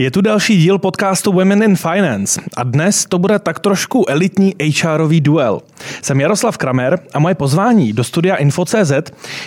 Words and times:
Je 0.00 0.10
tu 0.10 0.20
další 0.20 0.56
díl 0.56 0.78
podcastu 0.78 1.32
Women 1.32 1.62
in 1.62 1.76
Finance 1.76 2.40
a 2.56 2.62
dnes 2.62 3.06
to 3.08 3.18
bude 3.18 3.38
tak 3.38 3.58
trošku 3.58 4.08
elitní 4.08 4.54
HRový 4.82 5.20
duel. 5.20 5.60
Jsem 6.02 6.20
Jaroslav 6.20 6.58
Kramer 6.58 6.98
a 7.14 7.18
moje 7.18 7.34
pozvání 7.34 7.92
do 7.92 8.04
studia 8.04 8.36
Info.cz 8.36 8.92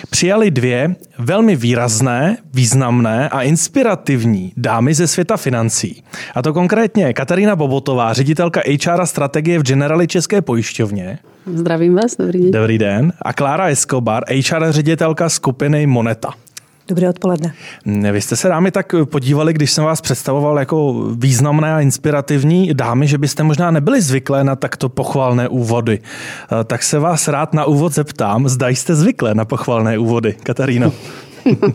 přijali 0.10 0.52
dvě 0.52 0.96
velmi 1.20 1.56
výrazné, 1.56 2.38
významné 2.54 3.30
a 3.30 3.42
inspirativní 3.42 4.54
dámy 4.58 4.94
ze 4.94 5.08
světa 5.08 5.38
financí. 5.38 6.04
A 6.36 6.42
to 6.42 6.54
konkrétně 6.54 7.14
Katarína 7.14 7.56
Bobotová, 7.56 8.14
ředitelka 8.14 8.62
HR 8.86 9.02
a 9.02 9.06
strategie 9.06 9.60
v 9.60 9.64
Generali 9.64 10.08
České 10.08 10.42
pojišťovně. 10.42 11.20
Zdravím 11.46 11.96
vás, 11.96 12.18
dobrý 12.18 12.42
den. 12.42 12.52
Dobrý 12.52 12.78
den. 12.78 13.14
A 13.22 13.34
Klára 13.34 13.68
Escobar, 13.68 14.24
HR 14.30 14.72
ředitelka 14.72 15.30
skupiny 15.30 15.88
Moneta. 15.88 16.34
Dobré 16.88 17.10
odpoledne. 17.10 17.54
Vy 18.12 18.22
jste 18.22 18.36
se 18.36 18.48
dámy 18.48 18.72
tak 18.72 18.96
podívali, 19.06 19.54
když 19.54 19.72
jsem 19.72 19.84
vás 19.84 20.02
představoval 20.02 20.60
jako 20.60 21.06
významné 21.16 21.74
a 21.74 21.80
inspirativní 21.80 22.74
dámy, 22.74 23.08
že 23.08 23.18
byste 23.18 23.44
možná 23.44 23.72
nebyli 23.72 24.02
zvyklé 24.02 24.44
na 24.44 24.56
takto 24.56 24.90
pochvalné 24.90 25.48
úvody. 25.48 26.00
Eh, 26.00 26.64
tak 26.64 26.84
se 26.84 27.00
vás 27.00 27.28
rád 27.28 27.54
na 27.54 27.66
úvod 27.66 27.94
zeptám, 27.94 28.50
zda 28.50 28.70
jste 28.70 28.96
zvyklé 28.96 29.36
na 29.36 29.46
pochvalné 29.46 29.98
úvody, 29.98 30.36
Kataríno. 30.44 30.94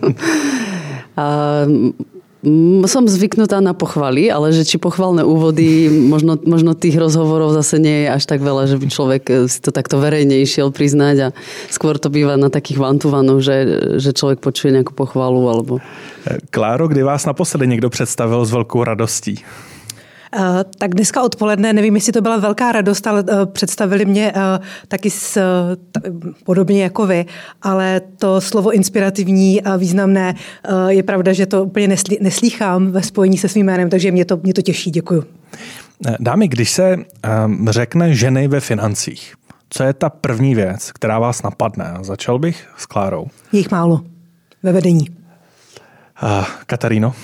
som 2.87 3.03
zvyknutá 3.03 3.59
na 3.59 3.75
pochvaly, 3.75 4.31
ale 4.31 4.55
že 4.55 4.63
či 4.63 4.79
pochvalné 4.79 5.27
úvody, 5.27 5.91
možno, 5.91 6.39
možno 6.39 6.79
tých 6.79 6.95
rozhovorov 6.95 7.51
zase 7.51 7.83
nie 7.83 8.07
je 8.07 8.15
až 8.15 8.25
tak 8.31 8.47
veľa, 8.47 8.71
že 8.71 8.79
by 8.79 8.87
človek 8.87 9.23
eh, 9.27 9.37
si 9.51 9.59
to 9.59 9.75
takto 9.75 9.99
verejne 9.99 10.39
išiel 10.39 10.71
priznať 10.71 11.17
a 11.19 11.29
skôr 11.67 11.99
to 11.99 12.07
býva 12.15 12.39
na 12.39 12.47
takých 12.47 12.79
vantuvanoch, 12.79 13.43
že, 13.43 13.57
že 13.99 14.15
človek 14.15 14.39
počuje 14.39 14.71
nejakú 14.71 14.95
pochvalu 14.95 15.51
alebo... 15.51 15.73
Kláro, 16.51 16.89
kdy 16.89 17.03
vás 17.03 17.27
naposledy 17.27 17.67
někdo 17.67 17.91
představil 17.91 18.45
s 18.45 18.51
velkou 18.51 18.85
radostí? 18.85 19.43
Eh, 20.33 20.65
tak 20.79 20.95
dneska 20.95 21.23
odpoledne, 21.23 21.73
nevím, 21.73 21.95
jestli 21.95 22.13
to 22.13 22.21
byla 22.21 22.37
velká 22.37 22.73
radost, 22.73 23.07
ale 23.07 23.25
eh, 23.29 23.47
představili 23.47 24.05
mě 24.05 24.33
eh, 24.37 24.61
taky 24.89 25.11
s, 25.11 25.41
podobně 26.45 26.83
jako 26.83 27.07
vy, 27.07 27.27
ale 27.63 28.01
to 28.19 28.41
slovo 28.41 28.71
inspirativní 28.71 29.63
a 29.63 29.77
významné 29.77 30.35
je 30.89 31.03
pravda, 31.03 31.33
že 31.33 31.47
to 31.47 31.65
úplně 31.65 31.97
neslýchám 32.21 32.91
ve 32.91 33.03
spojení 33.03 33.39
se 33.39 33.49
svým 33.49 33.67
jménem, 33.67 33.91
takže 33.91 34.11
mě 34.11 34.25
to, 34.25 34.41
mě 34.43 34.55
to 34.55 34.63
těší. 34.63 34.91
Děkuju. 34.91 35.25
Dámy, 36.21 36.49
když 36.49 36.71
se 36.71 36.97
řekne 37.71 38.15
ženy 38.15 38.49
ve 38.49 38.61
financích, 38.61 39.35
co 39.71 39.83
je 39.83 39.93
ta 39.93 40.11
první 40.11 40.55
věc, 40.55 40.93
která 40.93 41.19
vás 41.19 41.43
napadne? 41.43 41.95
Začal 42.01 42.39
bych 42.39 42.69
s 42.77 42.87
Klárou. 42.87 43.27
Jich 43.53 43.71
málo 43.71 44.01
ve 44.63 44.73
vedení. 44.73 45.07
Uh, 46.23 46.45
Kataríno? 46.67 47.15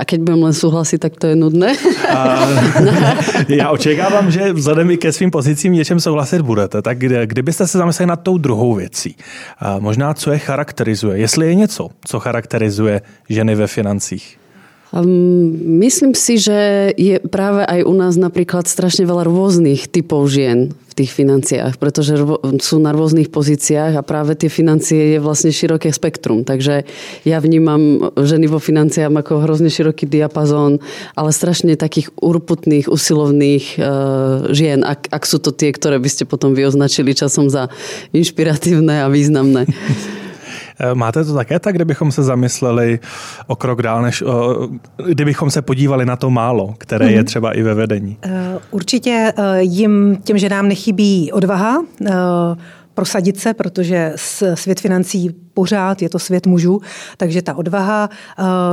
A 0.00 0.04
keď 0.08 0.24
budem 0.24 0.48
len 0.48 0.56
súhlasiť, 0.56 0.96
tak 0.96 1.20
to 1.20 1.28
je 1.28 1.36
nudné. 1.36 1.76
A, 2.08 2.48
já 3.48 3.70
očekávám, 3.70 4.30
že 4.30 4.52
vzhledem 4.52 4.90
i 4.90 4.96
ke 4.96 5.12
svým 5.12 5.30
pozicím 5.30 5.72
něčem 5.72 6.00
souhlasit 6.00 6.40
budete. 6.40 6.82
Tak 6.82 6.98
kdybyste 6.98 7.66
se 7.66 7.78
zamysleli 7.78 8.08
nad 8.08 8.24
tou 8.24 8.38
druhou 8.38 8.74
věcí, 8.74 9.16
a 9.58 9.78
možná 9.78 10.14
co 10.14 10.32
je 10.32 10.38
charakterizuje, 10.38 11.18
jestli 11.18 11.46
je 11.46 11.54
něco, 11.54 11.88
co 12.04 12.20
charakterizuje 12.20 13.00
ženy 13.28 13.54
ve 13.54 13.66
financích? 13.66 14.39
Um, 14.90 15.78
myslím 15.78 16.18
si, 16.18 16.34
že 16.34 16.90
je 16.98 17.22
práve 17.22 17.62
aj 17.62 17.86
u 17.86 17.94
nás 17.94 18.18
napríklad 18.18 18.66
strašne 18.66 19.06
veľa 19.06 19.22
rôznych 19.22 19.86
typov 19.86 20.26
žien 20.26 20.74
v 20.74 20.92
tých 20.98 21.14
financiách, 21.14 21.78
pretože 21.78 22.18
sú 22.58 22.76
na 22.82 22.90
rôznych 22.90 23.30
pozíciách 23.30 23.94
a 23.94 24.02
práve 24.02 24.34
tie 24.34 24.50
financie 24.50 25.14
je 25.14 25.18
vlastne 25.22 25.54
široké 25.54 25.94
spektrum. 25.94 26.42
Takže 26.42 26.82
ja 27.22 27.38
vnímam 27.38 28.10
ženy 28.18 28.50
vo 28.50 28.58
financiách 28.58 29.14
ako 29.14 29.46
hrozne 29.46 29.70
široký 29.70 30.10
diapazón, 30.10 30.82
ale 31.14 31.30
strašne 31.30 31.78
takých 31.78 32.10
urputných, 32.18 32.90
usilovných 32.90 33.78
uh, 33.78 34.50
žien, 34.50 34.82
ak, 34.82 35.06
ak 35.14 35.22
sú 35.22 35.38
to 35.38 35.54
tie, 35.54 35.70
ktoré 35.70 36.02
by 36.02 36.10
ste 36.10 36.26
potom 36.26 36.58
vyoznačili 36.58 37.14
časom 37.14 37.46
za 37.46 37.70
inšpiratívne 38.10 39.06
a 39.06 39.08
významné. 39.08 39.70
Eh, 40.80 40.94
máte 40.94 41.24
to 41.24 41.34
také 41.34 41.58
tak, 41.58 41.74
kdybychom 41.74 42.12
se 42.12 42.22
zamysleli 42.22 42.98
o 43.46 43.56
krok 43.56 43.82
dál, 43.82 44.02
než 44.02 44.22
o, 44.22 44.68
kdybychom 45.06 45.50
se 45.50 45.62
podívali 45.62 46.06
na 46.06 46.16
to 46.16 46.30
málo, 46.30 46.74
které 46.78 47.12
je 47.12 47.16
mhm. 47.16 47.24
třeba 47.24 47.52
i 47.52 47.62
ve 47.62 47.74
vedení? 47.74 48.16
Eh, 48.22 48.58
určitě 48.70 49.32
eh, 49.36 49.62
jim, 49.62 50.18
těm 50.24 50.38
ženám 50.38 50.68
nechybí 50.68 51.32
odvaha, 51.32 51.84
prosadit 52.94 53.40
se, 53.40 53.54
protože 53.54 54.12
svět 54.54 54.80
financí 54.80 55.34
pořád 55.54 56.02
je 56.02 56.08
to 56.08 56.18
svět 56.18 56.46
mužů, 56.46 56.80
takže 57.16 57.42
ta 57.42 57.54
odvaha 57.54 58.10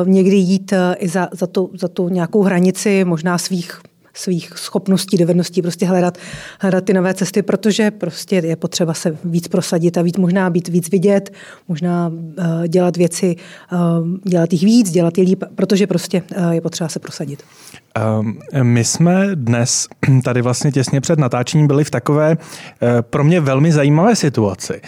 někdy 0.06 0.36
jít 0.36 0.74
i 0.98 1.08
za, 1.08 1.30
za, 1.32 1.48
tu, 1.48 1.72
za 1.80 1.88
tu 1.88 2.10
nějakou 2.10 2.44
hranici 2.44 3.06
možná 3.06 3.38
svých 3.38 3.82
svých 4.18 4.54
schopností, 4.56 5.18
dovedností 5.18 5.62
prostě 5.62 5.86
hledat, 5.86 6.18
hledat 6.60 6.84
ty 6.84 6.94
nové 6.94 7.14
cesty, 7.14 7.42
protože 7.42 7.92
prostě 7.92 8.36
je 8.36 8.56
potřeba 8.56 8.94
se 8.94 9.18
víc 9.24 9.48
prosadit 9.48 9.98
a 9.98 10.02
víc, 10.02 10.18
možná 10.18 10.50
být 10.50 10.68
víc 10.68 10.90
vidět, 10.90 11.34
možná 11.68 12.08
uh, 12.08 12.68
dělat 12.68 12.98
věci, 12.98 13.36
uh, 13.72 14.08
dělat 14.26 14.54
jich 14.54 14.64
víc, 14.64 14.92
dělat 14.92 15.18
je 15.18 15.24
líp, 15.24 15.44
protože 15.56 15.88
prostě 15.88 16.24
uh, 16.38 16.52
je 16.52 16.62
potřeba 16.62 16.90
se 16.90 17.00
prosadit. 17.00 17.44
Ehm, 17.98 18.38
my 18.64 18.84
jsme 18.84 19.30
dnes 19.36 19.88
tady 20.24 20.42
vlastně 20.42 20.72
těsně 20.72 21.02
před 21.02 21.20
natáčením 21.20 21.68
byli 21.68 21.84
v 21.84 21.92
takové 21.92 22.38
pro 23.02 23.24
mě 23.24 23.40
velmi 23.40 23.72
zajímavé 23.72 24.16
situaci, 24.16 24.82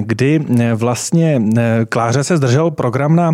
kdy 0.00 0.44
vlastně 0.74 1.42
Kláře 1.88 2.24
se 2.24 2.36
zdržel 2.36 2.70
program 2.70 3.16
na 3.16 3.32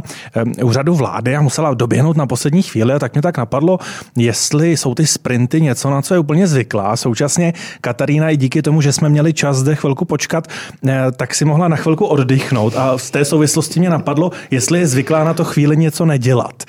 úřadu 0.64 0.94
vlády 0.94 1.36
a 1.36 1.40
musela 1.42 1.74
doběhnout 1.74 2.16
na 2.16 2.26
poslední 2.26 2.62
chvíli 2.62 2.92
a 2.92 2.98
tak 2.98 3.14
mě 3.14 3.22
tak 3.22 3.38
napadlo, 3.38 3.78
jestli 4.16 4.76
jsou 4.76 4.94
ty 4.94 5.06
sprinty 5.06 5.60
něco, 5.60 5.90
na 5.90 6.02
co 6.02 6.14
je 6.14 6.20
úplně 6.20 6.46
zvyklá. 6.46 6.96
Současně 6.96 7.52
Katarína 7.80 8.30
i 8.30 8.36
díky 8.36 8.62
tomu, 8.62 8.80
že 8.80 8.92
jsme 8.92 9.08
měli 9.08 9.32
čas 9.32 9.56
zde 9.56 9.74
chvilku 9.74 10.04
počkat, 10.04 10.48
tak 11.16 11.34
si 11.34 11.44
mohla 11.44 11.68
na 11.68 11.76
chvilku 11.76 12.06
oddychnout 12.06 12.76
a 12.76 12.98
z 12.98 13.10
té 13.10 13.24
souvislosti 13.24 13.80
mě 13.80 13.90
napadlo, 13.90 14.30
jestli 14.50 14.78
je 14.78 14.86
zvyklá 14.86 15.24
na 15.24 15.34
to 15.34 15.44
chvíli 15.44 15.76
něco 15.76 16.04
nedělat. 16.06 16.64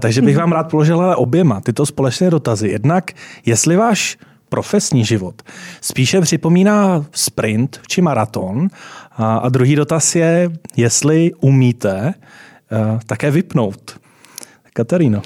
Takže 0.00 0.22
bych 0.22 0.36
vám 0.36 0.52
rád 0.52 0.70
položila 0.70 1.16
oběma 1.16 1.60
tyto 1.60 1.86
společné 1.88 2.30
dotazy. 2.30 2.68
Jednak, 2.68 3.12
jestli 3.46 3.76
váš 3.76 4.20
profesní 4.48 5.04
život 5.04 5.42
spíše 5.80 6.20
připomíná 6.20 7.06
sprint 7.12 7.80
či 7.88 8.00
maraton. 8.00 8.68
A, 9.16 9.36
a 9.36 9.48
druhý 9.48 9.76
dotaz 9.76 10.14
je, 10.16 10.50
jestli 10.76 11.32
umíte 11.40 12.14
uh, 12.14 13.00
také 13.06 13.30
vypnout. 13.30 14.00
Kataríno. 14.72 15.22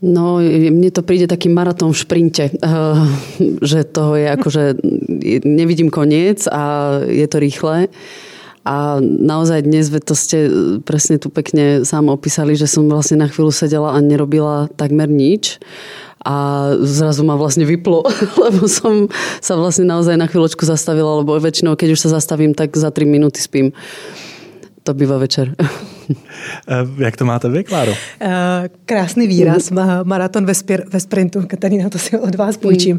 No, 0.00 0.40
mne 0.40 0.88
to 0.94 1.04
príde 1.04 1.28
taký 1.28 1.52
maratón 1.52 1.92
v 1.92 2.00
šprinte, 2.00 2.48
uh, 2.48 3.04
že 3.60 3.84
toho 3.84 4.16
je 4.16 4.32
akože 4.32 4.62
nevidím 5.44 5.92
koniec 5.92 6.48
a 6.48 6.94
je 7.04 7.26
to 7.28 7.36
rýchle. 7.36 7.92
A 8.60 9.00
naozaj 9.00 9.64
dnes, 9.64 9.88
to 10.04 10.12
ste 10.12 10.38
e, 10.46 10.50
presne 10.84 11.16
tu 11.16 11.32
pekne 11.32 11.80
sám 11.88 12.12
opísali, 12.12 12.52
že 12.52 12.68
som 12.68 12.84
vlastne 12.84 13.16
na 13.16 13.28
chvíľu 13.28 13.52
sedela 13.56 13.96
a 13.96 13.98
nerobila 14.04 14.68
takmer 14.76 15.08
nič 15.08 15.56
a 16.20 16.68
zrazu 16.84 17.24
ma 17.24 17.40
vlastne 17.40 17.64
vyplo, 17.64 18.04
lebo 18.44 18.68
som 18.68 19.08
sa 19.40 19.56
vlastne 19.56 19.88
naozaj 19.88 20.20
na 20.20 20.28
chvíľočku 20.28 20.68
zastavila, 20.68 21.24
lebo 21.24 21.40
väčšinou, 21.40 21.72
keď 21.72 21.96
už 21.96 22.00
sa 22.04 22.20
zastavím, 22.20 22.52
tak 22.52 22.76
za 22.76 22.92
3 22.92 23.08
minúty 23.08 23.40
spím. 23.40 23.72
To 24.84 24.92
býva 24.92 25.16
večer. 25.16 25.56
Eh, 26.68 27.04
jak 27.04 27.16
to 27.16 27.24
máte 27.24 27.48
vy, 27.48 27.64
Kláro? 27.64 27.92
Eh, 28.20 28.68
krásný 28.84 29.26
výraz, 29.26 29.70
maraton 30.04 30.46
ve, 30.46 30.54
spir, 30.54 30.84
ve 30.92 31.00
sprintu. 31.00 31.42
Katarína, 31.46 31.88
to 31.88 31.98
si 31.98 32.18
od 32.18 32.34
vás 32.34 32.56
půjčím. 32.56 32.98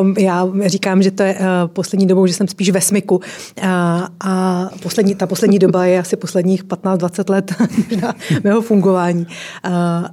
Mm. 0.00 0.14
Já 0.18 0.48
říkám, 0.66 1.02
že 1.02 1.10
to 1.10 1.22
je 1.22 1.36
eh, 1.38 1.44
poslední 1.66 2.06
dobou, 2.06 2.26
že 2.26 2.34
jsem 2.34 2.48
spíš 2.48 2.70
ve 2.70 2.80
smyku. 2.80 3.20
A 4.20 4.70
poslední, 4.82 5.14
ta 5.14 5.26
poslední 5.26 5.58
doba 5.58 5.84
je 5.84 5.98
asi 5.98 6.16
posledních 6.16 6.64
15-20 6.64 7.30
let 7.30 7.54
mého 8.44 8.62
fungování. 8.62 9.26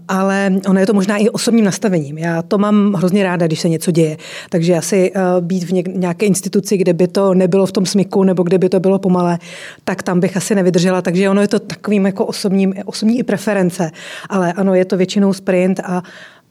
Ale 0.08 0.52
ono 0.70 0.80
je 0.80 0.86
to 0.86 0.94
možná 0.94 1.18
i 1.18 1.30
osobním 1.30 1.66
nastavením. 1.66 2.18
Já 2.18 2.42
to 2.42 2.58
mám 2.58 2.94
hrozně 2.94 3.24
ráda, 3.24 3.48
když 3.48 3.60
se 3.60 3.70
něco 3.70 3.92
děje. 3.92 4.18
Takže 4.50 4.76
asi 4.76 5.12
být 5.40 5.64
v 5.64 5.72
nějaké 5.88 6.26
instituci, 6.26 6.78
kde 6.78 6.94
by 6.94 7.08
to 7.08 7.34
nebylo 7.34 7.66
v 7.66 7.72
tom 7.72 7.86
smyku, 7.86 8.24
nebo 8.24 8.44
kde 8.44 8.58
by 8.58 8.70
to 8.70 8.80
bylo 8.80 9.00
pomalé, 9.00 9.40
tak 9.84 10.04
tam 10.04 10.20
bych 10.20 10.38
asi 10.38 10.56
nevydržela. 10.56 11.02
Takže 11.02 11.30
ono 11.30 11.42
je 11.42 11.48
to 11.48 11.60
takovým 11.60 12.06
jako 12.18 12.26
osobní, 12.26 12.74
osobní 12.86 13.20
i 13.20 13.24
preference, 13.24 13.92
ale 14.30 14.54
ano, 14.54 14.74
je 14.74 14.86
to 14.86 14.98
většinou 14.98 15.34
sprint, 15.34 15.80
a, 15.80 16.02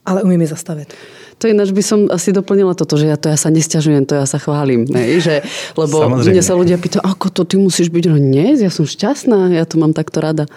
ale 0.06 0.22
umím 0.22 0.40
je 0.40 0.46
zastavit. 0.46 0.94
To 1.36 1.44
ináč 1.52 1.68
by 1.68 1.82
som 1.84 2.08
asi 2.08 2.32
doplnila 2.32 2.72
toto, 2.72 2.96
že 2.96 3.12
ja 3.12 3.20
to 3.20 3.28
ja 3.28 3.36
sa 3.36 3.52
nesťažujem, 3.52 4.08
to 4.08 4.16
ja 4.16 4.24
sa 4.24 4.40
chválim. 4.40 4.88
Ne? 4.88 5.04
Že, 5.26 5.44
lebo 5.76 6.00
Samozrejme. 6.00 6.32
mne 6.32 6.42
sa 6.42 6.54
ľudia 6.56 6.80
pýtajú, 6.80 7.04
ako 7.04 7.26
to 7.28 7.42
ty 7.44 7.60
musíš 7.60 7.92
byť? 7.92 8.04
No 8.08 8.16
nie, 8.16 8.56
ja 8.56 8.72
som 8.72 8.88
šťastná, 8.88 9.52
ja 9.52 9.68
to 9.68 9.76
mám 9.76 9.92
takto 9.92 10.24
rada. 10.24 10.48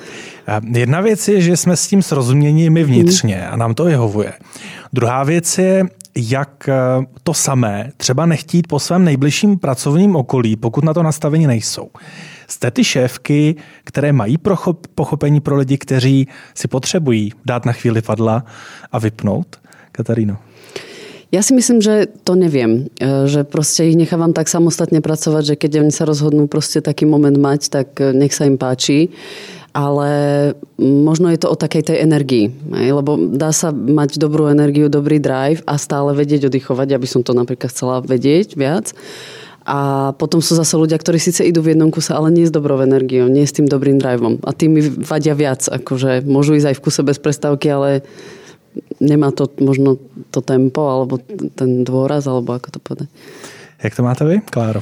Jedna 0.64 1.02
věc 1.02 1.20
je, 1.28 1.42
že 1.42 1.58
jsme 1.58 1.76
s 1.76 1.88
tím 1.88 2.02
srozumění 2.02 2.70
my 2.70 2.84
vnitřně 2.84 3.48
a 3.48 3.56
nám 3.60 3.76
to 3.76 3.92
vyhovuje. 3.92 4.34
Druhá 4.94 5.24
věc 5.24 5.58
je, 5.58 5.84
jak 6.26 6.70
to 7.24 7.34
samé 7.34 7.92
třeba 7.98 8.26
nechtít 8.26 8.68
po 8.68 8.80
svém 8.80 9.06
nejbližším 9.06 9.60
pracovním 9.60 10.16
okolí, 10.16 10.56
pokud 10.56 10.84
na 10.84 10.94
to 10.94 11.04
nastavení 11.04 11.48
nejsou. 11.48 11.90
Jste 12.48 12.72
ty 12.72 12.84
šéfky, 12.84 13.56
které 13.84 14.14
mají 14.14 14.38
pochopení 14.96 15.42
pro 15.42 15.58
lidi, 15.58 15.78
kteří 15.78 16.28
si 16.56 16.68
potřebují 16.68 17.32
dát 17.46 17.66
na 17.66 17.72
chvíli 17.72 18.02
padla 18.02 18.44
a 18.92 19.00
vypnout? 19.00 19.56
Kataríno. 19.92 20.38
Ja 21.30 21.46
si 21.46 21.54
myslím, 21.54 21.78
že 21.78 22.10
to 22.26 22.34
neviem. 22.34 22.90
E, 22.98 23.30
že 23.30 23.46
proste 23.46 23.86
ich 23.86 23.94
nechávam 23.94 24.34
tak 24.34 24.50
samostatne 24.50 24.98
pracovať, 24.98 25.54
že 25.54 25.56
keď 25.62 25.86
oni 25.86 25.94
sa 25.94 26.10
rozhodnú 26.10 26.50
proste 26.50 26.82
taký 26.82 27.06
moment 27.06 27.38
mať, 27.38 27.70
tak 27.70 27.88
e, 28.02 28.18
nech 28.18 28.34
sa 28.34 28.50
im 28.50 28.58
páči. 28.58 29.14
Ale 29.70 30.10
možno 30.82 31.30
je 31.30 31.40
to 31.46 31.54
o 31.54 31.60
takej 31.60 31.94
tej 31.94 31.98
energii. 32.02 32.50
Lebo 32.74 33.16
dá 33.18 33.54
sa 33.54 33.70
mať 33.70 34.18
dobrú 34.18 34.50
energiu, 34.50 34.90
dobrý 34.90 35.22
drive 35.22 35.62
a 35.70 35.78
stále 35.78 36.18
vedieť 36.18 36.50
oddychovať. 36.50 36.88
Ja 36.90 37.00
by 37.02 37.08
som 37.08 37.22
to 37.22 37.38
napríklad 37.38 37.70
chcela 37.70 38.02
vedieť 38.02 38.58
viac. 38.58 38.98
A 39.70 40.12
potom 40.18 40.42
sú 40.42 40.58
zase 40.58 40.74
ľudia, 40.74 40.98
ktorí 40.98 41.22
síce 41.22 41.46
idú 41.46 41.62
v 41.62 41.78
jednom 41.78 41.94
kuse, 41.94 42.10
ale 42.10 42.34
nie 42.34 42.50
s 42.50 42.54
dobrou 42.54 42.82
energiou, 42.82 43.30
nie 43.30 43.46
s 43.46 43.54
tým 43.54 43.70
dobrým 43.70 44.02
driveom. 44.02 44.42
A 44.42 44.50
tým 44.50 44.74
mi 44.74 44.82
vadia 44.82 45.38
viac. 45.38 45.70
Akože 45.70 46.26
môžu 46.26 46.58
ísť 46.58 46.74
aj 46.74 46.76
v 46.82 46.84
kuse 46.90 47.02
bez 47.06 47.22
prestávky, 47.22 47.70
ale 47.70 48.02
nemá 48.98 49.30
to 49.30 49.46
možno 49.62 50.02
to 50.34 50.42
tempo, 50.42 50.82
alebo 50.90 51.22
ten 51.54 51.86
dôraz, 51.86 52.26
alebo 52.26 52.58
ako 52.58 52.68
to 52.74 52.80
povedať. 52.82 53.10
Jak 53.84 53.96
to 53.96 54.04
máte 54.04 54.26
vy, 54.26 54.42
Kláro? 54.52 54.82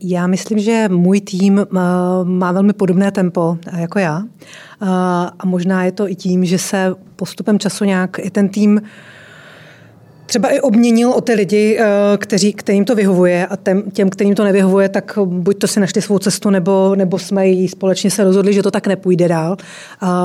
Já 0.00 0.26
myslím, 0.26 0.58
že 0.58 0.88
můj 0.88 1.20
tým 1.20 1.66
má 2.24 2.52
velmi 2.52 2.72
podobné 2.72 3.10
tempo 3.10 3.58
jako 3.76 3.98
já. 3.98 4.22
A 5.38 5.46
možná 5.46 5.84
je 5.84 5.92
to 5.92 6.10
i 6.10 6.14
tím, 6.14 6.44
že 6.44 6.58
se 6.58 6.94
postupem 7.16 7.58
času 7.58 7.84
nějak 7.84 8.16
i 8.18 8.30
ten 8.30 8.48
tým 8.48 8.82
třeba 10.26 10.48
i 10.48 10.60
obměnil 10.60 11.10
o 11.10 11.20
ty 11.20 11.34
lidi, 11.34 11.78
eh, 11.80 11.86
kteří, 12.16 12.52
kterým 12.52 12.84
to 12.84 12.94
vyhovuje 12.94 13.46
a 13.46 13.56
těm, 13.56 13.82
těm, 13.90 14.10
kterým 14.10 14.34
to 14.34 14.44
nevyhovuje, 14.44 14.88
tak 14.88 15.18
buď 15.24 15.58
to 15.58 15.66
si 15.68 15.80
našli 15.80 16.02
svou 16.02 16.18
cestu, 16.18 16.50
nebo, 16.50 16.94
nebo 16.96 17.18
jsme 17.18 17.48
jí 17.48 17.68
společně 17.68 18.10
se 18.10 18.24
rozhodli, 18.24 18.52
že 18.52 18.62
to 18.62 18.70
tak 18.70 18.86
nepůjde 18.86 19.28
dál, 19.28 19.56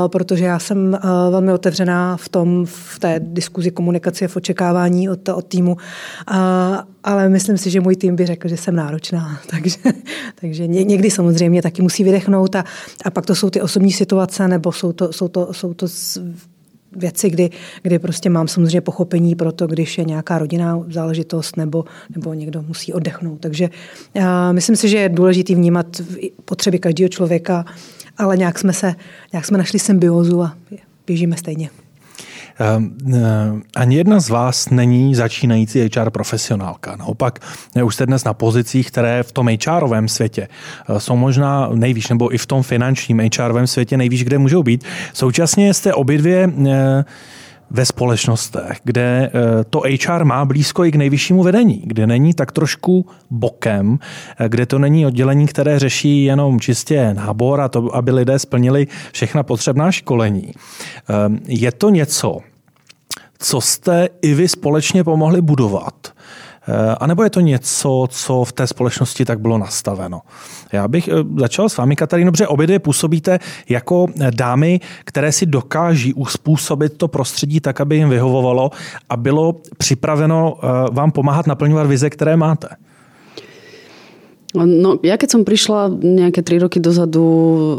protože 0.08 0.46
já 0.46 0.60
jsem 0.60 0.96
eh, 0.96 1.00
velmi 1.32 1.54
otevřená 1.54 2.18
v 2.18 2.30
tom, 2.30 2.66
v 2.66 3.00
té 3.00 3.20
diskuzi 3.24 3.72
komunikaci, 3.72 4.28
v 4.28 4.36
očekávání 4.36 5.10
od, 5.10 5.30
od 5.30 5.46
týmu, 5.46 5.78
ale 7.04 7.30
myslím 7.30 7.58
si, 7.58 7.70
že 7.70 7.82
můj 7.82 7.96
tým 7.96 8.16
by 8.16 8.26
řekl, 8.26 8.48
že 8.48 8.58
jsem 8.58 8.76
náročná, 8.76 9.40
takže, 9.50 9.78
takže 10.42 10.68
někdy 10.68 11.12
samozřejmě 11.12 11.62
taky 11.62 11.82
musí 11.82 12.04
vydechnout 12.04 12.56
a, 12.56 12.64
a 13.06 13.10
pak 13.10 13.26
to 13.26 13.36
jsou 13.36 13.50
ty 13.50 13.62
osobní 13.62 13.92
situace, 13.92 14.48
nebo 14.48 14.72
jsou 14.72 14.92
to, 14.92 15.14
jsou 15.14 15.28
to, 15.28 15.54
jsou 15.54 15.74
to 15.74 15.88
věci, 16.96 17.30
kdy, 17.30 17.50
kdy 17.84 18.00
prostě 18.00 18.30
mám 18.30 18.48
samozřejmě 18.48 18.82
pochopení 18.82 19.36
pro 19.36 19.52
to, 19.52 19.68
když 19.68 19.98
je 19.98 20.04
nějaká 20.04 20.38
rodinná 20.38 20.84
záležitost 20.90 21.58
nebo, 21.58 21.86
nebo 22.16 22.34
někdo 22.34 22.62
musí 22.62 22.94
oddechnout. 22.94 23.40
Takže 23.40 23.70
uh, 24.16 24.24
myslím 24.52 24.76
si, 24.76 24.90
že 24.90 24.98
je 24.98 25.10
důležité 25.10 25.56
vnímat 25.56 26.02
potřeby 26.46 26.80
každého 26.80 27.10
člověka, 27.10 27.66
ale 28.18 28.38
nějak 28.38 28.60
jsme 28.60 28.74
se, 28.74 28.96
nějak 29.34 29.46
jsme 29.46 29.58
našli 29.58 29.80
symbiozu 29.80 30.42
a 30.42 30.58
běžíme 31.08 31.38
stejně. 31.38 31.70
Ehm, 32.60 32.98
eh, 33.14 33.20
ani 33.76 33.96
jedna 33.96 34.20
z 34.20 34.30
vás 34.30 34.70
není 34.70 35.16
začínající 35.16 35.80
HR 35.80 36.10
profesionálka. 36.10 36.96
Naopak, 36.96 37.40
eh, 37.76 37.84
už 37.84 37.96
jste 37.96 38.06
dnes 38.06 38.24
na 38.24 38.34
pozicích, 38.34 38.88
které 38.88 39.24
v 39.24 39.32
tom 39.32 39.50
HRovém 39.66 40.08
světě 40.08 40.48
eh, 40.48 41.00
jsou 41.00 41.16
možná 41.16 41.70
nejvíc, 41.74 42.10
nebo 42.10 42.34
i 42.34 42.38
v 42.38 42.46
tom 42.46 42.64
finančním 42.64 43.22
HRovém 43.38 43.68
světě 43.68 43.98
nejvíc, 43.98 44.24
kde 44.24 44.38
můžou 44.38 44.64
být. 44.64 44.84
Současně 45.14 45.74
jste 45.74 45.94
obě 45.94 46.18
dvě 46.18 46.50
ve 47.72 47.86
společnostech, 47.86 48.78
kde 48.84 49.32
to 49.70 49.82
HR 50.06 50.26
má 50.26 50.46
blízko 50.46 50.86
i 50.86 50.92
k 50.92 50.96
nejvyššímu 50.96 51.44
vedení, 51.44 51.82
kde 51.86 52.08
není 52.08 52.34
tak 52.34 52.52
trošku 52.52 53.06
bokem, 53.30 54.00
kde 54.48 54.66
to 54.66 54.80
není 54.80 55.06
oddělení, 55.06 55.48
které 55.48 55.80
řeší 55.80 56.24
jenom 56.24 56.60
čistě 56.60 57.14
nábor 57.14 57.62
a 57.62 57.68
to, 57.68 57.96
aby 57.96 58.12
lidé 58.12 58.40
splnili 58.40 58.88
všechna 59.12 59.44
potřebná 59.44 59.92
školení. 59.92 60.52
Ehm, 61.10 61.40
je 61.48 61.72
to 61.72 61.90
něco, 61.90 62.40
co 63.40 63.62
jste 63.62 64.10
i 64.22 64.34
vy 64.34 64.48
společně 64.48 65.04
pomohli 65.04 65.42
budovat? 65.42 65.94
Eh, 66.68 66.96
a 67.00 67.08
nebo 67.08 67.24
je 67.24 67.30
to 67.30 67.40
něco, 67.40 68.08
co 68.10 68.44
v 68.44 68.54
té 68.54 68.68
společnosti 68.68 69.26
tak 69.26 69.40
bylo 69.40 69.58
nastaveno? 69.58 70.22
Já 70.72 70.88
bych 70.88 71.08
eh, 71.08 71.12
začal 71.40 71.70
s 71.70 71.78
vámi, 71.78 71.96
Kataríno, 71.96 72.32
protože 72.32 72.48
obě 72.48 72.68
dvě 72.68 72.80
působíte 72.80 73.40
jako 73.70 74.08
dámy, 74.36 74.80
které 75.04 75.32
si 75.32 75.46
dokáží 75.46 76.14
uspůsobit 76.14 76.98
to 76.98 77.08
prostředí 77.08 77.60
tak, 77.60 77.82
aby 77.82 77.96
jim 77.96 78.10
vyhovovalo 78.10 78.70
a 79.10 79.18
bylo 79.18 79.56
připraveno 79.78 80.54
eh, 80.58 80.68
vám 80.92 81.12
pomáhat 81.12 81.48
naplňovat 81.48 81.88
vize, 81.88 82.10
které 82.10 82.38
máte. 82.38 82.68
No, 84.58 84.98
ja 85.06 85.14
keď 85.14 85.30
som 85.30 85.42
prišla 85.46 85.94
nejaké 86.02 86.42
tri 86.42 86.58
roky 86.58 86.82
dozadu 86.82 87.22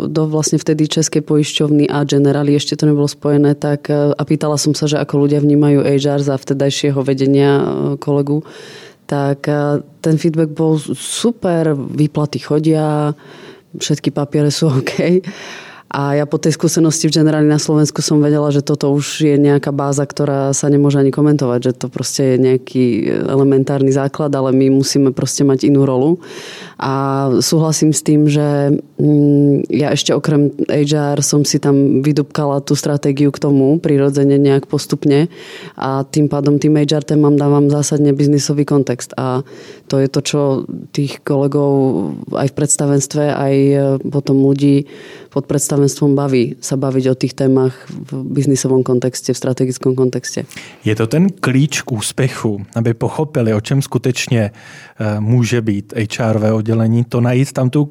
do 0.06 0.22
vlastne 0.30 0.54
vtedy 0.54 0.86
Českej 0.86 1.26
poisťovny 1.26 1.90
a 1.90 2.06
Generali, 2.06 2.54
ešte 2.54 2.78
to 2.78 2.86
nebolo 2.86 3.10
spojené, 3.10 3.58
tak 3.58 3.90
e, 3.90 4.14
a 4.14 4.22
pýtala 4.22 4.54
som 4.54 4.70
sa, 4.70 4.86
že 4.86 4.94
ako 5.02 5.26
ľudia 5.26 5.42
vnímajú 5.42 5.82
HR 5.82 6.22
za 6.22 6.38
vtedajšieho 6.38 7.02
vedenia 7.02 7.50
e, 7.58 7.64
kolegu, 7.98 8.46
tak 9.10 9.50
e, 9.50 9.82
ten 9.98 10.14
feedback 10.14 10.54
bol 10.54 10.78
super, 10.94 11.74
výplaty 11.74 12.38
chodia, 12.38 13.18
všetky 13.74 14.14
papiere 14.14 14.54
sú 14.54 14.70
OK. 14.78 15.26
A 15.90 16.14
ja 16.14 16.22
po 16.22 16.38
tej 16.38 16.54
skúsenosti 16.54 17.10
v 17.10 17.18
generáli 17.18 17.50
na 17.50 17.58
Slovensku 17.58 17.98
som 17.98 18.22
vedela, 18.22 18.54
že 18.54 18.62
toto 18.62 18.94
už 18.94 19.26
je 19.26 19.34
nejaká 19.34 19.74
báza, 19.74 20.06
ktorá 20.06 20.54
sa 20.54 20.70
nemôže 20.70 21.02
ani 21.02 21.10
komentovať, 21.10 21.60
že 21.66 21.72
to 21.82 21.86
proste 21.90 22.22
je 22.22 22.36
nejaký 22.38 22.84
elementárny 23.26 23.90
základ, 23.90 24.30
ale 24.30 24.54
my 24.54 24.70
musíme 24.70 25.10
proste 25.10 25.42
mať 25.42 25.66
inú 25.66 25.82
rolu. 25.82 26.22
A 26.78 27.26
súhlasím 27.42 27.90
s 27.90 28.06
tým, 28.06 28.30
že 28.30 28.78
mm, 29.02 29.66
ja 29.66 29.90
ešte 29.90 30.14
okrem 30.14 30.54
HR 30.70 31.26
som 31.26 31.42
si 31.42 31.58
tam 31.58 32.06
vydupkala 32.06 32.62
tú 32.62 32.78
stratégiu 32.78 33.34
k 33.34 33.42
tomu, 33.42 33.82
prirodzene 33.82 34.38
nejak 34.38 34.70
postupne 34.70 35.26
a 35.74 36.06
tým 36.06 36.30
pádom 36.30 36.62
tým 36.62 36.78
HR 36.78 37.02
témam 37.02 37.34
dávam 37.34 37.66
zásadne 37.66 38.14
biznisový 38.14 38.62
kontext 38.62 39.10
a 39.18 39.42
to 39.90 39.98
je 39.98 40.06
to, 40.06 40.20
čo 40.22 40.40
tých 40.94 41.18
kolegov 41.26 42.14
aj 42.30 42.54
v 42.54 42.56
predstavenstve, 42.56 43.22
aj 43.26 43.54
potom 44.06 44.38
ľudí 44.46 44.86
pod 45.34 45.50
predstavenstvom 45.50 45.79
baví 46.14 46.56
sa 46.60 46.76
baviť 46.76 47.04
o 47.10 47.14
tých 47.14 47.34
témach 47.34 47.74
v 47.88 48.24
biznisovom 48.24 48.82
kontexte, 48.82 49.32
v 49.32 49.38
strategickom 49.38 49.94
kontexte. 49.94 50.44
Je 50.84 50.94
to 50.94 51.06
ten 51.06 51.30
klíč 51.30 51.82
k 51.82 51.92
úspěchu, 51.92 52.60
aby 52.74 52.94
pochopili, 52.94 53.54
o 53.54 53.60
čem 53.60 53.82
skutečně 53.82 54.50
uh, 54.50 55.20
může 55.20 55.60
být 55.62 55.94
HRové 56.18 56.52
oddělení, 56.52 57.04
to 57.04 57.20
najít 57.20 57.52
tam 57.52 57.70
tu 57.70 57.82
uh, 57.82 57.90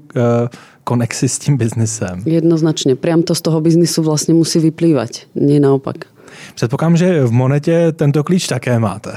konexi 0.84 1.30
s 1.30 1.40
tím 1.40 1.58
biznisem. 1.58 2.22
Jednoznačně. 2.26 2.96
Priam 2.96 3.22
to 3.24 3.36
z 3.36 3.42
toho 3.42 3.62
biznisu 3.62 4.04
vlastně 4.04 4.34
musí 4.34 4.60
vyplývat, 4.60 5.10
nie 5.36 5.60
naopak. 5.60 6.19
Předpokládám, 6.56 6.98
že 6.98 7.24
v 7.24 7.32
Monetě 7.32 7.92
tento 7.92 8.24
klíč 8.24 8.48
také 8.48 8.80
máte. 8.80 9.12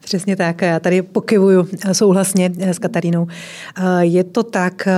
Přesně 0.00 0.36
tak. 0.36 0.62
Já 0.62 0.80
tady 0.80 1.02
pokyvuju 1.02 1.68
souhlasně 1.92 2.50
s 2.58 2.78
Katarínou. 2.78 3.26
Je 4.00 4.24
to 4.24 4.42
tak, 4.42 4.88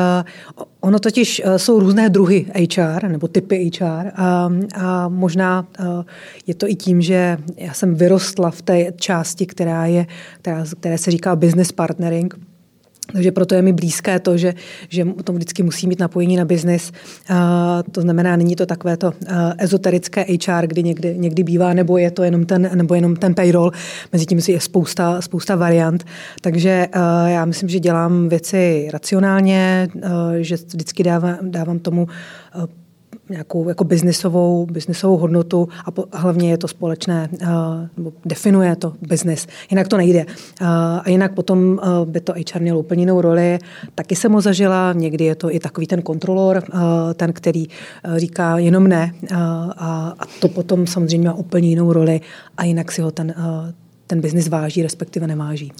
ono 0.80 0.98
totiž 0.98 1.42
jsou 1.56 1.80
různé 1.80 2.10
druhy 2.10 2.46
HR 2.76 3.08
nebo 3.08 3.28
typy 3.28 3.70
HR 3.80 4.10
a, 4.14 4.48
a 4.74 5.08
možná 5.08 5.66
je 6.46 6.54
to 6.54 6.68
i 6.68 6.74
tím, 6.74 7.00
že 7.00 7.38
já 7.56 7.72
jsem 7.72 7.94
vyrostla 7.94 8.50
v 8.50 8.62
té 8.62 8.92
části, 8.92 9.46
která 9.46 9.86
je, 9.86 10.06
která, 10.40 10.64
které 10.80 10.98
se 10.98 11.10
říká 11.10 11.36
business 11.36 11.72
partnering, 11.72 12.51
takže 13.12 13.32
proto 13.32 13.54
je 13.54 13.62
mi 13.62 13.72
blízké 13.72 14.20
to, 14.20 14.36
že, 14.36 14.54
že 14.88 15.04
to 15.24 15.32
vždycky 15.32 15.62
musí 15.62 15.86
mít 15.86 15.98
napojení 15.98 16.36
na 16.36 16.44
biznis. 16.44 16.92
To 17.92 18.00
znamená, 18.00 18.36
není 18.36 18.56
to 18.56 18.66
takové 18.66 18.96
to 18.96 19.12
ezoterické 19.58 20.26
HR, 20.46 20.66
kdy 20.66 20.82
někdy, 20.82 21.14
někdy 21.18 21.42
bývá, 21.42 21.74
nebo 21.74 21.98
je 21.98 22.10
to 22.10 22.22
jenom 22.22 22.46
ten, 22.46 22.70
nebo 22.74 22.94
jenom 22.94 23.16
ten 23.16 23.34
payroll. 23.34 23.72
Mezi 24.12 24.26
tím 24.26 24.40
je 24.48 24.60
spousta, 24.60 25.20
spousta 25.20 25.56
variant. 25.56 26.04
Takže 26.40 26.86
já 27.26 27.44
myslím, 27.44 27.68
že 27.68 27.80
dělám 27.80 28.28
věci 28.28 28.88
racionálně, 28.92 29.88
že 30.40 30.56
vždycky 30.56 31.02
dávám, 31.02 31.38
dávám 31.42 31.78
tomu 31.78 32.06
nějakou 33.32 33.68
jako 33.68 33.84
biznisovou, 33.84 34.66
biznisovou 34.66 35.16
hodnotu 35.16 35.68
a, 35.84 35.90
po, 35.90 36.04
a 36.12 36.18
hlavně 36.18 36.50
je 36.50 36.58
to 36.58 36.68
společné, 36.68 37.28
uh, 37.32 37.48
nebo 37.96 38.12
definuje 38.24 38.76
to 38.76 38.92
biznis. 39.02 39.46
Jinak 39.70 39.88
to 39.88 39.96
nejde. 39.96 40.24
Uh, 40.24 40.66
a 41.02 41.10
jinak 41.10 41.34
potom 41.34 41.58
uh, 41.58 42.08
by 42.08 42.20
to 42.20 42.32
HR 42.32 42.60
mělo 42.60 42.78
úplně 42.78 43.02
jinou 43.02 43.20
roli. 43.20 43.58
Taky 43.94 44.16
jsem 44.16 44.32
ho 44.32 44.40
zažila, 44.40 44.92
někdy 44.92 45.24
je 45.24 45.34
to 45.34 45.54
i 45.54 45.58
takový 45.58 45.86
ten 45.86 46.02
kontrolor, 46.02 46.62
uh, 46.74 46.80
ten, 47.14 47.32
který 47.32 47.66
uh, 47.68 48.16
říká 48.16 48.58
jenom 48.58 48.86
ne 48.86 49.12
uh, 49.22 49.36
a, 49.38 50.14
a 50.18 50.24
to 50.40 50.48
potom 50.48 50.86
samozřejmě 50.86 51.28
má 51.28 51.34
úplně 51.34 51.68
jinou 51.68 51.92
roli 51.92 52.20
a 52.56 52.64
jinak 52.64 52.92
si 52.92 53.02
ho 53.02 53.10
ten, 53.10 53.34
uh, 53.38 53.81
ten 54.12 54.20
biznis 54.20 54.48
váží, 54.48 54.82
respektive 54.82 55.26
neváží. 55.26 55.72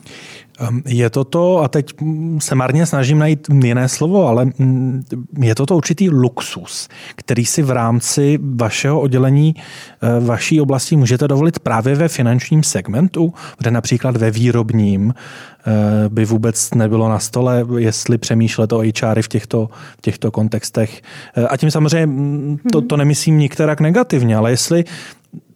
Ehm, 0.61 0.83
je 0.87 1.11
to 1.11 1.25
to, 1.25 1.59
a 1.59 1.69
teď 1.69 1.95
se 2.39 2.55
marně 2.55 2.87
snažím 2.87 3.19
najít 3.19 3.47
jiné 3.65 3.89
slovo, 3.89 4.27
ale 4.27 4.45
mm, 4.45 5.03
je 5.39 5.55
to 5.55 5.67
to 5.67 5.77
určitý 5.77 6.11
luxus, 6.11 6.89
který 7.17 7.47
si 7.47 7.63
v 7.63 7.71
rámci 7.71 8.39
vašeho 8.43 9.01
oddělení, 9.01 9.55
eh, 9.57 10.21
vaší 10.21 10.61
oblasti 10.61 10.97
můžete 10.97 11.29
dovolit 11.29 11.59
právě 11.59 11.95
ve 11.95 12.09
finančním 12.09 12.63
segmentu, 12.63 13.35
kde 13.59 13.71
například 13.71 14.17
ve 14.17 14.31
výrobním 14.31 15.15
eh, 15.15 16.09
by 16.09 16.25
vůbec 16.25 16.75
nebylo 16.75 17.09
na 17.09 17.19
stole, 17.19 17.65
jestli 17.79 18.19
přemýšlet 18.19 18.73
o 18.73 18.79
HR 18.79 19.23
v 19.23 19.29
těchto, 19.29 19.69
v 19.99 20.03
těchto 20.03 20.31
kontextech. 20.31 21.03
Eh, 21.37 21.47
a 21.47 21.57
tím 21.57 21.71
samozřejmě 21.71 22.07
mm, 22.07 22.59
to, 22.73 22.81
to 22.81 22.97
nemyslím 22.97 23.39
nikterak 23.39 23.81
negativně, 23.81 24.37
ale 24.37 24.51
jestli 24.51 24.85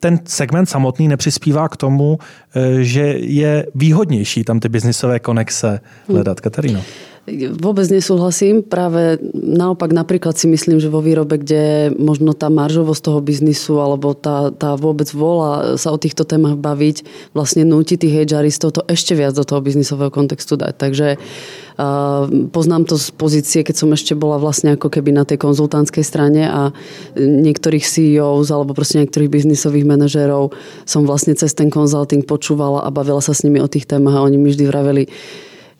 ten 0.01 0.21
segment 0.25 0.67
samotný 0.67 1.09
nepřispívá 1.09 1.69
k 1.69 1.77
tomu, 1.77 2.19
eh, 2.55 2.85
že 2.85 3.01
je 3.19 3.67
výhodnější 3.75 4.45
tam 4.45 4.61
ty 4.61 4.69
biznisové 4.69 5.19
konexe 5.19 5.81
hledat. 6.09 6.41
Kataríno. 6.41 6.83
Vôbec 7.59 7.91
nesúhlasím. 7.91 8.63
Práve 8.63 9.19
naopak 9.35 9.91
napríklad 9.91 10.39
si 10.39 10.47
myslím, 10.47 10.79
že 10.79 10.87
vo 10.87 11.03
výrobe, 11.03 11.43
kde 11.43 11.91
možno 11.99 12.39
tá 12.39 12.47
maržovosť 12.47 13.03
toho 13.03 13.19
biznisu 13.19 13.83
alebo 13.83 14.15
tá, 14.15 14.55
tá 14.55 14.79
vôbec 14.79 15.11
vola 15.11 15.75
sa 15.75 15.91
o 15.91 15.99
týchto 15.99 16.23
témach 16.23 16.55
baviť 16.55 17.03
vlastne 17.35 17.67
núti 17.67 17.99
tých 17.99 18.31
HRistov 18.31 18.79
to 18.79 18.83
ešte 18.87 19.19
viac 19.19 19.35
do 19.35 19.43
toho 19.43 19.59
biznisového 19.59 20.15
kontextu 20.15 20.55
dať. 20.55 20.79
Takže 20.79 21.19
poznám 22.55 22.87
to 22.87 22.95
z 22.95 23.11
pozície, 23.19 23.61
keď 23.67 23.75
som 23.75 23.91
ešte 23.91 24.15
bola 24.15 24.39
vlastne 24.39 24.79
ako 24.79 24.87
keby 24.87 25.11
na 25.11 25.27
tej 25.27 25.43
konzultantskej 25.43 26.07
strane 26.07 26.47
a 26.47 26.71
niektorých 27.19 27.83
CEOs 27.83 28.55
alebo 28.55 28.71
proste 28.71 29.03
niektorých 29.03 29.29
biznisových 29.29 29.85
manažérov 29.85 30.55
som 30.87 31.03
vlastne 31.03 31.35
cez 31.35 31.53
ten 31.59 31.75
konzulting 31.75 32.23
počúvala 32.23 32.87
a 32.87 32.95
bavila 32.95 33.19
sa 33.19 33.35
s 33.35 33.43
nimi 33.43 33.59
o 33.59 33.69
tých 33.69 33.85
témach 33.85 34.15
a 34.15 34.25
oni 34.25 34.39
mi 34.39 34.55
vždy 34.55 34.65
vraveli, 34.71 35.05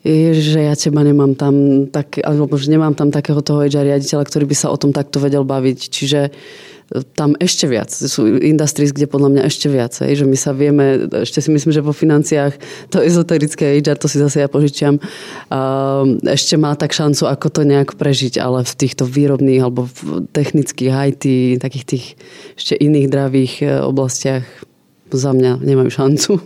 že 0.05 0.59
ja 0.61 0.77
teba 0.77 1.01
nemám 1.01 1.33
tam, 1.33 1.87
tak, 1.89 2.21
alebo 2.21 2.53
že 2.55 2.69
nemám 2.69 2.93
tam 2.93 3.09
takého 3.09 3.41
toho 3.41 3.65
HR 3.65 3.97
riaditeľa, 3.97 4.23
ktorý 4.29 4.45
by 4.45 4.55
sa 4.55 4.69
o 4.69 4.77
tom 4.77 4.93
takto 4.93 5.17
vedel 5.17 5.41
baviť. 5.41 5.79
Čiže 5.89 6.19
e, 6.27 6.31
tam 7.17 7.33
ešte 7.41 7.65
viac. 7.65 7.89
Sú 7.89 8.37
industries, 8.37 8.93
kde 8.93 9.09
podľa 9.09 9.33
mňa 9.33 9.43
ešte 9.49 9.67
viac. 9.67 9.97
Hej, 9.97 10.23
že 10.23 10.25
my 10.29 10.37
sa 10.37 10.53
vieme, 10.53 11.09
ešte 11.11 11.41
si 11.41 11.49
myslím, 11.49 11.73
že 11.73 11.81
vo 11.81 11.97
financiách 11.97 12.53
to 12.93 13.01
ezoterické 13.01 13.81
HR, 13.81 13.97
to 13.97 14.07
si 14.07 14.21
zase 14.21 14.45
ja 14.45 14.47
požičiam, 14.47 15.01
ešte 16.23 16.55
má 16.55 16.77
tak 16.77 16.93
šancu, 16.93 17.27
ako 17.27 17.47
to 17.49 17.61
nejak 17.65 17.97
prežiť, 17.97 18.37
ale 18.37 18.63
v 18.63 18.73
týchto 18.77 19.03
výrobných 19.03 19.65
alebo 19.65 19.89
v 19.89 20.29
technických 20.29 20.93
IT, 20.93 21.25
takých 21.59 21.85
tých 21.89 22.05
ešte 22.53 22.77
iných 22.77 23.07
dravých 23.09 23.53
e, 23.59 23.65
oblastiach 23.81 24.45
za 25.11 25.33
mě 25.33 25.57
nemají 25.57 25.89
šancu. 25.89 26.41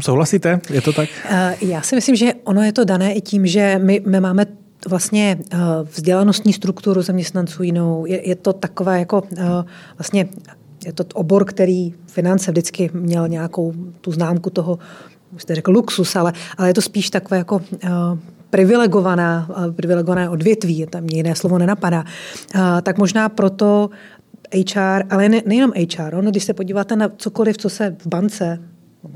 Souhlasíte? 0.00 0.60
Je 0.70 0.80
to 0.80 0.92
tak? 0.92 1.08
Eh, 1.24 1.56
já 1.60 1.82
si 1.82 1.94
myslím, 1.94 2.16
že 2.16 2.32
ono 2.44 2.62
je 2.62 2.72
to 2.72 2.84
dané 2.84 3.14
i 3.14 3.20
tím, 3.20 3.46
že 3.46 3.80
my, 3.82 4.02
my 4.06 4.20
máme 4.20 4.46
vlastně 4.88 5.38
eh, 5.52 5.58
vzdělanostní 5.92 6.52
strukturu 6.52 7.02
zaměstnanců 7.02 7.62
jinou. 7.62 8.06
Je, 8.06 8.28
je 8.28 8.34
to 8.34 8.52
takové 8.52 8.98
jako 8.98 9.22
eh, 9.36 9.44
vlastně 9.98 10.28
je 10.86 10.92
to 10.92 11.04
obor, 11.14 11.44
který 11.44 11.94
finance 12.06 12.50
vždycky 12.50 12.90
měl 12.92 13.28
nějakou 13.28 13.72
tu 14.00 14.12
známku 14.12 14.50
toho, 14.50 14.78
jste 15.36 15.54
řekl 15.54 15.72
luxus, 15.72 16.16
ale, 16.16 16.32
ale 16.58 16.68
je 16.68 16.74
to 16.74 16.82
spíš 16.82 17.10
takové 17.10 17.36
jako 17.36 17.62
privilegovaná, 18.50 19.50
privilegované 19.76 20.28
odvětví, 20.28 20.86
tam 20.90 21.06
jiné 21.06 21.34
slovo 21.34 21.58
nenapadá, 21.58 22.04
tak 22.82 22.98
možná 22.98 23.28
proto 23.28 23.90
HR, 24.54 25.04
ale 25.10 25.28
ne, 25.28 25.42
nejenom 25.46 25.72
HR. 25.72 26.14
Ono, 26.14 26.30
když 26.30 26.44
se 26.44 26.54
podíváte 26.54 26.96
na 26.96 27.08
cokoliv, 27.16 27.56
co 27.56 27.70
se 27.70 27.96
v 27.98 28.06
bance 28.06 28.58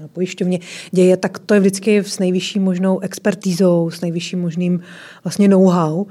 na 0.01 0.09
pojišťovně 0.09 0.59
děje, 0.91 1.17
tak 1.17 1.39
to 1.39 1.55
je 1.55 1.61
vždycky 1.61 1.99
s 1.99 2.19
nejvyšší 2.19 2.59
možnou 2.59 3.01
expertízou, 3.01 3.91
s 3.91 4.01
nejvyšším 4.01 4.41
možným 4.41 4.81
vlastně 5.25 5.49
know-how. 5.49 6.05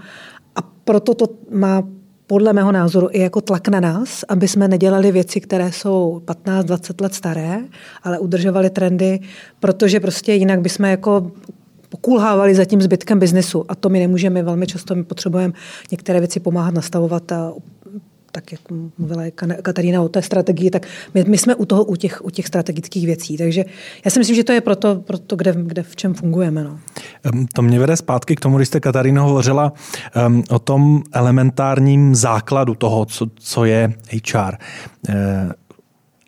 A 0.56 0.62
proto 0.62 1.14
to 1.14 1.26
má 1.52 1.84
podle 2.28 2.54
mého 2.54 2.72
názoru 2.72 3.08
i 3.12 3.20
jako 3.20 3.42
tlak 3.42 3.68
na 3.68 3.80
nás, 3.80 4.24
aby 4.30 4.48
jsme 4.48 4.68
nedělali 4.68 5.12
věci, 5.12 5.42
které 5.42 5.72
jsou 5.72 6.22
15-20 6.26 7.02
let 7.02 7.14
staré, 7.14 7.60
ale 8.04 8.20
udržovali 8.20 8.70
trendy, 8.70 9.20
protože 9.60 10.00
prostě 10.00 10.34
jinak 10.34 10.62
bychom 10.62 10.86
jako 10.86 11.32
pokulhávali 11.90 12.56
za 12.56 12.66
tím 12.66 12.82
zbytkem 12.82 13.20
biznesu 13.20 13.66
a 13.68 13.76
to 13.76 13.90
my 13.90 14.00
nemůžeme 14.00 14.44
velmi 14.44 14.68
často, 14.68 14.96
my 14.96 15.04
potřebujeme 15.04 15.54
některé 15.92 16.20
věci 16.20 16.40
pomáhat 16.40 16.74
nastavovat 16.74 17.32
a 17.32 17.54
tak 18.34 18.52
jak 18.52 18.62
mluvila 18.98 19.24
Katarína 19.62 20.02
o 20.02 20.10
té 20.10 20.22
strategii, 20.22 20.70
tak 20.70 20.88
my, 21.14 21.24
my 21.28 21.38
jsme 21.38 21.56
u 21.56 21.66
toho, 21.66 21.84
u 21.84 21.96
těch, 21.96 22.26
u 22.26 22.30
těch 22.30 22.48
strategických 22.48 23.06
věcí. 23.06 23.38
Takže 23.38 23.66
já 24.06 24.12
si 24.12 24.20
myslím, 24.20 24.36
že 24.36 24.44
to 24.44 24.52
je 24.52 24.62
proto, 24.62 24.96
proto 24.96 25.36
kde, 25.36 25.54
kde 25.58 25.84
v 25.84 25.96
čem 25.96 26.14
fungujeme. 26.14 26.64
No. 26.64 26.80
To 27.54 27.62
mě 27.62 27.80
vede 27.80 27.98
zpátky 27.98 28.36
k 28.36 28.40
tomu, 28.40 28.58
když 28.58 28.68
jste 28.68 28.80
Katarína 28.80 29.22
hovořila 29.22 29.74
um, 30.28 30.44
o 30.50 30.60
tom 30.60 31.04
elementárním 31.14 32.16
základu 32.16 32.76
toho, 32.76 33.06
co, 33.06 33.28
co 33.36 33.66
je 33.66 33.94
HR. 34.12 34.56
Uh, 35.10 35.16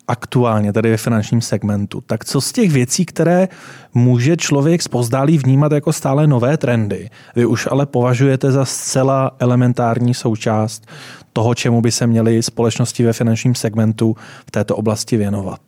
aktuálně 0.08 0.72
tady 0.72 0.90
ve 0.90 0.96
finančním 0.96 1.40
segmentu. 1.40 2.00
Tak 2.06 2.24
co 2.24 2.40
z 2.40 2.52
těch 2.52 2.72
věcí, 2.72 3.04
které 3.04 3.48
může 3.94 4.36
člověk 4.36 4.82
zpozdálí 4.82 5.38
vnímat 5.38 5.72
jako 5.72 5.92
stále 5.92 6.26
nové 6.26 6.56
trendy, 6.56 7.10
vy 7.36 7.46
už 7.46 7.68
ale 7.70 7.86
považujete 7.86 8.52
za 8.52 8.64
zcela 8.64 9.30
elementární 9.38 10.14
součást 10.14 10.86
toho, 11.32 11.54
čemu 11.54 11.80
by 11.80 11.90
se 11.90 12.06
měly 12.06 12.42
společnosti 12.42 13.04
ve 13.04 13.12
finančním 13.12 13.54
segmentu 13.54 14.16
v 14.46 14.50
této 14.50 14.76
oblasti 14.76 15.16
věnovat. 15.16 15.60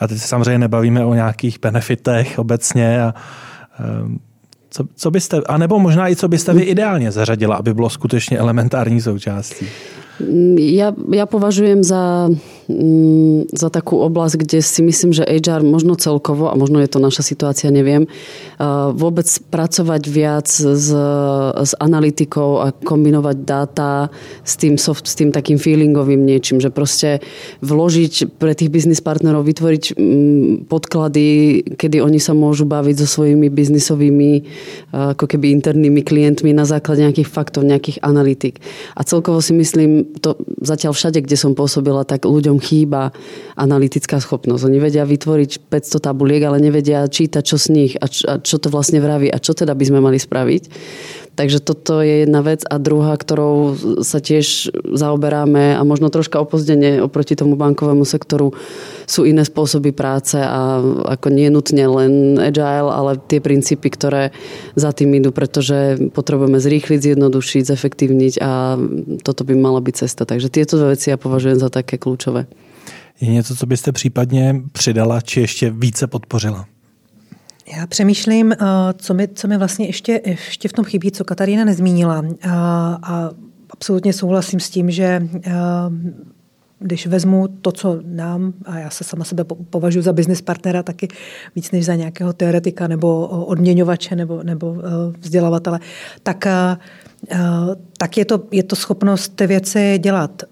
A 0.00 0.08
teď 0.08 0.18
se 0.18 0.28
samozřejmě 0.28 0.58
nebavíme 0.58 1.04
o 1.04 1.14
nějakých 1.14 1.60
benefitech 1.60 2.38
obecně 2.38 3.02
a 3.02 3.14
ehm, 3.78 4.18
co, 4.70 4.84
co 4.96 5.10
byste, 5.10 5.40
a 5.46 5.58
nebo 5.58 5.78
možná 5.78 6.08
i 6.08 6.16
co 6.16 6.28
byste 6.28 6.54
vy 6.54 6.62
ideálně 6.62 7.12
zařadila, 7.12 7.56
aby 7.56 7.74
bylo 7.74 7.90
skutečně 7.90 8.38
elementární 8.38 9.00
součástí? 9.00 9.66
Ja, 10.56 10.92
ja 11.12 11.26
považujem 11.26 11.82
za, 11.82 12.28
za 13.52 13.68
takú 13.68 14.00
oblasť, 14.00 14.34
kde 14.42 14.58
si 14.64 14.80
myslím, 14.80 15.12
že 15.12 15.28
HR 15.28 15.60
možno 15.66 15.98
celkovo, 15.98 16.48
a 16.48 16.54
možno 16.56 16.80
je 16.80 16.88
to 16.88 16.98
naša 16.98 17.20
situácia, 17.22 17.68
neviem, 17.68 18.08
vôbec 18.94 19.26
pracovať 19.52 20.02
viac 20.08 20.48
s, 20.48 20.88
s 21.52 21.72
analytikou 21.76 22.64
a 22.64 22.72
kombinovať 22.72 23.36
dáta 23.44 24.08
s 24.46 24.56
tým, 24.56 24.80
soft, 24.80 25.04
s 25.10 25.14
tým 25.18 25.34
takým 25.34 25.60
feelingovým 25.60 26.22
niečím, 26.22 26.62
že 26.62 26.72
proste 26.72 27.20
vložiť 27.60 28.38
pre 28.40 28.56
tých 28.56 28.72
biznis 28.72 29.04
partnerov, 29.04 29.44
vytvoriť 29.44 29.84
mm, 29.92 30.52
podklady, 30.70 31.28
kedy 31.76 32.00
oni 32.00 32.22
sa 32.22 32.32
môžu 32.32 32.64
baviť 32.64 33.04
so 33.04 33.06
svojimi 33.20 33.50
biznisovými 33.52 34.32
ako 34.92 35.24
keby 35.26 35.52
internými 35.58 36.00
klientmi 36.06 36.54
na 36.54 36.64
základe 36.64 37.02
nejakých 37.02 37.28
faktov, 37.28 37.66
nejakých 37.66 38.00
analytik. 38.00 38.62
A 38.96 39.02
celkovo 39.02 39.42
si 39.42 39.52
myslím, 39.52 40.06
to 40.22 40.38
zatiaľ 40.62 40.94
všade, 40.94 41.20
kde 41.24 41.36
som 41.36 41.58
pôsobila, 41.58 42.06
tak 42.06 42.24
ľuďom 42.24 42.61
chýba 42.62 43.10
analytická 43.58 44.22
schopnosť. 44.22 44.62
Oni 44.70 44.78
vedia 44.78 45.02
vytvoriť 45.02 45.66
500 45.66 45.98
tabuliek, 45.98 46.42
ale 46.46 46.62
nevedia 46.62 47.04
čítať, 47.04 47.42
čo 47.42 47.58
z 47.58 47.66
nich 47.74 47.92
a 47.98 48.06
čo, 48.08 48.56
to 48.56 48.68
vlastne 48.70 49.02
vraví 49.02 49.28
a 49.28 49.42
čo 49.42 49.52
teda 49.52 49.74
by 49.74 49.84
sme 49.84 49.98
mali 49.98 50.22
spraviť. 50.22 50.62
Takže 51.32 51.64
toto 51.64 52.04
je 52.04 52.28
jedna 52.28 52.44
vec. 52.44 52.60
A 52.68 52.76
druhá, 52.76 53.16
ktorou 53.16 53.72
sa 54.04 54.20
tiež 54.20 54.68
zaoberáme 54.84 55.74
a 55.76 55.82
možno 55.82 56.12
troška 56.12 56.36
opozdenie 56.36 57.00
oproti 57.00 57.32
tomu 57.32 57.56
bankovému 57.56 58.04
sektoru 58.04 58.52
sú 59.08 59.24
iné 59.24 59.40
spôsoby 59.40 59.96
práce 59.96 60.36
a 60.36 60.84
ako 61.08 61.32
nie 61.32 61.48
nutne 61.48 61.88
len 61.88 62.36
agile, 62.36 62.92
ale 62.92 63.16
tie 63.16 63.40
princípy, 63.40 63.88
ktoré 63.88 64.36
za 64.76 64.92
tým 64.92 65.16
idú, 65.16 65.32
pretože 65.32 65.96
potrebujeme 66.12 66.60
zrýchliť, 66.60 67.00
zjednodušiť, 67.00 67.62
zefektívniť 67.64 68.34
a 68.44 68.76
toto 69.24 69.42
by 69.48 69.56
mala 69.56 69.80
byť 69.80 69.94
cesta. 70.04 70.28
Takže 70.28 70.52
tieto 70.52 70.76
dve 70.76 71.00
veci 71.00 71.08
ja 71.08 71.16
považujem 71.16 71.56
za 71.56 71.72
také 71.72 71.96
kľúčové. 71.96 72.44
Je 73.20 73.28
něco, 73.28 73.56
co 73.56 73.66
byste 73.66 73.92
případně 73.92 74.62
přidala, 74.72 75.20
či 75.20 75.40
ještě 75.40 75.70
více 75.70 76.06
podpořila? 76.06 76.66
Já 77.76 77.86
přemýšlím, 77.86 78.52
eh, 78.52 78.56
co 78.96 79.14
mi, 79.14 79.28
co 79.28 79.48
mi 79.48 79.58
vlastně 79.58 79.86
ještě, 79.86 80.20
ještě 80.24 80.68
v 80.68 80.72
tom 80.72 80.84
chybí, 80.84 81.10
co 81.10 81.24
Katarína 81.24 81.64
nezmínila. 81.64 82.22
A, 82.48 82.50
a 83.02 83.30
absolutně 83.70 84.12
souhlasím 84.12 84.60
s 84.60 84.70
tím, 84.70 84.90
že 84.90 85.28
eh, 85.46 85.52
když 86.78 87.06
vezmu 87.06 87.48
to, 87.48 87.72
co 87.72 88.00
nám, 88.04 88.52
a 88.64 88.78
já 88.78 88.90
se 88.90 89.04
sama 89.04 89.24
sebe 89.24 89.44
považuji 89.70 90.02
za 90.02 90.12
business 90.12 90.40
partnera 90.40 90.82
taky 90.82 91.08
víc 91.56 91.70
než 91.70 91.84
za 91.84 91.94
nějakého 91.94 92.32
teoretika 92.32 92.88
nebo 92.88 93.26
odměňovače 93.26 94.16
nebo, 94.16 94.42
nebo 94.42 94.76
eh, 94.78 95.18
vzdělavatele, 95.18 95.80
tak, 96.22 96.46
tak 97.98 98.16
je, 98.16 98.24
to, 98.24 98.42
je 98.50 98.62
to 98.62 98.76
schopnost 98.76 99.36
ty 99.36 99.46
věci 99.46 99.98
dělat 99.98 100.42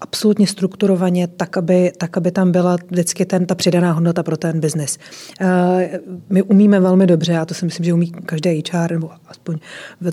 absolutně 0.00 0.46
strukturovaně, 0.46 1.26
tak 1.26 1.56
aby, 1.56 1.92
tak, 1.98 2.16
aby 2.16 2.30
tam 2.30 2.52
byla 2.52 2.76
vždycky 2.90 3.24
ten, 3.24 3.46
ta 3.46 3.54
přidaná 3.54 3.92
hodnota 3.92 4.22
pro 4.22 4.36
ten 4.36 4.60
biznis. 4.60 4.98
Eh, 5.40 6.00
my 6.30 6.42
umíme 6.42 6.80
velmi 6.80 7.06
dobře, 7.06 7.32
já 7.32 7.44
to 7.44 7.54
si 7.54 7.64
myslím, 7.64 7.84
že 7.84 7.94
umí 7.94 8.12
každý 8.12 8.62
HR, 8.72 8.92
nebo 8.92 9.10
aspoň 9.26 9.58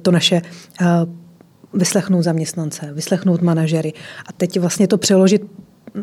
to 0.02 0.12
naše, 0.12 0.42
eh, 0.82 0.86
vyslechnout 1.74 2.22
zaměstnance, 2.22 2.94
vyslechnout 2.94 3.42
manažery 3.42 3.94
a 4.30 4.34
teď 4.34 4.60
vlastně 4.60 4.88
to 4.88 4.98
přeložit 4.98 5.42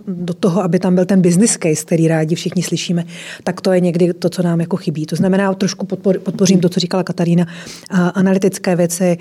do 0.06 0.34
toho, 0.34 0.62
aby 0.62 0.78
tam 0.78 0.94
byl 0.94 1.04
ten 1.04 1.22
business 1.22 1.52
case, 1.52 1.84
který 1.84 2.08
rádi 2.08 2.34
všichni 2.34 2.62
slyšíme, 2.62 3.04
tak 3.44 3.60
to 3.60 3.72
je 3.72 3.80
někdy 3.80 4.14
to, 4.14 4.28
co 4.28 4.42
nám 4.42 4.60
jako 4.60 4.76
chybí. 4.76 5.06
To 5.06 5.16
znamená, 5.16 5.54
trošku 5.54 5.86
podpořím 6.22 6.60
to, 6.60 6.68
co 6.68 6.80
říkala 6.80 7.02
Katarína, 7.02 7.46
analytické 8.14 8.76
věci 8.76 9.18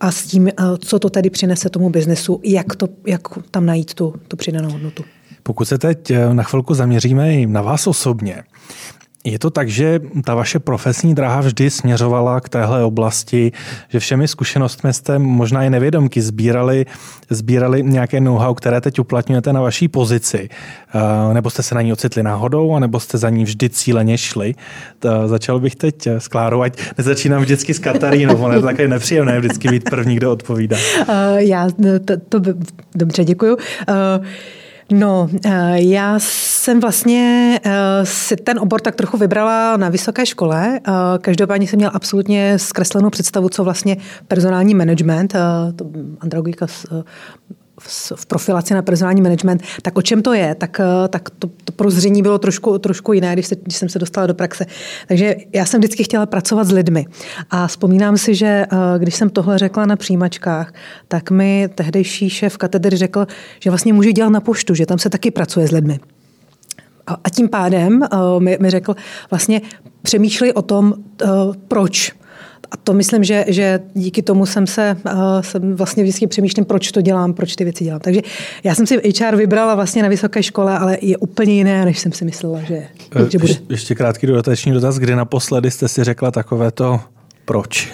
a 0.00 0.12
s 0.12 0.22
tím, 0.22 0.50
co 0.78 0.98
to 0.98 1.10
tedy 1.10 1.30
přinese 1.30 1.68
tomu 1.68 1.90
biznesu, 1.90 2.40
jak, 2.44 2.76
to, 2.76 2.88
jak 3.06 3.20
tam 3.50 3.66
najít 3.66 3.94
tu, 3.94 4.14
tu 4.28 4.36
přidanou 4.36 4.70
hodnotu. 4.70 5.04
Pokud 5.42 5.64
se 5.64 5.78
teď 5.78 6.10
eh, 6.10 6.34
na 6.34 6.42
chvilku 6.42 6.74
zaměříme 6.74 7.34
i 7.34 7.46
na 7.46 7.62
vás 7.62 7.86
osobně, 7.86 8.42
je 9.24 9.38
to 9.38 9.50
tak, 9.50 9.68
že 9.68 10.00
ta 10.24 10.34
vaše 10.34 10.58
profesní 10.58 11.14
dráha 11.14 11.40
vždy 11.40 11.70
směřovala 11.70 12.40
k 12.40 12.48
téhle 12.48 12.84
oblasti, 12.84 13.52
že 13.88 14.00
všemi 14.00 14.28
zkušenostmi 14.28 14.92
jste 14.92 15.18
možná 15.18 15.64
i 15.64 15.70
nevědomky 15.70 16.22
sbírali, 16.22 16.86
sbírali 17.30 17.82
nějaké 17.82 18.20
know-how, 18.20 18.54
které 18.54 18.80
teď 18.80 18.98
uplatňujete 18.98 19.52
na 19.52 19.60
vaší 19.60 19.88
pozici. 19.88 20.48
Eh, 20.94 21.34
nebo 21.34 21.50
jste 21.50 21.62
se 21.62 21.74
na 21.74 21.82
ní 21.82 21.92
ocitli 21.92 22.22
náhodou, 22.22 22.78
nebo 22.78 23.00
jste 23.00 23.18
za 23.18 23.30
ní 23.30 23.44
vždy 23.44 23.68
cíleně 23.68 24.18
šli. 24.18 24.54
To 24.98 25.28
začal 25.28 25.60
bych 25.60 25.76
teď 25.76 26.06
s 26.06 26.28
Klárou, 26.28 26.62
ať 26.62 26.78
nezačínám 26.98 27.42
vždycky 27.42 27.74
s 27.74 27.78
Katarínou, 27.78 28.36
ono 28.36 28.54
je 28.54 28.60
to 28.60 28.66
také 28.66 28.88
nepříjemné 28.88 29.38
vždycky 29.40 29.68
být 29.68 29.90
první, 29.90 30.16
kdo 30.16 30.32
odpovídá. 30.32 30.76
Uh, 31.08 31.14
já 31.36 31.68
to, 32.04 32.16
to 32.28 32.52
dobře, 32.94 33.24
děkuju. 33.24 33.56
Uh, 33.88 34.26
No, 34.92 35.28
eh, 35.44 35.82
já 35.82 36.18
jsem 36.18 36.80
vlastně 36.80 37.60
eh, 37.64 37.70
si 38.06 38.36
ten 38.36 38.58
obor 38.58 38.80
tak 38.80 38.94
trochu 38.94 39.16
vybrala 39.16 39.76
na 39.76 39.88
vysoké 39.88 40.26
škole. 40.26 40.80
Eh, 40.88 40.92
každopádně 41.20 41.66
jsem 41.66 41.76
měla 41.76 41.92
absolutně 41.92 42.58
zkreslenou 42.58 43.10
představu, 43.10 43.48
co 43.48 43.64
vlastně 43.64 43.96
personální 44.28 44.74
management, 44.74 45.34
andragogika 46.20 46.66
v 48.16 48.26
profilaci 48.26 48.74
na 48.74 48.82
personální 48.82 49.22
management, 49.22 49.62
tak 49.82 49.98
o 49.98 50.02
čem 50.02 50.22
to 50.22 50.32
je? 50.32 50.54
Tak, 50.54 50.80
eh, 50.80 51.08
tak 51.08 51.30
to, 51.30 51.50
to 51.64 51.72
prozření 51.72 52.22
bylo 52.22 52.38
trošku, 52.38 52.78
trošku 52.78 53.12
jiné, 53.12 53.32
když, 53.32 53.46
se, 53.46 53.56
když 53.62 53.76
jsem 53.76 53.88
se 53.88 53.98
dostala 53.98 54.26
do 54.26 54.34
praxe. 54.34 54.66
Takže 55.08 55.36
já 55.52 55.64
jsem 55.64 55.80
vždycky 55.80 56.04
chtěla 56.04 56.26
pracovat 56.26 56.64
s 56.64 56.72
lidmi. 56.72 57.06
A 57.50 57.66
vzpomínám 57.66 58.18
si, 58.18 58.34
že 58.34 58.46
eh, 58.46 58.66
když 58.98 59.14
jsem 59.14 59.30
tohle 59.30 59.58
řekla 59.58 59.86
na 59.86 59.96
přijímačkách, 59.96 60.72
tak 61.08 61.30
mi 61.30 61.68
tehdejší 61.74 62.30
šéf 62.30 62.56
katedry 62.56 62.96
řekl, 62.96 63.26
že 63.60 63.70
vlastně 63.70 63.92
můžu 63.92 64.10
dělat 64.10 64.30
na 64.30 64.40
poštu, 64.40 64.74
že 64.74 64.86
tam 64.86 64.98
se 64.98 65.10
taky 65.10 65.30
pracuje 65.30 65.68
s 65.68 65.70
lidmi. 65.70 66.00
A 67.24 67.30
tím 67.30 67.48
pádem 67.48 68.00
uh, 68.12 68.42
mi, 68.42 68.58
mi 68.60 68.70
řekl, 68.70 68.94
vlastně 69.30 69.60
přemýšlej 70.02 70.52
o 70.52 70.62
tom, 70.62 70.94
proč 71.68 72.12
a 72.74 72.76
to 72.76 72.92
myslím, 72.92 73.24
že, 73.24 73.44
že 73.48 73.80
díky 73.94 74.22
tomu 74.22 74.46
jsem 74.46 74.66
se 74.66 74.96
uh, 75.06 75.12
jsem 75.40 75.76
vlastně 75.76 76.02
vždycky 76.02 76.26
přemýšlím, 76.26 76.64
proč 76.64 76.92
to 76.92 77.00
dělám, 77.00 77.34
proč 77.34 77.56
ty 77.56 77.64
věci 77.64 77.84
dělám. 77.84 78.00
Takže 78.00 78.20
já 78.64 78.74
jsem 78.74 78.86
si 78.86 78.96
HR 78.96 79.36
vybrala 79.36 79.74
vlastně 79.74 80.02
na 80.02 80.08
vysoké 80.08 80.42
škole, 80.42 80.78
ale 80.78 80.98
je 81.02 81.16
úplně 81.16 81.54
jiné, 81.54 81.84
než 81.84 81.98
jsem 81.98 82.12
si 82.12 82.24
myslela, 82.24 82.60
že, 82.60 82.82
uh, 83.16 83.28
že 83.28 83.38
bude. 83.38 83.52
Ještě, 83.52 83.64
ještě 83.70 83.94
krátký 83.94 84.26
dodatečný 84.26 84.72
dotaz, 84.72 84.98
kdy 84.98 85.16
naposledy 85.16 85.70
jste 85.70 85.88
si 85.88 86.04
řekla 86.04 86.30
takové 86.30 86.70
to 86.70 87.00
proč? 87.44 87.92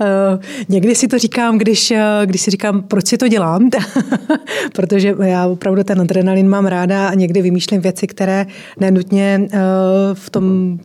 Uh, 0.00 0.40
někdy 0.68 0.94
si 0.94 1.08
to 1.08 1.18
říkám, 1.18 1.58
když, 1.58 1.92
když 2.24 2.40
si 2.40 2.50
říkám, 2.50 2.82
proč 2.82 3.06
si 3.06 3.18
to 3.18 3.28
dělám, 3.28 3.70
protože 4.72 5.14
já 5.22 5.46
opravdu 5.46 5.84
ten 5.84 6.00
adrenalin 6.00 6.48
mám 6.48 6.66
ráda 6.66 7.08
a 7.08 7.14
někdy 7.14 7.42
vymýšlím 7.42 7.80
věci, 7.80 8.06
které 8.06 8.46
nenutně 8.80 9.48
v 10.14 10.30
tom 10.30 10.78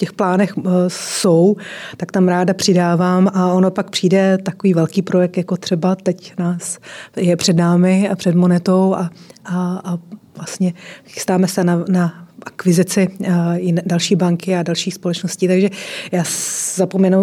těch 0.00 0.12
plánech 0.12 0.54
eh, 0.58 0.70
jsou, 0.88 1.56
tak 1.96 2.12
tam 2.12 2.28
ráda 2.28 2.54
přidávám 2.54 3.28
a 3.34 3.52
ono 3.52 3.70
pak 3.70 3.90
přijde 3.90 4.38
takový 4.38 4.74
velký 4.74 5.02
projekt, 5.02 5.36
jako 5.36 5.56
třeba 5.56 5.94
teď 5.94 6.32
nás 6.38 6.78
je 7.16 7.36
před 7.36 7.56
námi 7.56 8.08
a 8.08 8.16
před 8.16 8.34
Monetou 8.34 8.94
a, 8.94 9.10
a, 9.44 9.80
a 9.84 9.98
vlastně 10.36 10.72
chystáme 11.06 11.48
se 11.48 11.64
na, 11.64 11.84
na 11.88 12.26
akvizici 12.46 13.08
eh, 13.24 13.58
i 13.58 13.72
další 13.72 14.16
banky 14.16 14.56
a 14.56 14.62
dalších 14.62 14.94
společností. 14.94 15.48
Takže 15.48 15.68
já 16.12 16.24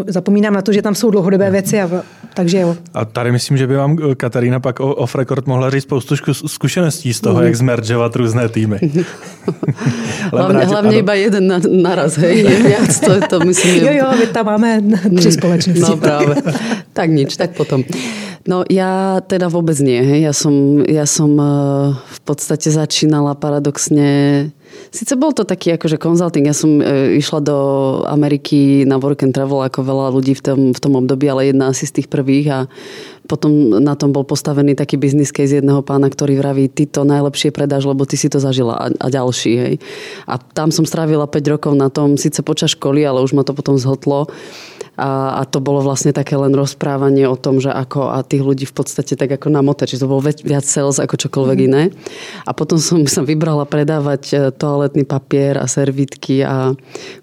zapomínám 0.08 0.54
na 0.54 0.62
to, 0.62 0.74
že 0.74 0.82
tam 0.82 0.96
jsou 0.96 1.12
dlouhodobé 1.12 1.52
věci. 1.52 1.82
A, 1.82 2.04
takže 2.38 2.58
jo. 2.60 2.78
A 2.94 3.06
tady 3.06 3.32
myslím, 3.32 3.58
že 3.58 3.68
by 3.68 3.76
vám 3.76 3.98
eh, 3.98 4.16
Katarína 4.16 4.60
pak 4.60 4.80
off 4.80 5.16
record 5.16 5.48
mohla 5.48 5.70
říct 5.70 5.84
spoustu 5.84 6.16
zkušeností 6.48 7.14
z 7.14 7.22
toho, 7.22 7.40
mm. 7.40 7.46
jak 7.46 7.56
zmeržovat 7.56 8.16
různé 8.16 8.50
týmy. 8.50 8.80
hlavně, 10.32 10.66
hlavně 10.66 10.98
iba 10.98 11.14
jeden 11.14 11.48
na, 11.48 11.60
naraz, 11.72 12.18
hej, 12.18 12.44
viac, 12.64 13.00
to, 13.00 13.28
to 13.30 13.40
myslím. 13.40 13.76
Jo, 13.76 13.92
jo, 13.92 14.06
my 14.20 14.26
tam 14.28 14.46
máme 14.46 14.82
tři 15.18 15.32
společnosti. 15.32 15.82
No 15.82 15.98
právě. 15.98 16.36
Tak 16.94 17.10
nič, 17.10 17.38
tak 17.38 17.58
potom. 17.58 17.84
No 18.48 18.64
ja 18.72 19.20
teda 19.28 19.52
vôbec 19.52 19.76
nie. 19.84 20.00
Hej. 20.00 20.32
Ja 20.32 20.34
som, 20.34 20.80
ja 20.88 21.04
som 21.04 21.36
eh, 21.36 21.92
v 22.00 22.20
podstate 22.24 22.72
začínala 22.72 23.36
paradoxne 23.36 24.50
Sice 24.88 25.20
bol 25.20 25.36
to 25.36 25.44
taký 25.44 25.76
akože 25.76 26.00
consulting, 26.00 26.48
ja 26.48 26.56
som 26.56 26.80
e, 26.80 27.20
išla 27.20 27.44
do 27.44 27.58
Ameriky 28.08 28.88
na 28.88 28.96
work 28.98 29.22
and 29.28 29.36
travel 29.36 29.60
ako 29.62 29.84
veľa 29.84 30.08
ľudí 30.16 30.34
v 30.38 30.42
tom, 30.42 30.60
v 30.72 30.80
tom 30.80 30.94
období, 30.96 31.28
ale 31.28 31.52
jedna 31.52 31.70
asi 31.70 31.84
z 31.84 32.02
tých 32.02 32.08
prvých 32.08 32.48
a 32.50 32.60
potom 33.28 33.78
na 33.84 33.94
tom 34.00 34.16
bol 34.16 34.24
postavený 34.24 34.74
taký 34.74 34.96
business 34.96 35.36
case 35.36 35.60
jedného 35.60 35.84
pána, 35.84 36.08
ktorý 36.08 36.40
vraví, 36.40 36.72
ty 36.72 36.88
to 36.88 37.04
najlepšie 37.04 37.52
predáš, 37.52 37.84
lebo 37.84 38.08
ty 38.08 38.16
si 38.16 38.32
to 38.32 38.40
zažila 38.40 38.80
a, 38.80 38.88
a 38.88 39.08
ďalší. 39.12 39.54
Hej. 39.60 39.74
A 40.26 40.40
tam 40.40 40.72
som 40.72 40.88
strávila 40.88 41.28
5 41.28 41.54
rokov 41.60 41.76
na 41.76 41.92
tom, 41.92 42.16
síce 42.16 42.40
počas 42.40 42.74
školy, 42.74 43.04
ale 43.04 43.20
už 43.20 43.36
ma 43.36 43.44
to 43.44 43.52
potom 43.52 43.76
zhotlo. 43.76 44.32
A, 44.98 45.40
a 45.40 45.42
to 45.46 45.62
bolo 45.62 45.86
vlastne 45.86 46.10
také 46.10 46.34
len 46.34 46.58
rozprávanie 46.58 47.30
o 47.30 47.38
tom, 47.38 47.62
že 47.62 47.70
ako 47.70 48.18
a 48.18 48.26
tých 48.26 48.42
ľudí 48.42 48.66
v 48.66 48.76
podstate 48.76 49.14
tak 49.14 49.30
ako 49.30 49.54
namotať, 49.54 49.94
že 49.94 50.02
to 50.02 50.10
bolo 50.10 50.26
viac 50.26 50.66
sales 50.66 50.98
ako 50.98 51.22
čokoľvek 51.22 51.58
mm. 51.62 51.68
iné. 51.70 51.84
A 52.50 52.52
potom 52.58 52.82
som 52.82 53.06
sa 53.16 53.22
vybrala 53.22 53.70
predávať 53.70 54.24
e, 54.34 54.36
toaletný 54.50 55.06
papier 55.06 55.62
a 55.62 55.70
servítky 55.70 56.42
a 56.42 56.74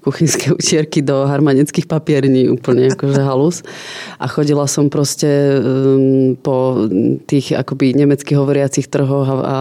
kuchynské 0.06 0.54
utierky 0.58 1.02
do 1.02 1.26
harmanických 1.26 1.90
papierní, 1.90 2.46
úplne 2.46 2.94
akože 2.94 3.22
halus. 3.28 3.66
A 4.22 4.30
chodila 4.30 4.70
som 4.70 4.87
proste 4.87 5.58
um, 5.58 6.38
po 6.38 6.87
tých 7.26 7.58
akoby 7.58 7.98
nemecky 7.98 8.38
hovoriacich 8.38 8.87
trhoch 8.87 9.26
a, 9.26 9.37
a 9.42 9.56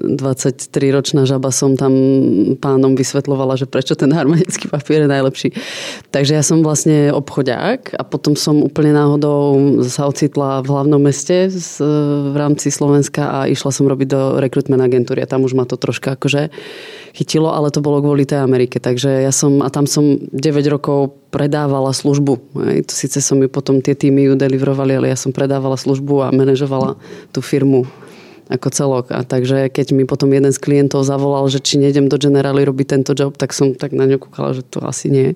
23-ročná 0.00 1.28
žaba 1.28 1.52
som 1.52 1.76
tam 1.76 1.92
pánom 2.56 2.96
vysvetlovala, 2.96 3.60
že 3.60 3.68
prečo 3.68 3.92
ten 3.92 4.10
harmonický 4.10 4.66
papier 4.72 5.04
je 5.04 5.10
najlepší. 5.12 5.48
Takže 6.08 6.32
ja 6.34 6.44
som 6.44 6.64
vlastne 6.64 7.12
obchodiák 7.12 7.94
a 7.94 8.02
potom 8.02 8.34
som 8.34 8.64
úplne 8.64 8.96
náhodou 8.96 9.80
sa 9.84 10.08
ocitla 10.08 10.64
v 10.64 10.68
hlavnom 10.72 11.00
meste 11.00 11.52
v 12.30 12.36
rámci 12.36 12.72
Slovenska 12.72 13.28
a 13.28 13.38
išla 13.46 13.70
som 13.70 13.84
robiť 13.84 14.08
do 14.08 14.20
rekrutment 14.40 14.80
agentúry 14.80 15.20
a 15.20 15.30
tam 15.30 15.44
už 15.44 15.52
ma 15.52 15.68
to 15.68 15.76
troška 15.76 16.16
akože 16.16 16.48
chytilo, 17.12 17.50
ale 17.50 17.74
to 17.74 17.82
bolo 17.82 17.98
kvôli 18.00 18.22
tej 18.24 18.42
Amerike. 18.42 18.78
Takže 18.78 19.26
ja 19.26 19.32
som, 19.34 19.60
a 19.60 19.68
tam 19.68 19.84
som 19.84 20.16
9 20.30 20.40
rokov 20.70 21.18
predávala 21.34 21.90
službu. 21.90 22.38
Hej. 22.66 22.78
To 22.90 22.92
síce 22.94 23.18
som 23.22 23.38
ju 23.42 23.50
potom 23.50 23.82
tie 23.82 23.94
týmy 23.94 24.30
ju 24.30 24.34
ale 24.38 25.10
ja 25.10 25.18
som 25.18 25.34
predávala 25.34 25.74
službu 25.74 26.14
a 26.26 26.34
manažovala 26.34 26.98
tú 27.34 27.42
firmu 27.42 27.86
ako 28.50 28.68
celok. 28.70 29.06
A 29.14 29.22
takže 29.22 29.70
keď 29.70 29.94
mi 29.94 30.02
potom 30.04 30.34
jeden 30.34 30.50
z 30.50 30.58
klientov 30.58 31.06
zavolal, 31.06 31.46
že 31.46 31.62
či 31.62 31.78
nejdem 31.78 32.10
do 32.10 32.18
Generali 32.18 32.66
robiť 32.66 32.86
tento 32.98 33.12
job, 33.14 33.38
tak 33.38 33.54
som 33.54 33.78
tak 33.78 33.94
na 33.94 34.10
ňu 34.10 34.18
kúkala, 34.18 34.52
že 34.52 34.66
to 34.66 34.82
asi 34.82 35.06
nie. 35.08 35.28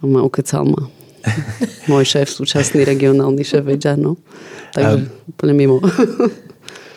A 0.00 0.08
ma 0.08 0.24
ukecal 0.24 0.64
ma. 0.64 0.88
Môj 1.92 2.08
šéf, 2.08 2.32
súčasný 2.32 2.80
regionálny 2.88 3.44
šéf 3.44 3.68
no. 4.00 4.16
Takže 4.74 4.94
um, 4.94 5.08
úplně 5.28 5.52
mimo. 5.52 5.80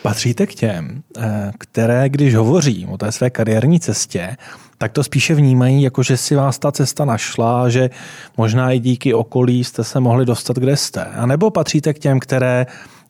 Patříte 0.02 0.48
k 0.48 0.56
těm, 0.56 1.04
eh, 1.18 1.52
které, 1.58 2.10
když 2.10 2.36
hovoří 2.36 2.88
o 2.92 2.98
té 2.98 3.12
své 3.12 3.30
kariérní 3.30 3.80
cestě, 3.80 4.38
tak 4.78 4.92
to 4.92 5.04
spíše 5.04 5.36
vnímají, 5.36 5.82
jako 5.84 6.04
že 6.04 6.18
si 6.18 6.36
vás 6.36 6.60
ta 6.60 6.72
cesta 6.72 7.06
našla, 7.06 7.70
že 7.70 7.90
možná 8.38 8.72
i 8.72 8.80
díky 8.80 9.14
okolí 9.14 9.64
jste 9.64 9.84
se 9.84 10.00
mohli 10.00 10.26
dostat, 10.26 10.58
kde 10.58 10.78
jste. 10.78 11.04
A 11.04 11.26
nebo 11.26 11.50
patříte 11.50 11.94
k 11.94 12.00
těm, 12.00 12.20
které 12.20 12.66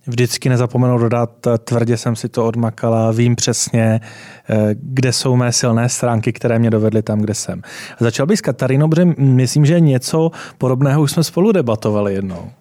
vždycky 0.07 0.49
nezapomenu 0.49 0.97
dodat, 0.97 1.29
tvrdě 1.63 1.97
jsem 1.97 2.15
si 2.15 2.29
to 2.29 2.45
odmakala, 2.45 3.11
vím 3.11 3.35
přesně, 3.35 4.01
eh, 4.49 4.69
kde 4.73 5.13
jsou 5.13 5.35
mé 5.35 5.51
silné 5.51 5.89
stránky, 5.89 6.33
které 6.33 6.59
mě 6.59 6.69
dovedly 6.69 7.01
tam, 7.01 7.19
kde 7.19 7.33
jsem. 7.33 7.61
Začal 7.99 8.25
bych 8.25 8.39
s 8.39 8.41
Katarínou, 8.41 8.89
protože 8.89 9.05
myslím, 9.17 9.65
že 9.65 9.79
něco 9.79 10.31
podobného 10.57 11.01
už 11.01 11.11
jsme 11.11 11.23
spolu 11.23 11.51
debatovali 11.51 12.13
jednou. 12.13 12.51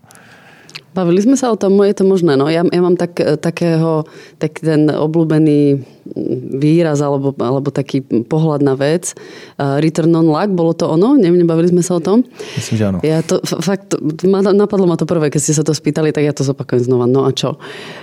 Bavili 0.92 1.24
sme 1.24 1.36
sa 1.40 1.48
o 1.48 1.56
tom, 1.56 1.80
je 1.80 1.96
to 1.96 2.04
možné. 2.04 2.36
No, 2.36 2.52
ja, 2.52 2.60
ja 2.62 2.80
mám 2.84 3.00
tak, 3.00 3.16
takého, 3.40 4.04
tak 4.36 4.60
ten 4.60 4.92
obľúbený 4.92 5.80
výraz 6.58 6.98
alebo, 6.98 7.32
alebo 7.38 7.70
taký 7.70 8.02
pohľad 8.02 8.60
na 8.60 8.74
vec. 8.74 9.14
Uh, 9.56 9.78
return 9.78 10.12
on 10.12 10.28
luck, 10.28 10.50
bolo 10.50 10.74
to 10.74 10.90
ono? 10.90 11.14
Neviem, 11.14 11.46
bavili 11.46 11.70
sme 11.70 11.80
sa 11.80 11.96
o 11.96 12.02
tom? 12.02 12.26
Myslím, 12.58 12.76
že 12.76 12.84
áno. 12.90 12.98
Ja 13.06 13.22
to, 13.22 13.38
fakt, 13.42 13.96
napadlo 14.52 14.84
ma 14.84 14.98
to 14.98 15.06
prvé, 15.06 15.30
keď 15.30 15.40
ste 15.40 15.54
sa 15.56 15.64
to 15.64 15.72
spýtali, 15.72 16.10
tak 16.10 16.26
ja 16.26 16.34
to 16.34 16.42
zopakujem 16.42 16.84
znova. 16.84 17.06
No 17.06 17.24
a 17.24 17.30
čo? 17.32 17.56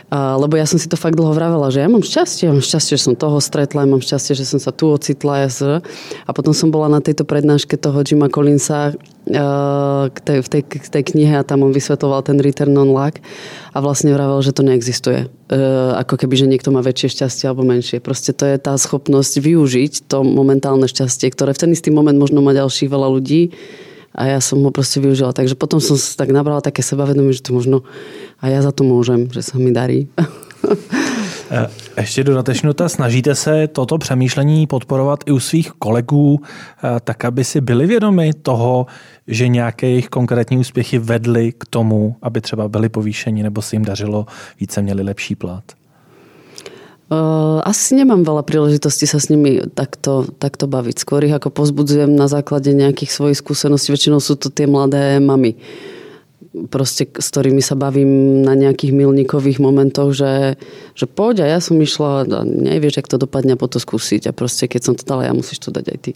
Uh, 0.09 0.39
lebo 0.39 0.55
ja 0.55 0.65
som 0.65 0.79
si 0.79 0.87
to 0.87 0.95
fakt 0.95 1.19
dlho 1.19 1.35
vravela, 1.35 1.69
že 1.69 1.83
ja 1.83 1.89
mám 1.91 2.01
šťastie, 2.01 2.49
ja 2.49 2.53
mám 2.55 2.63
šťastie, 2.63 2.95
že 2.95 3.03
som 3.11 3.15
toho 3.19 3.37
stretla, 3.43 3.83
ja 3.83 3.89
mám 3.91 4.01
šťastie, 4.01 4.33
že 4.33 4.47
som 4.47 4.57
sa 4.57 4.71
tu 4.71 4.89
ocitla. 4.89 5.45
Ja 5.45 5.49
a 6.25 6.31
potom 6.31 6.55
som 6.55 6.71
bola 6.71 6.87
na 6.87 7.03
tejto 7.03 7.27
prednáške 7.27 7.75
toho 7.75 8.01
Jima 8.01 8.31
Collinsa 8.31 8.95
k 9.29 10.17
tej, 10.25 10.37
v 10.41 10.49
tej, 10.49 10.61
k 10.65 10.87
tej 10.89 11.03
knihe 11.13 11.37
a 11.37 11.45
tam 11.45 11.61
on 11.61 11.69
vysvetoval 11.69 12.25
ten 12.25 12.41
return 12.41 12.73
on 12.73 12.89
luck 12.89 13.21
a 13.73 13.77
vlastne 13.77 14.09
vravel, 14.09 14.41
že 14.41 14.57
to 14.57 14.65
neexistuje. 14.65 15.29
Ako 16.01 16.17
keby, 16.17 16.33
že 16.33 16.49
niekto 16.49 16.73
má 16.73 16.81
väčšie 16.81 17.21
šťastie 17.21 17.45
alebo 17.45 17.61
menšie. 17.61 18.01
Proste 18.01 18.33
to 18.33 18.49
je 18.49 18.57
tá 18.57 18.73
schopnosť 18.73 19.37
využiť 19.37 20.09
to 20.09 20.25
momentálne 20.25 20.89
šťastie, 20.89 21.29
ktoré 21.29 21.53
v 21.53 21.61
ten 21.61 21.71
istý 21.73 21.93
moment 21.93 22.17
možno 22.17 22.41
má 22.41 22.57
ďalších 22.57 22.89
veľa 22.89 23.07
ľudí 23.13 23.53
a 24.17 24.25
ja 24.25 24.39
som 24.41 24.57
ho 24.65 24.73
proste 24.73 24.97
využila. 24.97 25.37
Takže 25.37 25.53
potom 25.53 25.77
som 25.77 25.93
tak 25.95 26.33
nabrala 26.33 26.65
také 26.65 26.81
sebavedomie, 26.81 27.37
že 27.37 27.45
to 27.45 27.53
možno 27.53 27.85
a 28.41 28.49
ja 28.49 28.65
za 28.65 28.73
to 28.73 28.81
môžem, 28.81 29.29
že 29.29 29.45
sa 29.45 29.61
mi 29.61 29.69
darí. 29.69 30.09
Eh, 31.51 31.67
ještě 31.97 32.23
dodatečný 32.23 32.67
dotaz. 32.67 32.93
Snažíte 32.93 33.35
se 33.35 33.67
toto 33.67 33.97
přemýšlení 33.97 34.67
podporovat 34.67 35.19
i 35.25 35.31
u 35.31 35.39
svých 35.39 35.71
kolegů, 35.71 36.39
eh, 36.39 36.99
tak 37.03 37.25
aby 37.25 37.43
si 37.43 37.61
byli 37.61 37.87
vědomi 37.87 38.33
toho, 38.33 38.85
že 39.27 39.47
nějaké 39.47 39.87
jejich 39.87 40.09
konkrétní 40.09 40.57
úspěchy 40.57 40.99
vedly 40.99 41.51
k 41.57 41.65
tomu, 41.69 42.15
aby 42.21 42.41
třeba 42.41 42.67
byli 42.67 42.89
povýšeni 42.89 43.43
nebo 43.43 43.61
si 43.61 43.75
jim 43.75 43.85
dařilo 43.85 44.25
více, 44.59 44.81
měli 44.81 45.03
lepší 45.03 45.35
plat? 45.35 45.63
Uh, 47.09 47.57
asi 47.65 47.97
nemám 47.97 48.21
veľa 48.21 48.45
príležitostí 48.45 49.09
sa 49.09 49.17
s 49.17 49.33
nimi 49.33 49.65
takto, 49.73 50.29
takto 50.37 50.69
baviť. 50.69 51.01
Skôr 51.01 51.25
ich 51.25 51.33
ako 51.33 51.49
pozbudzujem 51.49 52.13
na 52.13 52.29
základe 52.29 52.69
nejakých 52.69 53.09
svojich 53.09 53.41
skúseností. 53.41 53.89
Väčšinou 53.89 54.21
sú 54.21 54.37
to 54.37 54.53
tie 54.53 54.69
mladé 54.69 55.17
mamy. 55.17 55.57
Proste, 56.71 57.05
s 57.05 57.27
ktorými 57.29 57.61
sa 57.61 57.77
bavím 57.77 58.41
na 58.41 58.57
nejakých 58.57 58.95
milníkových 58.95 59.61
momentoch, 59.61 60.15
že, 60.15 60.57
že 60.97 61.05
poď 61.05 61.45
a 61.45 61.45
ja 61.45 61.59
som 61.61 61.77
išla 61.77 62.25
a 62.25 62.41
nevieš, 62.47 62.99
jak 63.03 63.11
to 63.11 63.21
dopadne 63.21 63.53
po 63.59 63.69
to 63.69 63.77
skúsiť 63.77 64.31
a 64.31 64.35
proste 64.35 64.65
keď 64.65 64.81
som 64.81 64.93
to 64.97 65.05
dala, 65.05 65.27
ja 65.27 65.33
musíš 65.35 65.61
to 65.61 65.69
dať 65.69 65.85
aj 65.93 65.99
ty. 65.99 66.11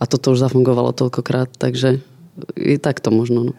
A 0.00 0.08
toto 0.08 0.32
už 0.32 0.40
zafungovalo 0.40 0.96
toľkokrát, 0.96 1.50
takže 1.58 2.00
i 2.56 2.78
tak 2.78 3.00
to 3.00 3.10
možno. 3.10 3.44
No. 3.44 3.52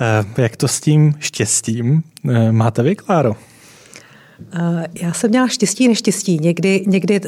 E, 0.00 0.42
jak 0.42 0.56
to 0.56 0.68
s 0.68 0.80
tím 0.80 1.14
štěstím 1.18 2.02
e, 2.28 2.52
máte 2.52 2.82
vy, 2.82 2.96
Kláro? 2.96 3.36
E, 4.52 4.88
já 5.02 5.12
jsem 5.12 5.30
měla 5.30 5.48
štěstí 5.48 5.88
neštěstí. 5.88 6.38
Někdy, 6.38 6.84
někdy 6.86 7.20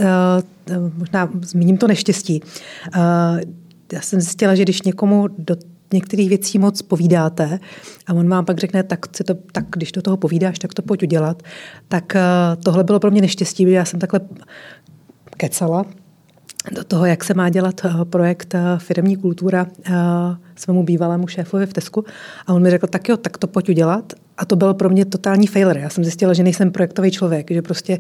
možná 0.97 1.31
zmíním 1.43 1.79
to 1.79 1.87
neštěstí. 1.87 2.43
Já 3.93 4.01
jsem 4.01 4.21
zjistila, 4.21 4.55
že 4.55 4.63
když 4.63 4.83
někomu 4.83 5.29
do 5.39 5.57
některých 5.95 6.29
věcí 6.29 6.59
moc 6.59 6.83
povídáte 6.83 7.59
a 8.07 8.13
on 8.13 8.29
vám 8.29 8.45
pak 8.45 8.59
řekne, 8.59 8.83
tak, 8.83 9.17
si 9.17 9.25
to, 9.25 9.35
tak 9.53 9.65
když 9.71 9.93
do 9.93 10.03
toho 10.03 10.17
povídáš, 10.17 10.59
tak 10.59 10.75
to 10.75 10.83
pojď 10.83 11.03
udělat. 11.03 11.43
Tak 11.89 12.17
eh, 12.17 12.23
tohle 12.65 12.85
bylo 12.85 13.01
pro 13.01 13.11
mě 13.11 13.21
neštěstí, 13.21 13.71
já 13.71 13.85
jsem 13.85 14.01
takhle 14.01 14.21
kecala 15.37 15.85
do 16.73 16.85
toho, 16.85 17.07
jak 17.07 17.25
se 17.25 17.35
má 17.35 17.49
dělat 17.49 17.81
eh, 17.85 18.05
projekt 18.05 18.55
eh, 18.55 18.61
Firmní 18.79 19.17
kultura 19.17 19.67
svému 20.57 20.83
bývalému 20.83 21.27
šéfovi 21.27 21.67
v 21.67 21.73
Tesku. 21.73 22.05
A 22.47 22.53
on 22.53 22.63
mi 22.63 22.71
řekl, 22.71 22.87
tak 22.87 23.09
jo, 23.09 23.17
tak 23.17 23.39
to 23.39 23.47
pojď 23.47 23.69
udělat. 23.69 24.13
A 24.39 24.45
to 24.45 24.57
byl 24.57 24.75
pro 24.75 24.89
mě 24.89 25.05
totální 25.05 25.47
failure. 25.47 25.81
Já 25.81 25.89
jsem 25.89 26.05
zjistila, 26.05 26.33
že 26.33 26.43
nejsem 26.43 26.71
projektový 26.71 27.11
člověk, 27.11 27.51
že 27.51 27.63
prostě 27.63 27.99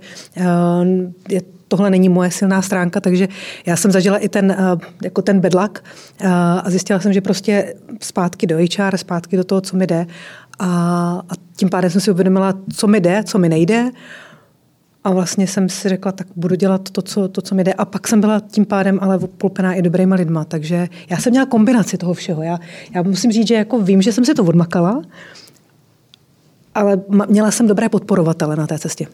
je 1.29 1.42
tohle 1.68 1.90
není 1.90 2.09
moje 2.09 2.31
silná 2.31 2.62
stránka, 2.62 3.00
takže 3.00 3.29
já 3.66 3.77
jsem 3.77 3.90
zažila 3.90 4.18
i 4.18 4.29
ten, 4.29 4.50
eh, 4.50 4.87
jako 5.05 5.22
ten 5.22 5.40
bedlak 5.40 5.85
eh, 6.20 6.29
a 6.64 6.70
zjistila 6.70 7.00
jsem, 7.00 7.12
že 7.12 7.20
prostě 7.20 7.74
zpátky 8.00 8.46
do 8.46 8.57
HR, 8.57 8.96
zpátky 8.96 9.37
do 9.37 9.44
toho, 9.44 9.61
co 9.61 9.77
mi 9.77 9.87
jde 9.87 10.07
a, 10.59 10.66
a 11.29 11.33
tím 11.57 11.68
pádem 11.68 11.90
jsem 11.90 12.00
si 12.00 12.11
uvědomila, 12.11 12.55
co 12.77 12.87
mi 12.87 13.00
jde, 13.00 13.24
co 13.24 13.38
mi 13.38 13.48
nejde 13.48 13.90
a 15.04 15.10
vlastně 15.10 15.46
jsem 15.46 15.68
si 15.68 15.88
řekla, 15.88 16.12
tak 16.12 16.26
budu 16.36 16.54
dělat 16.54 16.90
to, 16.90 17.02
co, 17.02 17.28
to, 17.28 17.42
co 17.42 17.54
mi 17.54 17.64
jde. 17.64 17.72
A 17.72 17.84
pak 17.84 18.08
jsem 18.08 18.20
byla 18.20 18.40
tím 18.40 18.66
pádem 18.66 18.98
ale 19.02 19.18
obklopená 19.18 19.74
i 19.74 19.82
dobrýma 19.82 20.16
lidma. 20.16 20.44
Takže 20.44 20.88
já 21.10 21.18
jsem 21.18 21.30
měla 21.30 21.46
kombinaci 21.46 21.98
toho 21.98 22.14
všeho. 22.14 22.42
Já, 22.42 22.58
já 22.94 23.02
musím 23.02 23.32
říct, 23.32 23.48
že 23.48 23.54
jako 23.54 23.80
vím, 23.80 24.02
že 24.02 24.12
jsem 24.12 24.24
si 24.24 24.34
to 24.34 24.44
odmakala, 24.44 25.02
ale 26.74 27.00
měla 27.28 27.50
jsem 27.50 27.66
dobré 27.66 27.88
podporovatele 27.88 28.56
na 28.56 28.66
té 28.66 28.78
cestě. 28.78 29.06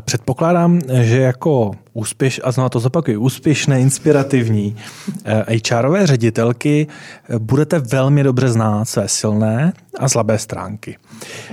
Předpokládám, 0.00 0.80
že 1.00 1.20
jako 1.20 1.70
úspěš, 1.92 2.40
a 2.44 2.52
znovu 2.52 2.68
to 2.68 2.80
zopakuju, 2.80 3.20
úspěšné, 3.20 3.80
inspirativní 3.80 4.76
eh, 5.24 5.44
HRové 5.70 6.06
ředitelky 6.06 6.86
eh, 6.86 7.38
budete 7.38 7.78
velmi 7.78 8.22
dobře 8.22 8.48
znát 8.48 8.84
své 8.84 9.08
silné 9.08 9.72
a 9.98 10.08
slabé 10.08 10.38
stránky. 10.38 10.98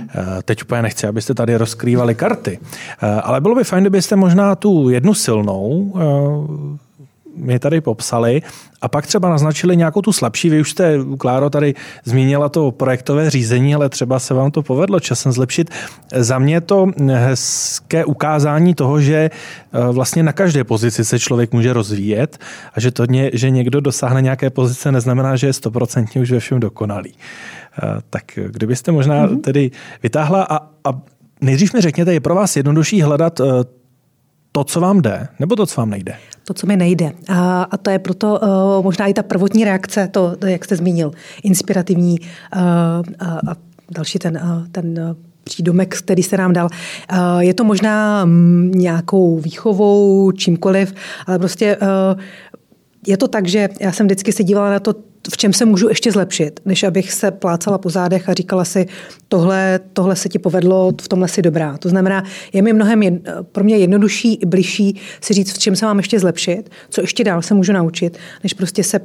Eh, 0.00 0.42
teď 0.44 0.62
úplně 0.62 0.82
nechci, 0.82 1.06
abyste 1.06 1.34
tady 1.34 1.56
rozkrývali 1.56 2.14
karty, 2.14 2.58
ale 3.22 3.40
bylo 3.40 3.54
by 3.54 3.64
fajn, 3.64 3.82
kdybyste 3.82 4.16
možná 4.16 4.54
tu 4.54 4.90
jednu 4.90 5.14
silnou 5.14 5.92
mi 7.38 7.58
tady 7.58 7.80
popsali 7.80 8.42
a 8.80 8.88
pak 8.88 9.06
třeba 9.06 9.28
naznačili 9.28 9.76
nějakou 9.76 10.02
tu 10.02 10.12
slabší. 10.12 10.50
Vy 10.50 10.60
už 10.60 10.70
jste, 10.70 10.98
Kláro, 11.18 11.50
tady 11.50 11.74
zmínila 12.04 12.48
to 12.48 12.70
projektové 12.70 13.30
řízení, 13.30 13.74
ale 13.74 13.88
třeba 13.88 14.18
se 14.18 14.34
vám 14.34 14.50
to 14.50 14.62
povedlo 14.62 15.00
časem 15.00 15.32
zlepšit. 15.32 15.70
Za 16.14 16.38
mě 16.38 16.60
to 16.60 16.86
hezké 17.12 18.04
ukázání 18.04 18.74
toho, 18.74 19.00
že 19.00 19.16
eh, 19.16 19.92
vlastně 19.92 20.22
na 20.22 20.32
každé 20.32 20.64
pozici 20.64 21.04
se 21.04 21.18
člověk 21.18 21.52
může 21.52 21.72
rozvíjet 21.72 22.38
a 22.74 22.80
že 22.80 22.90
to, 22.90 23.04
že 23.32 23.50
někdo 23.50 23.80
dosáhne 23.80 24.22
nějaké 24.22 24.50
pozice, 24.50 24.92
neznamená, 24.92 25.36
že 25.36 25.46
je 25.46 25.52
stoprocentně 25.52 26.20
už 26.20 26.30
ve 26.30 26.40
všem 26.40 26.60
dokonalý. 26.60 27.14
Eh, 27.82 28.00
tak 28.10 28.24
kdybyste 28.46 28.92
možná 28.92 29.26
mm-hmm. 29.26 29.40
tedy 29.40 29.70
vytáhla 30.02 30.42
a, 30.42 30.56
a 30.84 31.00
nejdřív 31.40 31.74
mi 31.74 31.80
řekněte, 31.80 32.12
je 32.12 32.20
pro 32.20 32.34
vás 32.34 32.56
jednodušší 32.56 33.02
hledat 33.02 33.40
eh, 33.40 33.44
to, 34.58 34.64
co 34.64 34.80
vám 34.80 35.02
jde, 35.02 35.28
nebo 35.38 35.56
to, 35.56 35.66
co 35.66 35.80
vám 35.80 35.90
nejde? 35.90 36.14
To, 36.44 36.54
co 36.54 36.66
mi 36.66 36.76
nejde. 36.76 37.12
A, 37.28 37.62
a 37.62 37.76
to 37.76 37.90
je 37.90 37.98
proto 37.98 38.40
uh, 38.42 38.84
možná 38.84 39.06
i 39.06 39.14
ta 39.14 39.22
prvotní 39.22 39.64
reakce, 39.64 40.08
to, 40.08 40.36
jak 40.46 40.64
jste 40.64 40.76
zmínil, 40.76 41.12
inspirativní 41.42 42.20
uh, 42.20 42.60
a, 43.18 43.38
a 43.50 43.56
další 43.90 44.18
ten, 44.18 44.40
uh, 44.42 44.66
ten 44.72 45.16
přídomek, 45.44 45.96
který 45.96 46.22
se 46.22 46.36
nám 46.36 46.52
dal. 46.52 46.68
Je 47.38 47.54
to 47.54 47.64
možná 47.64 48.24
mm, 48.24 48.70
nějakou 48.74 49.38
výchovou, 49.38 50.32
čímkoliv, 50.32 50.94
ale 51.26 51.38
prostě 51.38 51.76
je 53.06 53.16
to 53.16 53.28
tak, 53.28 53.48
že 53.48 53.68
já 53.80 53.92
jsem 53.92 54.06
vždycky 54.06 54.32
se 54.32 54.44
dívala 54.44 54.70
na 54.70 54.80
to, 54.80 54.94
v 55.32 55.36
čem 55.36 55.52
se 55.52 55.64
můžu 55.64 55.88
ještě 55.88 56.12
zlepšit, 56.12 56.60
než 56.64 56.82
abych 56.82 57.12
se 57.12 57.30
plácala 57.30 57.78
po 57.78 57.90
zádech 57.90 58.28
a 58.28 58.34
říkala 58.34 58.64
si, 58.64 58.86
tohle, 59.28 59.80
tohle 59.92 60.16
se 60.16 60.28
ti 60.28 60.38
povedlo, 60.38 60.92
v 61.02 61.08
tomhle 61.08 61.28
si 61.28 61.42
dobrá. 61.42 61.76
To 61.78 61.88
znamená, 61.88 62.24
je 62.52 62.62
mi 62.62 62.72
mnohem 62.72 63.02
jed, 63.02 63.14
pro 63.52 63.64
mě 63.64 63.76
jednodušší 63.76 64.34
i 64.34 64.46
bližší 64.46 65.00
si 65.20 65.34
říct, 65.34 65.52
v 65.52 65.58
čem 65.58 65.76
se 65.76 65.86
mám 65.86 65.98
ještě 65.98 66.20
zlepšit, 66.20 66.70
co 66.90 67.00
ještě 67.00 67.24
dál 67.24 67.42
se 67.42 67.54
můžu 67.54 67.72
naučit, 67.72 68.18
než 68.42 68.54
prostě 68.54 68.84
se 68.84 69.00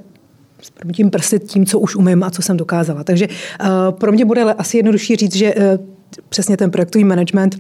tím 0.94 1.10
prsit 1.10 1.44
tím, 1.44 1.66
co 1.66 1.80
už 1.80 1.96
umím 1.96 2.24
a 2.24 2.32
co 2.32 2.42
jsem 2.42 2.58
dokázala. 2.58 3.04
Takže 3.04 3.28
uh, 3.28 3.68
pro 3.92 4.12
mě 4.12 4.26
bude 4.26 4.44
asi 4.44 4.78
jednodušší 4.78 5.16
říct, 5.16 5.36
že 5.36 5.56
uh, 5.56 5.64
přesně 6.30 6.58
ten 6.58 6.72
projektový 6.72 7.04
management 7.04 7.56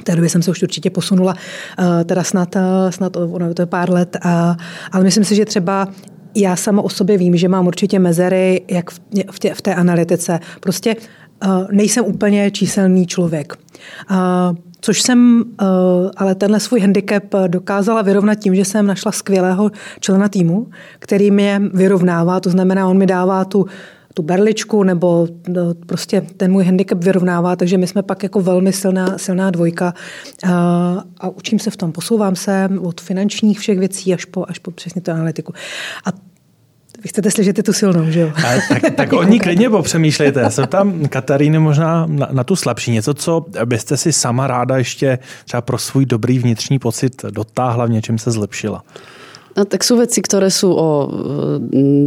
v 0.00 0.04
té 0.04 0.14
době 0.14 0.28
jsem 0.28 0.42
se 0.42 0.50
už 0.50 0.62
určitě 0.62 0.90
posunula, 0.90 1.34
uh, 1.78 2.04
teda 2.04 2.24
snad, 2.24 2.56
snad 2.90 3.16
ono, 3.16 3.54
to 3.54 3.62
je 3.62 3.66
pár 3.66 3.90
let, 3.90 4.16
ale 4.92 5.04
myslím 5.04 5.24
si, 5.24 5.34
že 5.34 5.44
třeba 5.44 5.88
já 6.36 6.56
sama 6.56 6.82
o 6.82 6.88
sobě 6.88 7.18
vím, 7.18 7.36
že 7.36 7.48
mám 7.48 7.66
určitě 7.66 7.98
mezery 7.98 8.64
jak 8.68 8.90
v, 8.90 9.00
v, 9.30 9.38
tě, 9.38 9.54
v 9.54 9.62
té 9.62 9.74
analytice. 9.74 10.40
Prostě 10.60 10.96
uh, 11.46 11.66
nejsem 11.70 12.04
úplně 12.04 12.50
číselný 12.50 13.06
člověk. 13.06 13.56
Uh, 14.10 14.16
což 14.80 15.02
jsem 15.02 15.44
uh, 15.60 15.66
ale 16.16 16.34
tenhle 16.34 16.60
svůj 16.60 16.80
handicap 16.80 17.24
dokázala 17.46 18.02
vyrovnat 18.02 18.34
tím, 18.34 18.54
že 18.54 18.64
jsem 18.64 18.86
našla 18.86 19.12
skvělého 19.12 19.70
člena 20.00 20.28
týmu, 20.28 20.66
který 20.98 21.30
mě 21.30 21.62
vyrovnává, 21.74 22.40
to 22.40 22.50
znamená, 22.50 22.88
on 22.88 22.98
mi 22.98 23.06
dává 23.06 23.44
tu 23.44 23.66
tu 24.16 24.22
berličku 24.22 24.82
nebo 24.82 25.28
no, 25.48 25.74
prostě 25.86 26.20
ten 26.36 26.52
můj 26.52 26.64
handicap 26.64 27.04
vyrovnává, 27.04 27.56
takže 27.56 27.78
my 27.78 27.86
jsme 27.86 28.02
pak 28.02 28.22
jako 28.22 28.40
velmi 28.40 28.72
silná, 28.72 29.18
silná 29.18 29.50
dvojka 29.50 29.94
a, 30.44 31.04
a 31.20 31.28
učím 31.28 31.58
se 31.58 31.70
v 31.70 31.76
tom, 31.76 31.92
posouvám 31.92 32.36
se 32.36 32.68
od 32.80 33.00
finančních 33.00 33.60
všech 33.60 33.78
věcí 33.78 34.14
až 34.14 34.24
po, 34.24 34.44
až 34.48 34.58
po 34.58 34.70
přesně 34.70 35.00
tu 35.00 35.10
analytiku. 35.10 35.52
A 36.04 36.10
vy 37.02 37.08
chcete 37.08 37.30
slyšet 37.30 37.62
tu 37.62 37.72
silnou, 37.72 38.10
že 38.10 38.20
jo? 38.20 38.32
A, 38.36 38.40
tak, 38.68 38.94
tak 38.96 39.12
o 39.12 39.22
ní 39.22 39.40
klidně 39.40 39.70
popřemýšlejte. 39.70 40.40
Já 40.40 40.50
se 40.50 40.66
tam 40.66 41.08
Kataríny 41.08 41.58
možná 41.58 42.06
na, 42.06 42.28
na 42.32 42.44
tu 42.44 42.56
slabší. 42.56 42.90
Něco, 42.90 43.14
co 43.14 43.46
byste 43.64 43.96
si 43.96 44.12
sama 44.12 44.46
ráda 44.46 44.76
ještě 44.76 45.18
třeba 45.44 45.60
pro 45.60 45.78
svůj 45.78 46.06
dobrý 46.06 46.38
vnitřní 46.38 46.78
pocit 46.78 47.24
dotáhla, 47.30 47.86
v 47.86 47.90
něčem 47.90 48.18
se 48.18 48.30
zlepšila. 48.30 48.82
No, 49.56 49.64
tak 49.64 49.80
sú 49.80 49.96
veci, 49.96 50.20
ktoré 50.20 50.52
sú 50.52 50.68
o 50.68 51.08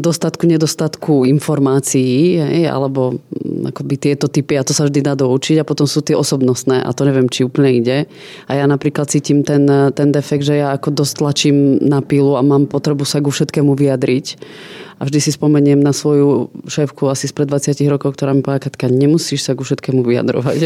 dostatku, 0.06 0.46
nedostatku 0.46 1.26
informácií, 1.26 2.38
hej, 2.38 2.70
alebo 2.70 3.18
akoby 3.66 3.98
tieto 3.98 4.30
typy 4.30 4.54
a 4.54 4.62
to 4.62 4.70
sa 4.70 4.86
vždy 4.86 5.02
dá 5.02 5.18
doučiť 5.18 5.58
a 5.58 5.66
potom 5.66 5.90
sú 5.90 6.06
tie 6.06 6.14
osobnostné 6.14 6.86
a 6.86 6.94
to 6.94 7.10
neviem, 7.10 7.26
či 7.26 7.50
úplne 7.50 7.74
ide. 7.74 7.98
A 8.46 8.54
ja 8.54 8.70
napríklad 8.70 9.10
cítim 9.10 9.42
ten, 9.42 9.66
ten 9.98 10.14
defekt, 10.14 10.46
že 10.46 10.62
ja 10.62 10.78
ako 10.78 10.94
dosť 10.94 11.14
tlačím 11.26 11.82
na 11.82 12.06
pilu 12.06 12.38
a 12.38 12.46
mám 12.46 12.70
potrebu 12.70 13.02
sa 13.02 13.18
ku 13.18 13.34
všetkému 13.34 13.74
vyjadriť 13.74 14.26
A 15.00 15.08
vždy 15.08 15.20
si 15.24 15.32
spomeniem 15.32 15.80
na 15.80 15.96
svoju 15.96 16.52
šéfku 16.68 17.08
asi 17.08 17.32
spred 17.32 17.48
20 17.48 17.80
rokov, 17.88 18.20
ktorá 18.20 18.36
mi 18.36 18.44
povedala, 18.44 18.68
Katka, 18.68 18.92
nemusíš 18.92 19.48
sa 19.48 19.56
ku 19.56 19.64
všetkému 19.64 20.04
vyjadrovať. 20.04 20.58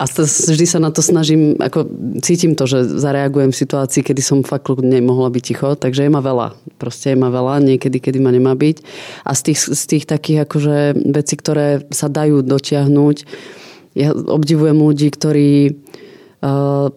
A 0.00 0.04
vždy 0.08 0.66
sa 0.66 0.80
na 0.80 0.88
to 0.88 1.04
snažím, 1.04 1.60
ako 1.60 1.84
cítim 2.24 2.56
to, 2.56 2.64
že 2.64 2.96
zareagujem 2.96 3.52
v 3.52 3.60
situácii, 3.60 4.00
kedy 4.00 4.24
som 4.24 4.40
fakt 4.40 4.72
nemohla 4.80 5.28
byť 5.28 5.42
ticho, 5.44 5.68
takže 5.76 6.08
je 6.08 6.10
ma 6.10 6.24
veľa. 6.24 6.56
Proste 6.80 7.12
je 7.12 7.20
ma 7.20 7.28
veľa, 7.28 7.60
niekedy, 7.60 8.00
kedy 8.00 8.18
ma 8.18 8.32
nemá 8.32 8.56
byť. 8.56 8.80
A 9.28 9.36
z 9.36 9.52
tých, 9.52 9.58
z 9.68 9.82
tých 9.84 10.04
takých 10.08 10.48
akože 10.48 10.96
veci, 11.12 11.34
ktoré 11.36 11.84
sa 11.92 12.08
dajú 12.08 12.40
dotiahnuť, 12.40 13.16
ja 13.92 14.16
obdivujem 14.16 14.80
ľudí, 14.80 15.12
ktorí 15.12 15.76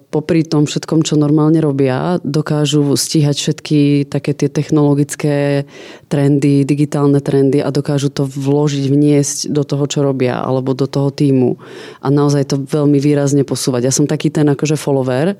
popri 0.09 0.41
tom 0.41 0.65
všetkom, 0.65 1.05
čo 1.05 1.21
normálne 1.21 1.61
robia, 1.61 2.17
dokážu 2.25 2.97
stíhať 2.97 3.37
všetky 3.37 4.09
také 4.09 4.33
tie 4.33 4.49
technologické 4.49 5.69
trendy, 6.09 6.65
digitálne 6.65 7.21
trendy 7.21 7.61
a 7.61 7.69
dokážu 7.69 8.09
to 8.09 8.25
vložiť, 8.25 8.89
vniesť 8.89 9.37
do 9.53 9.61
toho, 9.61 9.85
čo 9.85 10.01
robia, 10.01 10.41
alebo 10.41 10.73
do 10.73 10.89
toho 10.89 11.13
týmu. 11.13 11.61
A 12.01 12.09
naozaj 12.09 12.49
to 12.49 12.57
veľmi 12.57 12.97
výrazne 12.97 13.45
posúvať. 13.45 13.85
Ja 13.85 13.93
som 13.93 14.09
taký 14.09 14.33
ten 14.33 14.49
akože 14.49 14.81
follower, 14.81 15.37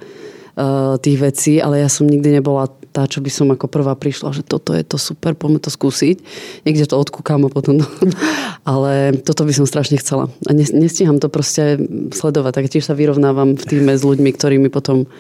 Eh, 0.56 0.96
tých 1.04 1.20
vecí, 1.20 1.54
ale 1.60 1.84
ja 1.84 1.92
som 1.92 2.08
nikdy 2.08 2.40
nebola 2.40 2.72
tá, 2.96 3.04
čo 3.12 3.20
by 3.20 3.28
som 3.28 3.52
ako 3.52 3.68
prvá 3.68 3.92
prišla, 3.92 4.32
že 4.32 4.48
toto 4.48 4.72
je 4.72 4.88
to 4.88 4.96
super, 4.96 5.36
poďme 5.36 5.60
to 5.60 5.68
skúsiť. 5.68 6.24
Niekde 6.64 6.88
to 6.88 6.96
odkúkam 6.96 7.44
a 7.44 7.52
potom... 7.52 7.84
ale 8.72 9.20
toto 9.20 9.44
by 9.44 9.52
som 9.52 9.68
strašne 9.68 10.00
chcela. 10.00 10.32
A 10.48 10.56
nestíham 10.56 11.20
to 11.20 11.28
proste 11.28 11.76
sledovať. 12.16 12.64
Tak 12.64 12.72
tiež 12.72 12.88
sa 12.88 12.96
vyrovnávam 12.96 13.60
v 13.60 13.64
týme 13.68 13.92
s 13.92 14.08
ľuďmi, 14.08 14.32
ktorí 14.32 14.56
mi 14.64 14.72
potom 14.72 15.12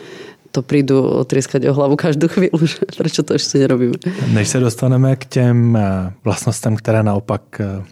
to 0.56 0.64
prídu 0.64 1.04
otrieskať 1.04 1.68
o 1.68 1.76
hlavu 1.76 2.00
každou 2.00 2.32
chvíľu, 2.32 2.64
že 2.72 2.80
prečo 2.96 3.28
to 3.28 3.36
ešte 3.36 3.60
nerobíme. 3.60 4.00
Než 4.32 4.48
se 4.48 4.60
dostaneme 4.64 5.16
k 5.20 5.26
těm 5.26 5.76
eh, 5.76 5.84
vlastnostem, 6.24 6.80
které 6.80 7.04
naopak 7.04 7.44
eh, 7.60 7.84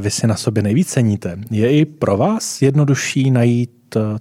vy 0.00 0.10
si 0.10 0.26
na 0.26 0.36
sobě 0.36 0.62
nejvíc 0.62 0.88
ceníte, 0.88 1.36
je 1.50 1.78
i 1.78 1.84
pro 1.84 2.16
vás 2.16 2.62
jednodušší 2.62 3.30
najít 3.30 3.70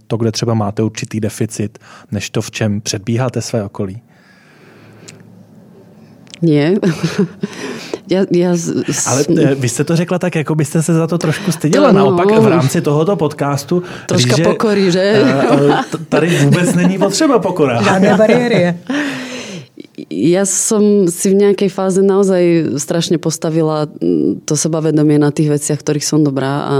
to, 0.08 0.17
kde 0.17 0.32
třeba 0.32 0.54
máte 0.54 0.84
určitý 0.84 1.19
deficit, 1.19 1.80
než 2.12 2.30
to, 2.30 2.41
v 2.41 2.51
čem 2.51 2.82
předbíháte 2.82 3.41
své 3.41 3.63
okolí? 3.63 4.01
Nie. 6.41 6.76
ja, 8.12 8.26
ja 8.32 8.52
Ale 9.08 9.21
eh, 9.30 9.56
vy 9.56 9.69
jste 9.69 9.84
to 9.84 9.95
řekla 9.95 10.19
tak, 10.19 10.36
jako 10.36 10.56
byste 10.56 10.84
se 10.84 10.93
za 10.93 11.08
to 11.08 11.17
trošku 11.17 11.52
styděla. 11.52 11.91
No, 11.91 11.98
Naopak 11.98 12.39
v 12.39 12.48
rámci 12.48 12.82
tohoto 12.82 13.15
podcastu 13.15 13.84
Troška 14.08 14.36
pokory, 14.43 14.91
že? 14.91 15.02
Eh, 15.02 15.84
tady 16.10 16.38
vůbec 16.38 16.76
není 16.76 16.98
potřeba 16.98 17.39
pokora. 17.39 17.82
Žádné 17.82 18.17
bariéry 18.17 18.76
ja 20.12 20.43
som 20.43 21.08
si 21.08 21.32
v 21.32 21.39
nejakej 21.39 21.71
fáze 21.71 22.04
naozaj 22.04 22.76
strašne 22.80 23.15
postavila 23.15 23.88
to 24.43 24.54
sebavedomie 24.54 25.15
na 25.15 25.32
tých 25.32 25.56
veciach, 25.56 25.80
ktorých 25.80 26.04
som 26.04 26.19
dobrá 26.19 26.54
a 26.67 26.76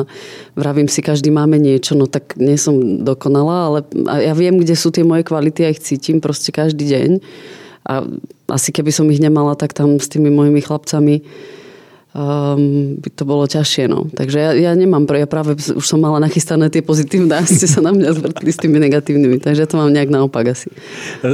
vravím 0.60 0.92
si, 0.92 1.00
každý 1.00 1.32
máme 1.32 1.56
niečo, 1.56 1.96
no 1.96 2.12
tak 2.12 2.36
nie 2.36 2.60
som 2.60 3.04
dokonalá, 3.08 3.72
ale 3.72 3.80
ja 4.20 4.36
viem, 4.36 4.60
kde 4.60 4.76
sú 4.76 4.92
tie 4.92 5.08
moje 5.08 5.24
kvality 5.24 5.64
a 5.64 5.72
ich 5.72 5.80
cítim 5.80 6.20
proste 6.20 6.52
každý 6.52 6.86
deň. 6.92 7.10
A 7.86 8.04
asi 8.50 8.70
keby 8.70 8.92
som 8.94 9.10
ich 9.10 9.22
nemala, 9.22 9.58
tak 9.58 9.74
tam 9.74 9.98
s 9.98 10.10
tými 10.10 10.30
mojimi 10.30 10.62
chlapcami 10.62 11.26
um, 12.16 12.96
by 12.96 13.10
to 13.12 13.24
bolo 13.28 13.44
ťažšie. 13.46 13.92
No. 13.92 14.08
Takže 14.08 14.40
ja, 14.40 14.52
ja 14.56 14.72
nemám, 14.72 15.04
ja 15.12 15.28
práve 15.28 15.60
už 15.60 15.84
som 15.84 16.00
mala 16.00 16.24
nachystané 16.24 16.72
tie 16.72 16.80
pozitívne 16.80 17.36
a 17.36 17.44
ste 17.44 17.68
sa 17.68 17.84
na 17.84 17.92
mňa 17.92 18.16
zvrtli 18.16 18.52
s 18.52 18.58
tými 18.58 18.80
negatívnymi, 18.80 19.44
takže 19.44 19.68
to 19.68 19.78
mám 19.78 19.94
nějak 19.94 20.10
naopak 20.10 20.48
asi. 20.48 20.70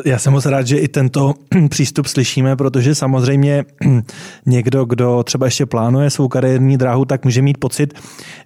Já 0.05 0.19
jsem 0.19 0.33
moc 0.33 0.45
rád, 0.45 0.67
že 0.67 0.77
i 0.77 0.87
tento 0.87 1.33
přístup 1.69 2.07
slyšíme, 2.07 2.55
protože 2.55 2.95
samozřejmě 2.95 3.65
někdo, 4.45 4.85
kdo 4.85 5.23
třeba 5.23 5.45
ještě 5.45 5.65
plánuje 5.65 6.09
svou 6.09 6.27
kariérní 6.27 6.77
dráhu, 6.77 7.05
tak 7.05 7.25
může 7.25 7.41
mít 7.41 7.57
pocit, 7.57 7.93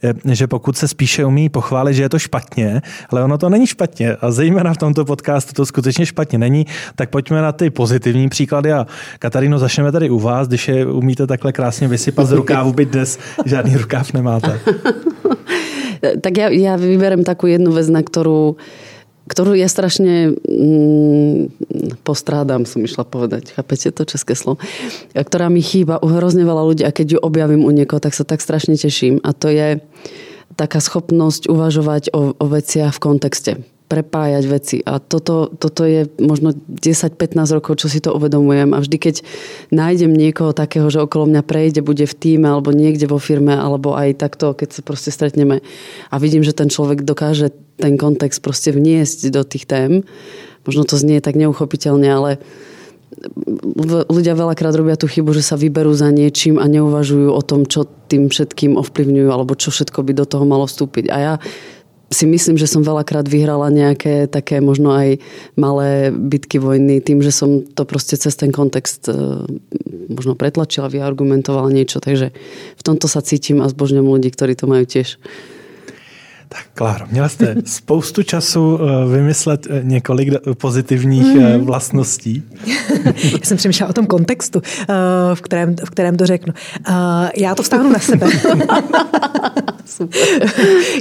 eh, 0.03 0.13
že 0.35 0.47
pokud 0.47 0.77
se 0.77 0.87
spíše 0.87 1.25
umí 1.25 1.49
pochválit, 1.49 1.93
že 1.93 2.03
je 2.03 2.09
to 2.09 2.19
špatně, 2.19 2.81
ale 3.09 3.23
ono 3.23 3.37
to 3.37 3.49
není 3.49 3.67
špatně 3.67 4.15
a 4.15 4.31
zejména 4.31 4.73
v 4.73 4.77
tomto 4.77 5.05
podcastu 5.05 5.53
to 5.53 5.65
skutečně 5.65 6.05
špatně 6.05 6.37
není, 6.37 6.65
tak 6.95 7.09
pojďme 7.09 7.41
na 7.41 7.51
ty 7.51 7.69
pozitivní 7.69 8.29
příklady 8.29 8.73
a 8.73 8.87
Kataríno, 9.19 9.59
začneme 9.59 9.91
tady 9.91 10.09
u 10.09 10.19
vás, 10.19 10.47
když 10.47 10.67
je 10.67 10.85
umíte 10.85 11.27
takhle 11.27 11.51
krásně 11.51 11.87
vysypat 11.87 12.24
z 12.25 12.33
rukávu, 12.37 12.73
byť 12.73 12.89
dnes 12.89 13.17
žádný 13.45 13.77
rukáv 13.79 14.11
nemáte. 14.11 14.51
tak 16.19 16.33
ja, 16.41 16.47
ja 16.51 16.73
vyberem 16.75 17.23
takú 17.23 17.47
jednu 17.47 17.71
vec, 17.71 17.87
na 17.87 18.01
ktorú 18.01 18.57
ktorú 19.25 19.57
ja 19.57 19.65
strašne 19.65 20.37
mm, 20.37 21.57
postrádam, 22.05 22.69
som 22.69 22.85
išla 22.85 23.09
povedať. 23.09 23.57
Chápete 23.57 23.89
to 23.89 24.05
české 24.05 24.37
slovo? 24.37 24.61
Ktorá 25.17 25.49
mi 25.49 25.65
chýba 25.65 25.97
u 25.97 26.13
hrozne 26.13 26.45
veľa 26.45 26.61
ľudí 26.61 26.83
a 26.85 26.93
keď 26.93 27.17
ju 27.17 27.19
objavím 27.25 27.65
u 27.65 27.73
niekoho, 27.73 27.97
tak 27.97 28.13
sa 28.13 28.21
tak 28.21 28.37
strašne 28.37 28.77
teším. 28.77 29.17
A 29.25 29.33
to 29.33 29.49
je 29.49 29.81
taká 30.53 30.77
schopnosť 30.77 31.49
uvažovať 31.49 32.13
o, 32.13 32.37
o 32.37 32.45
veciach 32.45 32.93
v 32.93 33.01
kontexte 33.01 33.51
prepájať 33.85 34.43
veci. 34.49 34.77
A 34.81 34.97
toto, 34.97 35.53
toto 35.53 35.85
je 35.85 36.09
možno 36.17 36.57
10-15 36.57 37.37
rokov, 37.53 37.77
čo 37.77 37.87
si 37.87 38.01
to 38.01 38.17
uvedomujem. 38.17 38.73
A 38.73 38.81
vždy, 38.81 38.97
keď 38.97 39.15
nájdem 39.69 40.09
niekoho 40.09 40.57
takého, 40.57 40.89
že 40.89 41.05
okolo 41.05 41.29
mňa 41.29 41.41
prejde, 41.45 41.85
bude 41.85 42.09
v 42.09 42.15
týme 42.17 42.49
alebo 42.49 42.73
niekde 42.73 43.05
vo 43.05 43.21
firme, 43.21 43.53
alebo 43.53 43.93
aj 43.93 44.17
takto, 44.17 44.57
keď 44.57 44.69
sa 44.73 44.81
proste 44.81 45.13
stretneme 45.13 45.61
a 46.09 46.15
vidím, 46.17 46.41
že 46.41 46.57
ten 46.57 46.67
človek 46.67 47.05
dokáže 47.05 47.53
ten 47.77 47.99
kontext 47.99 48.41
proste 48.41 48.73
vniesť 48.73 49.29
do 49.29 49.45
tých 49.45 49.69
tém. 49.69 50.01
Možno 50.65 50.87
to 50.87 50.97
znie 50.97 51.21
tak 51.21 51.37
neuchopiteľne, 51.37 52.09
ale 52.09 52.31
ľudia 54.09 54.35
veľakrát 54.35 54.75
robia 54.75 54.99
tú 54.99 55.07
chybu, 55.07 55.31
že 55.31 55.45
sa 55.45 55.55
vyberú 55.55 55.93
za 55.93 56.11
niečím 56.11 56.57
a 56.59 56.65
neuvažujú 56.67 57.31
o 57.31 57.41
tom, 57.45 57.63
čo 57.63 57.87
tým 58.09 58.27
všetkým 58.29 58.75
ovplyvňujú 58.75 59.29
alebo 59.31 59.55
čo 59.57 59.71
všetko 59.71 60.03
by 60.03 60.11
do 60.13 60.25
toho 60.27 60.43
malo 60.43 60.67
vstúpiť. 60.67 61.05
A 61.09 61.17
ja 61.17 61.33
si 62.13 62.25
myslím, 62.29 62.55
že 62.55 62.69
som 62.69 62.85
veľakrát 62.85 63.25
vyhrala 63.25 63.73
nejaké 63.73 64.29
také 64.29 64.61
možno 64.61 64.93
aj 64.93 65.17
malé 65.57 66.13
bitky 66.13 66.61
vojny 66.61 67.01
tým, 67.01 67.25
že 67.25 67.33
som 67.33 67.65
to 67.65 67.83
proste 67.83 68.15
cez 68.21 68.37
ten 68.37 68.53
kontext 68.53 69.09
e, 69.09 69.15
možno 70.13 70.37
pretlačila, 70.37 70.91
vyargumentovala 70.91 71.73
niečo. 71.73 71.97
Takže 71.97 72.29
v 72.77 72.81
tomto 72.85 73.09
sa 73.09 73.25
cítim 73.25 73.59
a 73.65 73.71
zbožňujem 73.71 74.05
ľudí, 74.05 74.29
ktorí 74.29 74.53
to 74.53 74.69
majú 74.69 74.85
tiež. 74.85 75.17
Tak 76.49 76.65
Kláro, 76.73 77.05
měla 77.11 77.29
jste 77.29 77.55
spoustu 77.65 78.23
času 78.23 78.79
e, 78.81 79.05
vymyslet 79.17 79.67
e, 79.69 79.83
několik 79.83 80.33
pozitivních 80.57 81.25
mm-hmm. 81.25 81.63
vlastností. 81.63 82.43
Já 83.05 83.39
jsem 83.43 83.57
přemýšlela 83.57 83.89
o 83.89 83.93
tom 83.93 84.05
kontextu, 84.05 84.61
v 85.33 85.41
kterém, 85.41 85.75
v 85.85 85.89
kterém 85.89 86.17
to 86.17 86.25
řeknu. 86.25 86.53
Já 87.37 87.55
to 87.55 87.63
vztáhnu 87.63 87.91
na 87.91 87.99
sebe. 87.99 88.27
Super. 89.85 90.21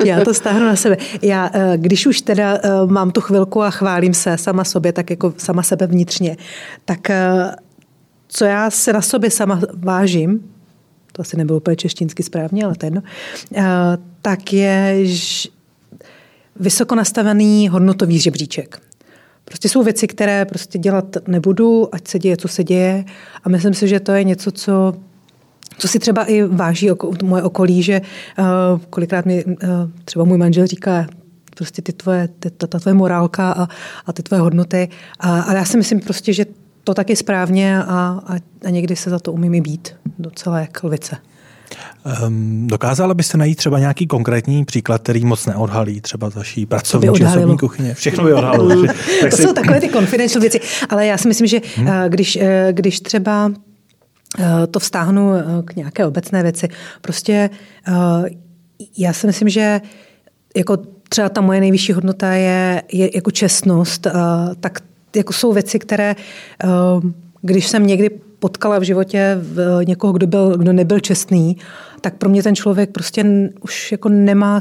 Já 0.04 0.24
to 0.24 0.34
stáhnu 0.34 0.66
na 0.66 0.76
sebe. 0.76 0.96
Já, 1.22 1.50
eh, 1.52 1.72
když 1.76 2.06
už 2.06 2.20
teda 2.20 2.58
eh, 2.62 2.86
mám 2.86 3.10
tu 3.10 3.20
chvilku 3.20 3.62
a 3.62 3.70
chválím 3.70 4.14
se 4.14 4.38
sama 4.38 4.64
sobě, 4.64 4.92
tak 4.92 5.10
jako 5.10 5.34
sama 5.36 5.62
sebe 5.62 5.86
vnitřně, 5.86 6.36
tak 6.84 7.10
eh, 7.10 7.54
co 8.28 8.44
já 8.44 8.70
se 8.70 8.92
na 8.92 9.02
sobě 9.02 9.30
sama 9.30 9.60
vážím, 9.74 10.40
to 11.16 11.22
asi 11.22 11.36
nebylo 11.36 11.56
úplně 11.56 11.76
češtinsky 11.76 12.22
správně, 12.22 12.64
ale 12.64 12.74
ten, 12.74 13.02
tak 14.22 14.52
je 14.52 14.98
vysoko 16.60 16.94
nastavený 16.94 17.68
hodnotový 17.68 18.18
žebříček. 18.18 18.78
Prostě 19.44 19.68
jsou 19.68 19.82
věci, 19.82 20.06
které 20.06 20.44
prostě 20.44 20.78
dělat 20.78 21.16
nebudu, 21.26 21.94
ať 21.94 22.08
se 22.08 22.18
děje, 22.18 22.36
co 22.36 22.48
se 22.48 22.64
děje. 22.64 23.04
A 23.44 23.48
myslím 23.48 23.74
si, 23.74 23.88
že 23.88 24.00
to 24.00 24.12
je 24.12 24.24
něco, 24.24 24.50
co 24.50 24.94
co 25.78 25.88
si 25.88 25.98
třeba 25.98 26.24
i 26.24 26.42
váží 26.42 26.90
oko, 26.90 27.12
moje 27.22 27.42
okolí, 27.42 27.82
že 27.82 28.00
uh, 28.38 28.44
kolikrát 28.90 29.26
mi 29.26 29.44
uh, 29.44 29.54
třeba 30.04 30.24
můj 30.24 30.38
manžel 30.38 30.66
říká, 30.66 31.06
prostě 31.56 31.82
ty 31.82 31.92
tvoje, 31.92 32.28
ty, 32.38 32.50
ta, 32.50 32.66
ta 32.66 32.78
tvoje 32.78 32.94
morálka 32.94 33.52
a, 33.52 33.68
a 34.06 34.12
ty 34.12 34.22
tvoje 34.22 34.40
hodnoty. 34.40 34.88
A, 35.20 35.40
ale 35.40 35.58
já 35.58 35.64
si 35.64 35.76
myslím 35.76 36.00
prostě, 36.00 36.32
že 36.32 36.46
to 36.84 36.94
taky 36.94 37.16
správně 37.16 37.78
a, 37.78 37.84
a, 38.26 38.36
a 38.66 38.70
někdy 38.70 38.96
se 38.96 39.10
za 39.10 39.18
to 39.18 39.32
umím 39.32 39.54
i 39.54 39.60
být 39.60 39.94
docela 40.18 40.60
jak 40.60 40.84
lvice. 40.84 41.16
Um, 42.26 42.66
dokázala 42.66 43.14
byste 43.14 43.38
najít 43.38 43.58
třeba 43.58 43.78
nějaký 43.78 44.06
konkrétní 44.06 44.64
příklad, 44.64 45.02
který 45.02 45.24
moc 45.24 45.46
neodhalí, 45.46 46.00
třeba 46.00 46.30
z 46.30 46.34
vaší 46.34 46.66
pracovní 46.66 47.14
či 47.16 47.26
osobní 47.26 47.58
kuchyně? 47.58 47.94
Všechno 47.94 48.24
by 48.24 48.32
odhalilo. 48.32 48.86
tak 49.20 49.30
to 49.30 49.36
si... 49.36 49.42
jsou 49.42 49.52
takové 49.52 49.80
ty 49.80 49.88
confidential 49.88 50.40
věci, 50.40 50.60
ale 50.88 51.06
já 51.06 51.18
si 51.18 51.28
myslím, 51.28 51.46
že 51.46 51.60
hmm. 51.76 51.88
když, 52.08 52.38
když 52.72 53.00
třeba 53.00 53.50
Eh, 54.38 54.66
to 54.66 54.78
vztáhnu 54.78 55.34
eh, 55.34 55.44
k 55.64 55.76
nějaké 55.76 56.06
obecné 56.06 56.42
věci. 56.42 56.68
Prostě 57.00 57.50
eh, 57.88 57.92
já 58.98 59.12
si 59.12 59.26
myslím, 59.26 59.48
že 59.48 59.80
jako 60.56 60.78
třeba 61.08 61.28
ta 61.28 61.40
moje 61.40 61.60
nejvyšší 61.60 61.92
hodnota 61.92 62.32
je, 62.32 62.82
je 62.92 63.16
jako 63.16 63.30
čestnost, 63.30 64.06
tak 64.60 64.80
jako 65.16 65.32
jsou 65.32 65.52
věci, 65.52 65.78
které, 65.78 66.16
když 67.42 67.68
jsem 67.68 67.86
někdy 67.86 68.10
potkala 68.38 68.78
v 68.78 68.82
životě 68.82 69.38
někoho, 69.86 70.12
kdo, 70.12 70.26
byl, 70.26 70.56
kdo 70.58 70.72
nebyl 70.72 71.00
čestný, 71.00 71.56
tak 72.00 72.14
pro 72.14 72.28
mě 72.28 72.42
ten 72.42 72.54
člověk 72.54 72.90
prostě 72.90 73.50
už 73.60 73.92
jako 73.92 74.08
nemá, 74.08 74.60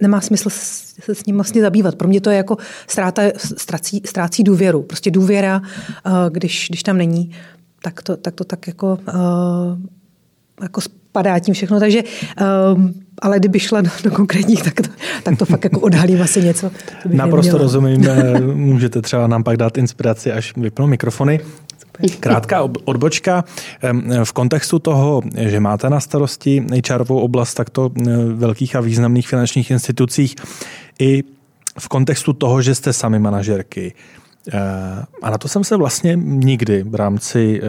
nemá 0.00 0.20
smysl 0.20 0.50
se 0.50 1.14
s 1.14 1.26
ním 1.26 1.36
vlastně 1.36 1.60
zabývat. 1.62 1.94
Pro 1.94 2.08
mě 2.08 2.20
to 2.20 2.30
je 2.30 2.36
jako 2.36 2.56
ztráta, 2.86 3.22
ztrácí, 3.36 4.02
ztrácí 4.06 4.44
důvěru. 4.44 4.82
Prostě 4.82 5.10
důvěra, 5.10 5.62
když, 6.30 6.66
když 6.68 6.82
tam 6.82 6.98
není 6.98 7.30
tak 7.82 8.02
to 8.02 8.16
tak, 8.16 8.34
to 8.34 8.44
tak 8.44 8.66
jako 8.66 8.98
jako 10.62 10.80
spadá 11.10 11.38
tím 11.38 11.54
všechno, 11.54 11.80
takže 11.80 12.02
um, 12.72 12.94
ale 13.22 13.38
kdyby 13.38 13.60
šla 13.60 13.80
do, 13.80 13.90
do 14.04 14.10
konkrétních, 14.10 14.62
tak 14.62 14.74
to, 14.74 14.88
tak 15.22 15.38
to 15.38 15.44
fakt 15.44 15.64
jako 15.64 15.80
odhalím 15.80 16.22
asi 16.22 16.42
něco. 16.42 16.70
Naprosto 17.08 17.58
neměla. 17.58 17.62
rozumím, 17.62 18.06
můžete 18.54 19.02
třeba 19.02 19.26
nám 19.26 19.42
pak 19.42 19.56
dát 19.56 19.78
inspiraci, 19.78 20.32
až 20.32 20.56
vypnou 20.56 20.86
mikrofony. 20.86 21.40
Krátká 22.20 22.62
odbočka. 22.84 23.44
V 24.24 24.32
kontextu 24.32 24.78
toho, 24.78 25.22
že 25.36 25.60
máte 25.60 25.90
na 25.90 26.00
starosti 26.00 26.66
HRovou 26.88 27.18
oblast 27.18 27.54
takto 27.54 27.90
velkých 28.34 28.76
a 28.76 28.80
významných 28.80 29.28
finančních 29.28 29.70
institucích, 29.70 30.34
i 30.98 31.22
v 31.78 31.88
kontextu 31.88 32.32
toho, 32.32 32.62
že 32.62 32.74
jste 32.74 32.92
sami 32.92 33.18
manažerky, 33.18 33.94
a 35.22 35.30
na 35.30 35.38
to 35.38 35.48
jsem 35.48 35.64
se 35.64 35.76
vlastně 35.76 36.16
nikdy 36.16 36.82
v 36.82 36.94
rámci 36.94 37.60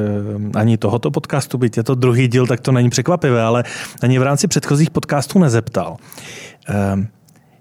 ani 0.55 0.77
tohoto 0.77 1.12
podcastu, 1.12 1.57
byť 1.57 1.77
je 1.77 1.84
to 1.84 1.95
druhý 1.95 2.27
díl, 2.27 2.47
tak 2.47 2.62
to 2.62 2.71
není 2.71 2.89
překvapivé, 2.89 3.41
ale 3.41 3.63
ani 4.01 4.19
v 4.19 4.23
rámci 4.23 4.47
předchozích 4.47 4.89
podcastů 4.89 5.39
nezeptal. 5.39 5.97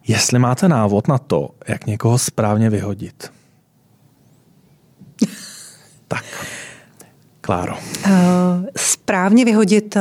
Jestli 0.08 0.38
máte 0.38 0.68
návod 0.68 1.08
na 1.08 1.18
to, 1.18 1.50
jak 1.68 1.86
někoho 1.86 2.18
správně 2.18 2.70
vyhodit. 2.70 3.32
tak. 6.08 6.24
Kláro. 7.40 7.74
Správně 8.76 9.44
vyhodit, 9.44 9.96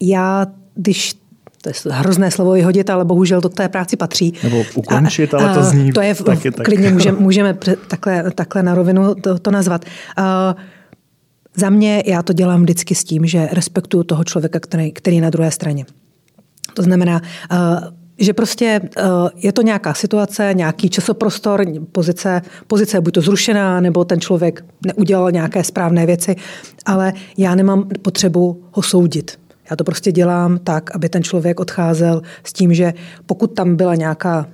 já, 0.00 0.46
když 0.74 1.14
to 1.64 1.88
je 1.88 1.94
hrozné 1.94 2.30
slovo 2.30 2.52
vyhodit, 2.52 2.90
ale 2.90 3.04
bohužel 3.04 3.40
to 3.40 3.50
k 3.50 3.54
té 3.54 3.68
práci 3.68 3.96
patří. 3.96 4.34
Nebo 4.44 4.64
ukončit, 4.74 5.34
a, 5.34 5.38
ale 5.38 5.54
to 5.54 5.62
zní 5.62 5.92
to 5.92 6.00
je, 6.00 6.14
taky 6.14 6.50
tak. 6.50 6.66
Klidně 6.66 6.90
můžeme, 6.92 7.18
můžeme 7.18 7.58
takhle, 7.88 8.30
takhle 8.34 8.62
na 8.62 8.74
rovinu 8.74 9.14
to, 9.14 9.38
to 9.38 9.50
nazvat. 9.50 9.84
Uh, 10.18 10.24
za 11.56 11.70
mě 11.70 12.02
já 12.06 12.22
to 12.22 12.32
dělám 12.32 12.62
vždycky 12.62 12.94
s 12.94 13.04
tím, 13.04 13.26
že 13.26 13.48
respektuju 13.52 14.04
toho 14.04 14.24
člověka, 14.24 14.60
který, 14.60 14.92
který 14.92 15.16
je 15.16 15.22
na 15.22 15.30
druhé 15.30 15.50
straně. 15.50 15.84
To 16.74 16.82
znamená, 16.82 17.20
uh, 17.52 17.58
že 18.18 18.32
prostě 18.32 18.80
je 19.36 19.52
to 19.52 19.62
nějaká 19.62 19.94
situace, 19.94 20.50
nějaký 20.54 20.90
časoprostor, 20.90 21.64
pozice, 21.92 22.42
pozice 22.66 22.96
je 22.96 23.00
buď 23.00 23.14
to 23.14 23.20
zrušená, 23.20 23.80
nebo 23.80 24.04
ten 24.04 24.20
člověk 24.20 24.64
neudělal 24.86 25.32
nějaké 25.32 25.64
správné 25.64 26.06
věci, 26.06 26.36
ale 26.86 27.12
já 27.38 27.54
nemám 27.54 27.88
potřebu 28.02 28.62
ho 28.72 28.82
soudit. 28.82 29.43
Já 29.70 29.76
to 29.76 29.84
prostě 29.84 30.12
dělám 30.12 30.58
tak, 30.58 30.96
aby 30.96 31.08
ten 31.08 31.22
člověk 31.22 31.60
odcházel 31.60 32.22
s 32.44 32.52
tím, 32.52 32.74
že 32.74 32.94
pokud 33.26 33.46
tam 33.46 33.76
byla 33.76 33.94
nějaká, 33.94 34.46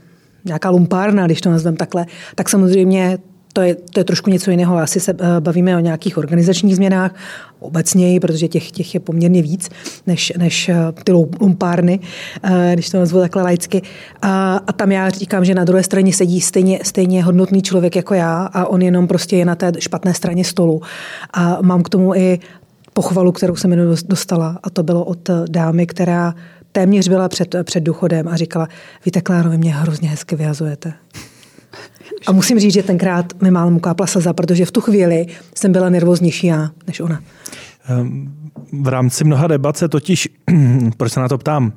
nějaká 0.44 0.70
lumpárna, 0.70 1.26
když 1.26 1.40
to 1.40 1.50
nazvem 1.50 1.76
takhle, 1.76 2.06
tak 2.34 2.48
samozřejmě 2.48 3.18
to 3.52 3.60
je, 3.60 3.74
to 3.74 4.00
je 4.00 4.04
trošku 4.04 4.30
něco 4.30 4.50
jiného. 4.50 4.76
Asi 4.78 5.00
se 5.00 5.12
eh, 5.12 5.40
bavíme 5.40 5.76
o 5.76 5.80
nějakých 5.80 6.18
organizačních 6.18 6.76
změnách 6.76 7.14
obecněji, 7.58 8.20
protože 8.20 8.48
těch, 8.48 8.70
těch 8.70 8.94
je 8.94 9.00
poměrně 9.00 9.42
víc 9.42 9.68
než, 10.06 10.32
než 10.38 10.68
eh, 10.68 10.74
ty 11.04 11.12
lumpárny, 11.12 12.00
eh, 12.42 12.70
když 12.74 12.90
to 12.90 12.98
nazvu 12.98 13.20
takhle 13.20 13.42
laicky. 13.42 13.82
A, 14.22 14.60
a 14.66 14.72
tam 14.72 14.92
já 14.92 15.10
říkám, 15.10 15.44
že 15.44 15.54
na 15.54 15.64
druhé 15.64 15.82
straně 15.82 16.12
sedí 16.12 16.40
stejně, 16.40 16.80
stejně 16.82 17.24
hodnotný 17.24 17.62
člověk 17.62 17.96
jako 17.96 18.14
já 18.14 18.48
a 18.52 18.66
on 18.66 18.82
jenom 18.82 19.06
prostě 19.06 19.36
je 19.36 19.44
na 19.44 19.54
té 19.54 19.72
špatné 19.78 20.14
straně 20.14 20.44
stolu. 20.44 20.82
A 21.32 21.58
mám 21.62 21.82
k 21.82 21.88
tomu 21.88 22.14
i 22.14 22.38
pochvalu, 22.92 23.32
kterou 23.32 23.56
jsem 23.56 23.70
jenom 23.70 23.96
dostala 24.06 24.58
a 24.62 24.70
to 24.70 24.82
bylo 24.82 25.04
od 25.04 25.30
dámy, 25.50 25.86
která 25.86 26.34
téměř 26.72 27.08
byla 27.08 27.28
před, 27.28 27.54
před 27.64 27.80
důchodem 27.80 28.28
a 28.28 28.36
říkala, 28.36 28.68
víte, 29.06 29.20
Kláro, 29.20 29.50
vy 29.50 29.58
mě 29.58 29.74
hrozně 29.74 30.08
hezky 30.08 30.36
vyhazujete. 30.36 30.92
A 32.26 32.32
musím 32.32 32.58
říct, 32.58 32.72
že 32.72 32.82
tenkrát 32.82 33.42
mi 33.42 33.50
málem 33.50 33.76
ukápla 33.76 34.06
slza, 34.06 34.32
protože 34.32 34.66
v 34.66 34.72
tu 34.72 34.80
chvíli 34.80 35.26
jsem 35.54 35.72
byla 35.72 35.88
nervóznější 35.88 36.46
já, 36.46 36.70
než 36.86 37.00
ona. 37.00 37.20
Ehm, 37.88 38.34
v 38.82 38.88
rámci 38.88 39.24
mnoha 39.24 39.46
debat 39.46 39.76
se 39.76 39.88
totiž, 39.88 40.28
proč 40.96 41.12
se 41.12 41.20
na 41.20 41.28
to 41.28 41.38
ptám, 41.38 41.72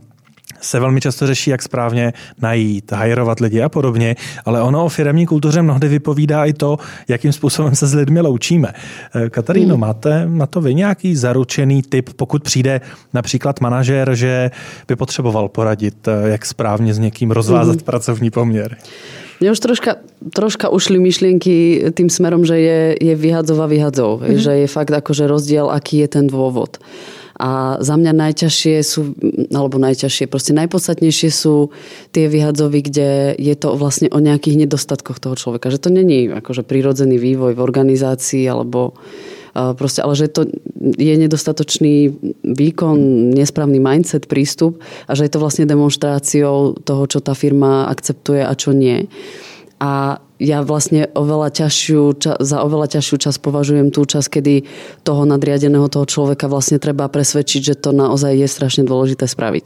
se 0.61 0.79
velmi 0.79 1.01
často 1.01 1.27
řeší, 1.27 1.49
jak 1.49 1.61
správně 1.61 2.13
najít, 2.41 2.91
hajrovat 2.91 3.39
lidi 3.39 3.61
a 3.61 3.69
podobně, 3.69 4.15
ale 4.45 4.61
ono 4.61 4.85
o 4.85 4.89
firmní 4.89 5.25
kultuře 5.25 5.61
mnohdy 5.61 5.87
vypovídá 5.87 6.45
i 6.45 6.53
to, 6.53 6.77
jakým 7.07 7.31
způsobem 7.31 7.75
se 7.75 7.87
s 7.87 7.93
lidmi 7.93 8.21
loučíme. 8.21 8.73
Ehm, 9.13 9.29
Kataríno, 9.29 9.73
hmm. 9.75 9.81
máte 9.81 10.25
na 10.25 10.45
to 10.45 10.61
vy 10.61 10.75
nějaký 10.75 11.15
zaručený 11.15 11.81
tip, 11.81 12.09
pokud 12.15 12.43
přijde 12.43 12.81
například 13.13 13.61
manažer, 13.61 14.15
že 14.15 14.51
by 14.87 14.95
potřeboval 14.95 15.49
poradit, 15.49 16.07
eh, 16.07 16.29
jak 16.29 16.45
správně 16.45 16.93
s 16.93 16.99
někým 16.99 17.31
rozvázat 17.31 17.75
hmm. 17.75 17.85
pracovní 17.85 18.31
poměr? 18.31 18.77
Mne 19.41 19.51
už 19.51 19.59
troška, 19.59 19.99
troška 20.31 20.71
ušli 20.71 21.03
myšlienky 21.03 21.83
tým 21.91 22.07
smerom, 22.07 22.47
že 22.47 22.55
je, 22.63 22.95
je 22.95 23.11
vyhadzov 23.11 23.59
a 23.59 23.67
vyhadzov. 23.67 24.23
Mm. 24.23 24.39
Že 24.39 24.51
je 24.63 24.67
fakt 24.71 24.95
akože 24.95 25.27
rozdiel, 25.27 25.67
aký 25.67 25.99
je 25.99 26.07
ten 26.07 26.31
dôvod. 26.31 26.79
A 27.43 27.75
za 27.83 27.99
mňa 27.99 28.15
najťažšie 28.15 28.75
sú, 28.79 29.19
alebo 29.51 29.75
najťažšie, 29.75 30.31
proste 30.31 30.55
najpodstatnejšie 30.55 31.27
sú 31.27 31.75
tie 32.15 32.31
vyhadzovy, 32.31 32.79
kde 32.87 33.35
je 33.35 33.55
to 33.59 33.75
vlastne 33.75 34.07
o 34.15 34.23
nejakých 34.23 34.63
nedostatkoch 34.63 35.19
toho 35.19 35.35
človeka. 35.35 35.67
Že 35.67 35.83
to 35.83 35.89
není 35.91 36.31
akože 36.31 36.63
prirodzený 36.63 37.19
vývoj 37.19 37.59
v 37.59 37.63
organizácii 37.63 38.47
alebo 38.47 38.95
Proste, 39.53 40.01
ale 40.01 40.17
že 40.17 40.33
to 40.33 40.49
je 40.81 41.13
nedostatočný 41.13 42.09
výkon, 42.41 42.97
nesprávny 43.37 43.77
mindset, 43.77 44.25
prístup 44.25 44.81
a 45.05 45.13
že 45.13 45.29
je 45.29 45.31
to 45.37 45.37
vlastne 45.37 45.69
demonstráciou 45.69 46.73
toho, 46.81 47.03
čo 47.05 47.21
tá 47.21 47.37
firma 47.37 47.85
akceptuje 47.85 48.41
a 48.41 48.49
čo 48.57 48.73
nie. 48.73 49.05
A 49.77 50.17
ja 50.43 50.59
vlastne 50.59 51.07
oveľa 51.15 51.63
ťažšiu, 51.63 52.19
za 52.43 52.57
oveľa 52.59 52.99
ťažšiu 52.99 53.15
čas 53.15 53.39
považujem 53.39 53.95
tú 53.95 54.03
časť, 54.03 54.27
kedy 54.27 54.67
toho 55.07 55.23
nadriadeného 55.23 55.87
toho 55.87 56.03
človeka 56.03 56.51
vlastne 56.51 56.83
treba 56.83 57.07
presvedčiť, 57.07 57.61
že 57.63 57.75
to 57.79 57.95
naozaj 57.95 58.35
je 58.35 58.47
strašne 58.51 58.83
dôležité 58.83 59.23
spraviť. 59.23 59.65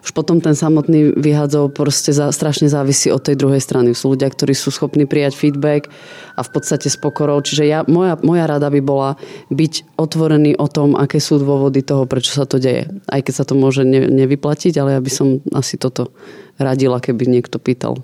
Už 0.00 0.10
potom 0.16 0.40
ten 0.40 0.56
samotný 0.56 1.12
vyhadzov 1.20 1.76
proste 1.76 2.16
za, 2.16 2.32
strašne 2.32 2.72
závisí 2.72 3.12
od 3.12 3.20
tej 3.20 3.36
druhej 3.36 3.60
strany. 3.60 3.92
Sú 3.92 4.16
ľudia, 4.16 4.32
ktorí 4.32 4.56
sú 4.56 4.72
schopní 4.72 5.04
prijať 5.04 5.36
feedback 5.36 5.92
a 6.32 6.40
v 6.40 6.50
podstate 6.50 6.88
s 6.88 6.96
pokorou. 6.96 7.36
Čiže 7.44 7.68
ja, 7.68 7.84
moja, 7.84 8.16
moja 8.24 8.48
rada 8.48 8.72
by 8.72 8.80
bola 8.80 9.20
byť 9.52 10.00
otvorený 10.00 10.56
o 10.56 10.66
tom, 10.72 10.96
aké 10.96 11.20
sú 11.20 11.36
dôvody 11.36 11.84
toho, 11.84 12.08
prečo 12.08 12.32
sa 12.32 12.48
to 12.48 12.56
deje. 12.56 12.88
Aj 13.04 13.20
keď 13.20 13.34
sa 13.36 13.44
to 13.44 13.52
môže 13.52 13.84
ne, 13.84 14.08
nevyplatiť, 14.08 14.72
ale 14.80 14.96
ja 14.96 15.00
by 15.04 15.12
som 15.12 15.44
asi 15.52 15.76
toto 15.76 16.08
radila, 16.56 17.04
keby 17.04 17.28
niekto 17.28 17.60
pýtal. 17.60 18.00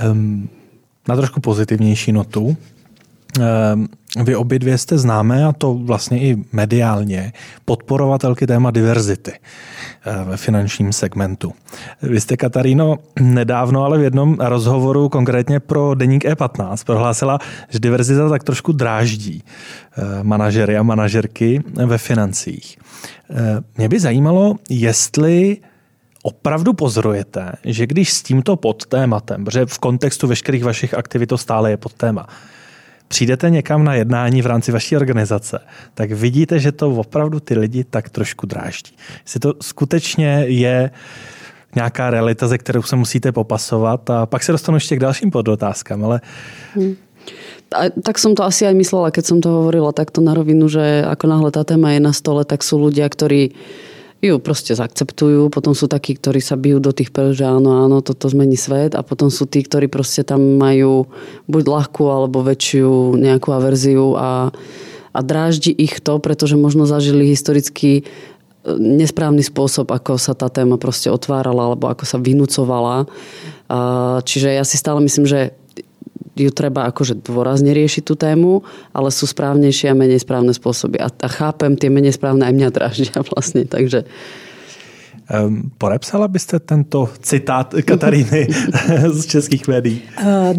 Um, 0.00 0.48
na 1.08 1.16
trošku 1.16 1.40
pozitivnější 1.40 2.12
notu. 2.12 2.56
Ehm, 3.40 3.88
vy 4.24 4.36
obě 4.36 4.58
dvě 4.58 4.78
jste 4.78 4.98
známé, 4.98 5.44
a 5.44 5.52
to 5.52 5.74
vlastně 5.74 6.20
i 6.20 6.36
mediálně, 6.52 7.32
podporovatelky 7.64 8.46
téma 8.46 8.70
diverzity 8.70 9.32
eh, 9.32 10.24
ve 10.24 10.36
finančním 10.36 10.92
segmentu. 10.92 11.52
Vy 12.02 12.20
jste, 12.20 12.36
Kataríno, 12.36 12.98
nedávno, 13.20 13.84
ale 13.84 13.98
v 13.98 14.02
jednom 14.02 14.36
rozhovoru 14.40 15.08
konkrétně 15.08 15.60
pro 15.60 15.94
deník 15.94 16.24
E15 16.24 16.84
prohlásila, 16.86 17.38
že 17.68 17.78
diverzita 17.78 18.28
tak 18.28 18.44
trošku 18.44 18.72
dráždí 18.72 19.42
eh, 19.42 20.02
manažery 20.22 20.76
a 20.76 20.82
manažerky 20.82 21.62
ve 21.86 21.98
financích. 21.98 22.78
Eh, 23.30 23.60
mě 23.76 23.88
by 23.88 24.00
zajímalo, 24.00 24.56
jestli 24.70 25.56
opravdu 26.22 26.72
pozorujete, 26.72 27.52
že 27.64 27.86
když 27.86 28.12
s 28.12 28.22
tímto 28.22 28.56
podtématem, 28.56 29.44
protože 29.44 29.66
v 29.66 29.78
kontextu 29.78 30.26
veškerých 30.26 30.64
vašich 30.64 30.94
aktivit 30.94 31.26
to 31.26 31.38
stále 31.38 31.70
je 31.70 31.76
podtéma, 31.76 32.26
přijdete 33.08 33.50
někam 33.50 33.84
na 33.84 33.94
jednání 33.94 34.42
v 34.42 34.46
rámci 34.46 34.72
vaší 34.72 34.96
organizace, 34.96 35.58
tak 35.94 36.12
vidíte, 36.12 36.58
že 36.58 36.72
to 36.72 36.90
opravdu 36.90 37.40
ty 37.40 37.58
lidi 37.58 37.84
tak 37.84 38.10
trošku 38.10 38.46
dráždí. 38.46 38.92
Jestli 39.24 39.40
to 39.40 39.54
skutečně 39.62 40.44
je 40.48 40.90
nějaká 41.74 42.10
realita, 42.10 42.48
ze 42.48 42.58
kterou 42.58 42.82
se 42.82 42.96
musíte 42.96 43.32
popasovat 43.32 44.10
a 44.10 44.26
pak 44.26 44.42
se 44.42 44.52
dostanu 44.52 44.76
ještě 44.76 44.96
k 44.96 45.00
dalším 45.00 45.30
podotázkám, 45.30 46.04
ale 46.04 46.20
hmm. 46.74 46.96
A, 47.68 47.92
tak 47.92 48.16
som 48.16 48.32
to 48.32 48.40
asi 48.40 48.64
aj 48.64 48.72
myslela, 48.72 49.12
keď 49.12 49.24
som 49.28 49.38
to 49.44 49.52
hovorila 49.52 49.92
takto 49.92 50.24
na 50.24 50.32
rovinu, 50.32 50.72
že 50.72 51.04
ako 51.04 51.24
náhle 51.28 51.50
tá 51.52 51.60
téma 51.68 51.92
je 51.92 52.00
na 52.00 52.16
stole, 52.16 52.40
tak 52.48 52.64
sú 52.64 52.80
ľudia, 52.80 53.04
ktorí 53.04 53.52
ju 54.18 54.42
proste 54.42 54.74
zaakceptujú. 54.74 55.46
Potom 55.54 55.78
sú 55.78 55.86
takí, 55.86 56.18
ktorí 56.18 56.42
sa 56.42 56.58
bijú 56.58 56.82
do 56.82 56.90
tých 56.90 57.14
pel, 57.14 57.30
že 57.30 57.46
áno, 57.46 57.86
áno, 57.86 58.02
toto 58.02 58.26
zmení 58.26 58.58
svet. 58.58 58.98
A 58.98 59.06
potom 59.06 59.30
sú 59.30 59.46
tí, 59.46 59.62
ktorí 59.62 59.86
proste 59.86 60.26
tam 60.26 60.58
majú 60.58 61.06
buď 61.46 61.64
ľahkú 61.70 62.04
alebo 62.10 62.42
väčšiu 62.42 63.14
nejakú 63.14 63.54
averziu 63.54 64.18
a, 64.18 64.50
a 65.14 65.20
dráždi 65.22 65.70
ich 65.70 66.02
to, 66.02 66.18
pretože 66.18 66.58
možno 66.58 66.82
zažili 66.82 67.30
historicky 67.30 68.02
e, 68.02 68.04
nesprávny 68.74 69.46
spôsob, 69.46 69.94
ako 69.94 70.18
sa 70.18 70.34
tá 70.34 70.50
téma 70.50 70.82
proste 70.82 71.14
otvárala 71.14 71.70
alebo 71.70 71.86
ako 71.86 72.02
sa 72.02 72.18
vynúcovala. 72.18 73.06
Čiže 74.24 74.56
ja 74.56 74.64
si 74.64 74.80
stále 74.80 75.04
myslím, 75.04 75.28
že 75.28 75.52
ju 76.46 76.52
treba 76.54 76.86
akože 76.86 77.24
dôrazne 77.26 77.74
riešiť 77.74 78.02
tú 78.06 78.14
tému, 78.14 78.62
ale 78.94 79.08
sú 79.10 79.26
správnejšie 79.26 79.90
a 79.90 79.98
menej 79.98 80.22
správne 80.22 80.54
spôsoby. 80.54 81.02
A, 81.02 81.10
a 81.10 81.28
chápem, 81.28 81.74
tie 81.74 81.90
menej 81.90 82.14
správne 82.14 82.46
aj 82.46 82.54
mňa 82.54 82.68
draždia 82.70 83.18
vlastne, 83.34 83.66
takže... 83.66 84.06
Um, 85.28 85.68
podepsala 85.76 86.24
byste 86.24 86.56
tento 86.56 87.04
citát 87.20 87.74
Kataríny 87.84 88.48
z 89.12 89.26
českých 89.26 89.68
médií? 89.68 90.00
Uh, 90.16 90.56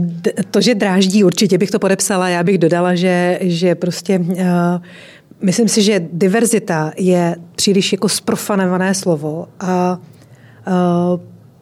to, 0.52 0.62
že 0.62 0.76
dráždí, 0.76 1.24
určitě 1.24 1.58
bych 1.58 1.72
to 1.72 1.80
podepsala. 1.80 2.30
Já 2.30 2.44
bych 2.44 2.58
dodala, 2.58 2.96
že, 2.96 3.40
že 3.42 3.76
prostě 3.76 4.20
uh, 4.20 4.38
myslím 5.42 5.68
si, 5.68 5.82
že 5.82 6.06
diverzita 6.14 6.94
je 6.98 7.36
příliš 7.56 7.92
jako 7.92 8.10
sprofanované 8.10 8.94
slovo 8.94 9.48
a 9.60 10.00
uh, 10.68 11.20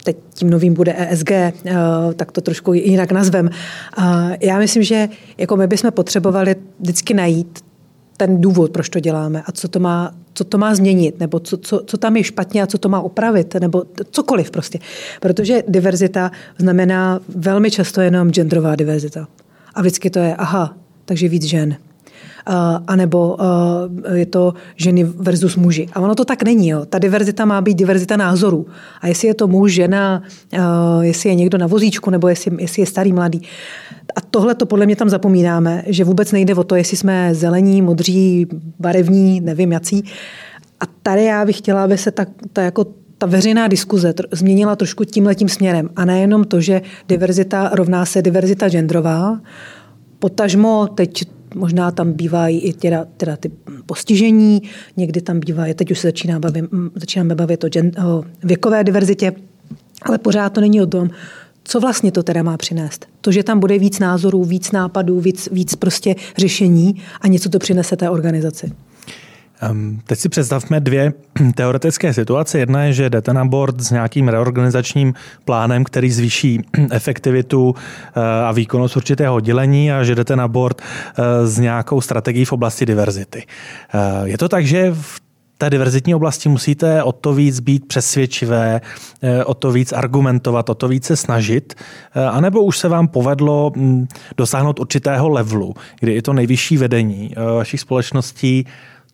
teď 0.08 0.18
tím 0.34 0.50
novým 0.50 0.74
bude 0.74 0.96
ESG, 0.98 1.32
uh, 1.32 1.72
tak 2.16 2.32
to 2.32 2.42
trošku 2.42 2.74
jinak 2.74 3.12
nazvem. 3.12 3.50
Uh, 3.98 4.04
já 4.42 4.60
myslím, 4.60 4.84
že 4.84 5.10
jako 5.38 5.56
my 5.56 5.68
bychom 5.68 5.92
potřebovali 5.92 6.56
vždycky 6.80 7.14
najít 7.14 7.60
ten 8.18 8.42
důvod, 8.42 8.72
proč 8.72 8.90
to 8.90 9.00
děláme 9.00 9.44
a 9.46 9.52
co 9.52 9.68
to 9.68 9.80
má, 9.80 10.16
co 10.34 10.44
to 10.44 10.58
má 10.58 10.76
změnit, 10.76 11.20
nebo 11.20 11.40
co, 11.40 11.58
co, 11.58 11.82
co 11.86 11.98
tam 11.98 12.18
je 12.18 12.24
špatně 12.24 12.64
a 12.64 12.68
co 12.68 12.78
to 12.78 12.90
má 12.90 13.02
upravit, 13.02 13.56
nebo 13.60 13.84
cokoliv 14.12 14.52
prostě. 14.52 14.80
Protože 15.20 15.64
diverzita 15.68 16.32
znamená 16.58 17.20
velmi 17.36 17.72
často 17.72 18.02
jenom 18.02 18.32
genderová 18.32 18.76
diverzita. 18.76 19.28
A 19.76 19.82
vždycky 19.82 20.10
to 20.10 20.20
je, 20.20 20.36
aha, 20.36 20.78
takže 21.06 21.28
víc 21.28 21.44
žen. 21.44 21.76
Uh, 22.50 22.54
anebo 22.88 23.36
uh, 23.36 24.16
je 24.16 24.26
to 24.26 24.54
ženy 24.76 25.04
versus 25.04 25.56
muži. 25.56 25.90
A 25.94 26.00
ono 26.00 26.16
to 26.16 26.26
tak 26.26 26.44
není. 26.44 26.68
Jo. 26.68 26.86
Ta 26.86 27.00
diverzita 27.00 27.46
má 27.46 27.62
být 27.62 27.78
diverzita 27.78 28.18
názorů. 28.18 28.68
A 29.02 29.08
jestli 29.08 29.28
je 29.28 29.34
to 29.34 29.48
muž, 29.48 29.74
žena, 29.74 30.24
uh, 30.54 30.60
jestli 31.02 31.30
je 31.30 31.36
někdo 31.36 31.58
na 31.58 31.68
vozíčku, 31.68 32.10
nebo 32.10 32.28
jestli, 32.28 32.52
jestli 32.60 32.82
je 32.82 32.86
starý, 32.86 33.14
mladý. 33.14 33.42
A 34.16 34.22
tohle 34.22 34.56
to 34.56 34.66
podle 34.66 34.86
mě 34.86 34.96
tam 34.96 35.10
zapomínáme, 35.10 35.84
že 35.88 36.04
vůbec 36.04 36.32
nejde 36.32 36.56
o 36.56 36.64
to, 36.64 36.76
jestli 36.76 36.98
jsme 36.98 37.36
zelení, 37.36 37.82
modří, 37.82 38.48
barevní, 38.80 39.42
nevím 39.42 39.72
jací. 39.72 40.04
A 40.80 40.84
tady 41.04 41.24
já 41.24 41.46
bych 41.46 41.58
chtěla, 41.58 41.84
aby 41.84 41.98
se 41.98 42.12
ta, 42.12 42.26
ta 42.54 42.62
jako 42.62 42.86
ta 43.18 43.26
veřejná 43.26 43.68
diskuze 43.68 44.14
změnila 44.32 44.76
trošku 44.76 45.04
tímhletím 45.04 45.50
směrem. 45.50 45.90
A 45.96 46.06
nejenom 46.06 46.44
to, 46.44 46.62
že 46.62 46.82
diverzita 47.08 47.70
rovná 47.74 48.06
se 48.06 48.22
diverzita 48.22 48.70
genderová, 48.70 49.40
potažmo 50.20 50.88
teď 50.88 51.37
možná 51.58 51.92
tam 51.92 52.14
bývají 52.14 52.60
i 52.60 52.74
teda, 52.74 53.06
teda 53.18 53.38
ty 53.38 53.52
postižení, 53.86 54.62
někdy 54.98 55.22
tam 55.22 55.40
bývá, 55.40 55.64
teď 55.76 55.92
už 55.92 56.00
se 56.00 56.08
začíná 56.08 56.40
bavit, 56.40 56.66
začínáme 56.96 57.36
bavit 57.36 57.64
o, 57.64 57.70
gen, 57.70 57.92
o 58.08 58.24
věkové 58.44 58.84
diverzitě, 58.84 59.34
ale 60.02 60.18
pořád 60.18 60.50
to 60.50 60.62
není 60.62 60.82
o 60.82 60.88
tom, 60.88 61.10
co 61.64 61.80
vlastně 61.80 62.12
to 62.12 62.24
teda 62.24 62.44
má 62.44 62.58
přinést? 62.58 63.06
To, 63.22 63.32
že 63.32 63.44
tam 63.44 63.60
bude 63.60 63.80
víc 63.80 64.00
názorů, 64.00 64.44
víc 64.44 64.72
nápadů, 64.72 65.20
víc, 65.20 65.50
víc 65.52 65.76
prostě 65.76 66.16
řešení 66.38 67.02
a 67.22 67.28
něco 67.28 67.50
to 67.50 67.60
přinese 67.60 67.96
té 67.96 68.10
organizaci. 68.10 68.72
Teď 70.04 70.20
si 70.20 70.30
představme 70.30 70.80
dvě 70.80 71.14
teoretické 71.56 72.14
situace. 72.14 72.60
Jedna 72.60 72.84
je, 72.84 72.94
že 72.94 73.10
jdete 73.10 73.34
na 73.34 73.46
board 73.46 73.82
s 73.82 73.92
nějakým 73.92 74.28
reorganizačním 74.28 75.14
plánem, 75.46 75.84
který 75.84 76.12
zvýší 76.12 76.62
efektivitu 76.92 77.70
uh, 77.70 77.76
a 78.24 78.52
výkonnost 78.52 78.98
určitého 78.98 79.36
oddělení 79.36 79.92
a 79.92 80.04
že 80.04 80.16
jdete 80.16 80.36
na 80.36 80.48
board 80.48 80.82
uh, 80.82 81.26
s 81.48 81.60
nějakou 81.60 82.02
strategií 82.02 82.46
v 82.46 82.54
oblasti 82.54 82.86
diverzity. 82.86 83.46
Uh, 83.94 84.28
je 84.28 84.38
to 84.38 84.50
tak, 84.50 84.66
že 84.66 84.92
v 84.92 85.22
té 85.58 85.70
diverzitní 85.70 86.16
oblasti 86.16 86.50
musíte 86.50 87.04
o 87.04 87.12
to 87.12 87.34
víc 87.34 87.60
být 87.60 87.88
přesvědčivé, 87.88 88.82
o 89.46 89.54
to 89.54 89.72
víc 89.72 89.94
argumentovat, 89.94 90.70
o 90.70 90.76
to 90.76 90.88
více 90.88 91.16
snažit, 91.16 91.74
anebo 92.32 92.64
už 92.64 92.78
se 92.78 92.88
vám 92.88 93.08
povedlo 93.08 93.72
hm, 93.76 94.08
dosáhnout 94.38 94.80
určitého 94.80 95.30
levelu, 95.30 95.76
kdy 96.00 96.14
i 96.14 96.22
to 96.22 96.34
nejvyšší 96.34 96.78
vedení 96.78 97.34
vašich 97.58 97.80
společností 97.82 98.66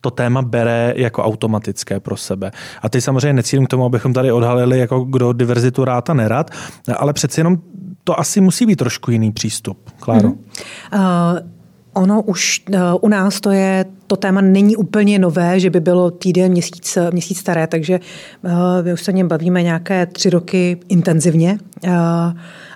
to 0.04 0.12
téma 0.12 0.42
bere 0.42 0.94
jako 0.96 1.24
automatické 1.24 2.00
pro 2.00 2.18
sebe. 2.18 2.52
A 2.82 2.90
teď 2.90 3.04
samozřejmě 3.04 3.34
necílím 3.34 3.66
k 3.66 3.70
tomu, 3.70 3.86
abychom 3.86 4.14
tady 4.14 4.32
odhalili, 4.32 4.80
jako 4.80 5.00
kdo 5.00 5.34
diverzitu 5.34 5.86
rád 5.86 6.10
a 6.10 6.14
nerad, 6.14 6.52
ale 6.98 7.14
přeci 7.14 7.40
jenom 7.40 7.58
to 8.04 8.20
asi 8.20 8.42
musí 8.42 8.66
být 8.66 8.76
trošku 8.76 9.12
jiný 9.12 9.32
přístup. 9.32 9.90
Kláro? 10.00 10.30
Mm-hmm. 10.30 11.40
Uh... 11.42 11.63
Ono 11.94 12.22
už 12.22 12.64
uh, 12.70 12.80
u 13.02 13.08
nás 13.08 13.42
to 13.42 13.52
je, 13.52 13.86
to 14.08 14.16
téma 14.16 14.42
není 14.42 14.76
úplně 14.76 15.20
nové, 15.20 15.60
že 15.60 15.70
by 15.70 15.80
bylo 15.80 16.12
týden, 16.12 16.52
měsíc, 16.52 16.98
měsíc 17.12 17.40
staré, 17.40 17.68
takže 17.68 18.00
uh, 18.44 18.52
my 18.82 18.94
už 18.94 19.04
se 19.04 19.14
něm 19.14 19.28
bavíme 19.28 19.64
nějaké 19.64 20.06
tři 20.06 20.30
roky 20.30 20.78
intenzivně. 20.90 21.58
Uh, 21.84 21.92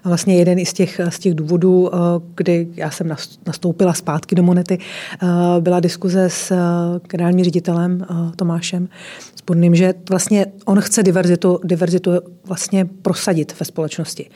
a 0.04 0.10
vlastně 0.10 0.36
jeden 0.36 0.66
z 0.66 0.74
těch, 0.74 1.02
z 1.10 1.20
těch 1.20 1.34
důvodů, 1.34 1.92
kdy 2.36 2.68
já 2.76 2.92
jsem 2.92 3.16
nastoupila 3.48 3.94
zpátky 3.94 4.36
do 4.36 4.44
Monety, 4.44 4.78
byla 5.60 5.80
diskuze 5.80 6.30
s 6.30 6.54
generálním 7.10 7.46
ředitelem 7.46 8.06
Tomášem 8.36 8.90
Spodným, 9.36 9.76
že 9.76 9.94
vlastně 10.10 10.46
on 10.66 10.82
chce 10.82 11.04
diverzitu, 11.04 11.60
diverzitu 11.64 12.12
vlastně 12.46 12.86
prosadit 12.86 13.60
ve 13.60 13.66
společnosti. 13.66 14.30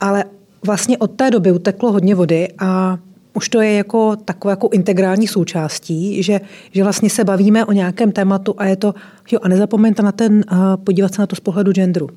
Ale 0.00 0.24
vlastně 0.66 0.98
od 0.98 1.10
té 1.10 1.30
doby 1.30 1.52
uteklo 1.52 1.92
hodně 1.92 2.14
vody 2.14 2.48
a 2.58 2.98
už 3.36 3.48
to 3.48 3.60
je 3.60 3.72
jako 3.72 4.16
takovou 4.16 4.50
jako 4.50 4.68
integrální 4.72 5.28
součástí, 5.28 6.22
že, 6.22 6.40
že 6.72 6.82
vlastně 6.82 7.10
se 7.10 7.24
bavíme 7.24 7.64
o 7.64 7.72
nějakém 7.72 8.12
tématu 8.12 8.54
a 8.58 8.64
je 8.66 8.76
to, 8.76 8.94
jo, 9.32 9.38
a 9.42 9.48
nezapomeňte 9.48 10.02
na 10.02 10.12
ten, 10.12 10.44
uh, 10.52 10.58
podívat 10.84 11.14
se 11.14 11.22
na 11.22 11.26
to 11.26 11.36
z 11.36 11.40
pohledu 11.40 11.72
genderu. 11.72 12.08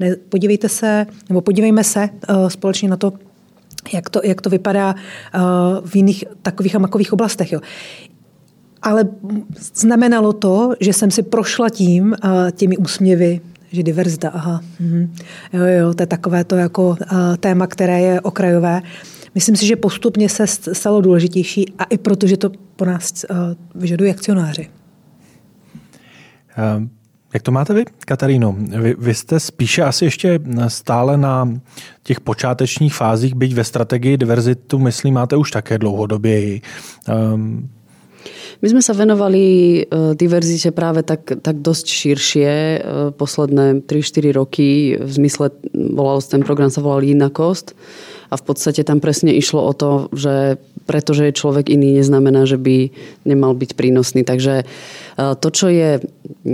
Ne, 0.00 0.16
podívejte 0.28 0.68
se, 0.68 1.06
nebo 1.28 1.40
podívejme 1.40 1.84
se 1.84 2.08
uh, 2.30 2.48
společně 2.48 2.88
na 2.88 2.96
to, 2.96 3.12
jak 3.92 4.10
to, 4.10 4.20
jak 4.24 4.40
to 4.40 4.50
vypadá 4.50 4.94
uh, 4.94 5.40
v 5.86 5.96
jiných 5.96 6.24
takových 6.42 6.74
a 6.74 6.78
makových 6.78 7.12
oblastech. 7.12 7.52
Jo. 7.52 7.60
Ale 8.82 9.08
znamenalo 9.74 10.32
to, 10.32 10.72
že 10.80 10.92
jsem 10.92 11.10
si 11.10 11.22
prošla 11.22 11.70
tím, 11.70 12.14
uh, 12.24 12.50
těmi 12.50 12.76
úsměvy, 12.76 13.40
že 13.72 13.82
diverzita, 13.82 14.28
aha, 14.28 14.60
mm, 14.80 15.14
jo, 15.52 15.64
jo, 15.64 15.94
to 15.94 16.02
je 16.02 16.06
takové 16.06 16.44
to 16.44 16.56
jako 16.56 16.88
uh, 16.88 16.96
téma, 17.40 17.66
které 17.66 18.00
je 18.00 18.20
okrajové. 18.20 18.82
Myslím 19.36 19.56
si, 19.56 19.66
že 19.66 19.76
postupně 19.76 20.28
se 20.28 20.46
stalo 20.72 21.00
důležitější 21.00 21.72
a 21.78 21.84
i 21.84 21.98
proto, 21.98 22.26
že 22.26 22.36
to 22.36 22.50
po 22.76 22.84
nás 22.84 23.24
uh, 23.30 23.36
vyžadují 23.74 24.10
akcionáři. 24.10 24.68
Uh, 26.58 26.88
jak 27.34 27.42
to 27.42 27.52
máte 27.52 27.74
vy, 27.74 27.84
Kataríno? 28.06 28.56
Vy, 28.58 28.94
vy 28.98 29.14
jste 29.14 29.40
spíše 29.40 29.82
asi 29.82 30.04
ještě 30.04 30.40
stále 30.68 31.16
na 31.16 31.60
těch 32.02 32.20
počátečních 32.20 32.94
fázích, 32.94 33.34
byť 33.34 33.54
ve 33.54 33.64
strategii 33.64 34.16
diverzitu, 34.16 34.78
myslím, 34.78 35.14
máte 35.14 35.36
už 35.36 35.50
také 35.50 35.78
dlouhodobě. 35.78 36.60
Um, 37.08 37.68
my 38.62 38.68
sme 38.72 38.80
sa 38.80 38.96
venovali 38.96 39.44
e, 39.44 40.16
diverzite 40.16 40.72
práve 40.72 41.04
tak, 41.04 41.44
tak 41.44 41.60
dosť 41.60 41.86
širšie 41.86 42.52
posledné 43.20 43.84
3-4 43.84 44.32
roky. 44.32 44.96
V 44.96 45.12
zmysle, 45.12 45.52
volal 45.76 46.24
ten 46.24 46.40
program 46.40 46.72
sa 46.72 46.80
volal 46.80 47.04
Inakost 47.04 47.76
a 48.30 48.34
v 48.34 48.42
podstate 48.42 48.82
tam 48.82 48.98
presne 48.98 49.34
išlo 49.34 49.62
o 49.62 49.72
to, 49.72 49.90
že 50.14 50.58
pretože 50.86 51.26
je 51.26 51.34
človek 51.34 51.66
iný, 51.66 51.98
neznamená, 51.98 52.46
že 52.46 52.56
by 52.56 52.94
nemal 53.26 53.58
byť 53.58 53.74
prínosný. 53.74 54.22
Takže 54.22 54.62
e, 54.62 54.64
to, 55.18 55.48
čo 55.50 55.66
je 55.66 55.98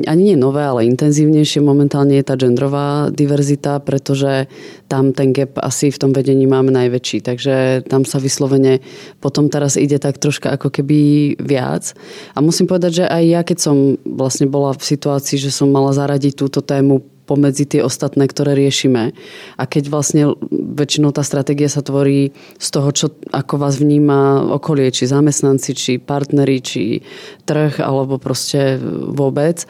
ani 0.08 0.32
nie 0.32 0.36
nové, 0.40 0.64
ale 0.64 0.88
intenzívnejšie 0.88 1.60
momentálne 1.60 2.16
je 2.16 2.24
tá 2.24 2.40
genderová 2.40 3.12
diverzita, 3.12 3.76
pretože 3.84 4.48
tam 4.88 5.12
ten 5.12 5.36
gap 5.36 5.60
asi 5.60 5.92
v 5.92 6.00
tom 6.00 6.10
vedení 6.16 6.48
máme 6.48 6.72
najväčší. 6.72 7.20
Takže 7.20 7.54
tam 7.92 8.08
sa 8.08 8.16
vyslovene 8.16 8.80
potom 9.20 9.52
teraz 9.52 9.76
ide 9.76 10.00
tak 10.00 10.16
troška 10.16 10.56
ako 10.56 10.72
keby 10.72 11.36
viac. 11.36 11.92
A 12.32 12.40
musím 12.40 12.64
povedať, 12.64 13.04
že 13.04 13.06
aj 13.06 13.22
ja, 13.28 13.40
keď 13.44 13.58
som 13.60 13.76
vlastne 14.08 14.48
bola 14.48 14.72
v 14.72 14.80
situácii, 14.80 15.36
že 15.36 15.52
som 15.52 15.68
mala 15.68 15.92
zaradiť 15.92 16.40
túto 16.40 16.64
tému 16.64 17.11
pomedzi 17.32 17.64
tie 17.64 17.80
ostatné, 17.80 18.28
ktoré 18.28 18.52
riešime. 18.52 19.16
A 19.56 19.62
keď 19.64 19.88
vlastne 19.88 20.36
väčšinou 20.52 21.16
tá 21.16 21.24
stratégia 21.24 21.72
sa 21.72 21.80
tvorí 21.80 22.36
z 22.60 22.68
toho, 22.68 22.92
čo 22.92 23.06
ako 23.32 23.56
vás 23.56 23.80
vníma 23.80 24.52
okolie, 24.52 24.92
či 24.92 25.08
zamestnanci, 25.08 25.70
či 25.72 25.92
partneri, 25.96 26.60
či 26.60 27.00
trh, 27.48 27.80
alebo 27.80 28.20
proste 28.20 28.76
vôbec, 29.08 29.64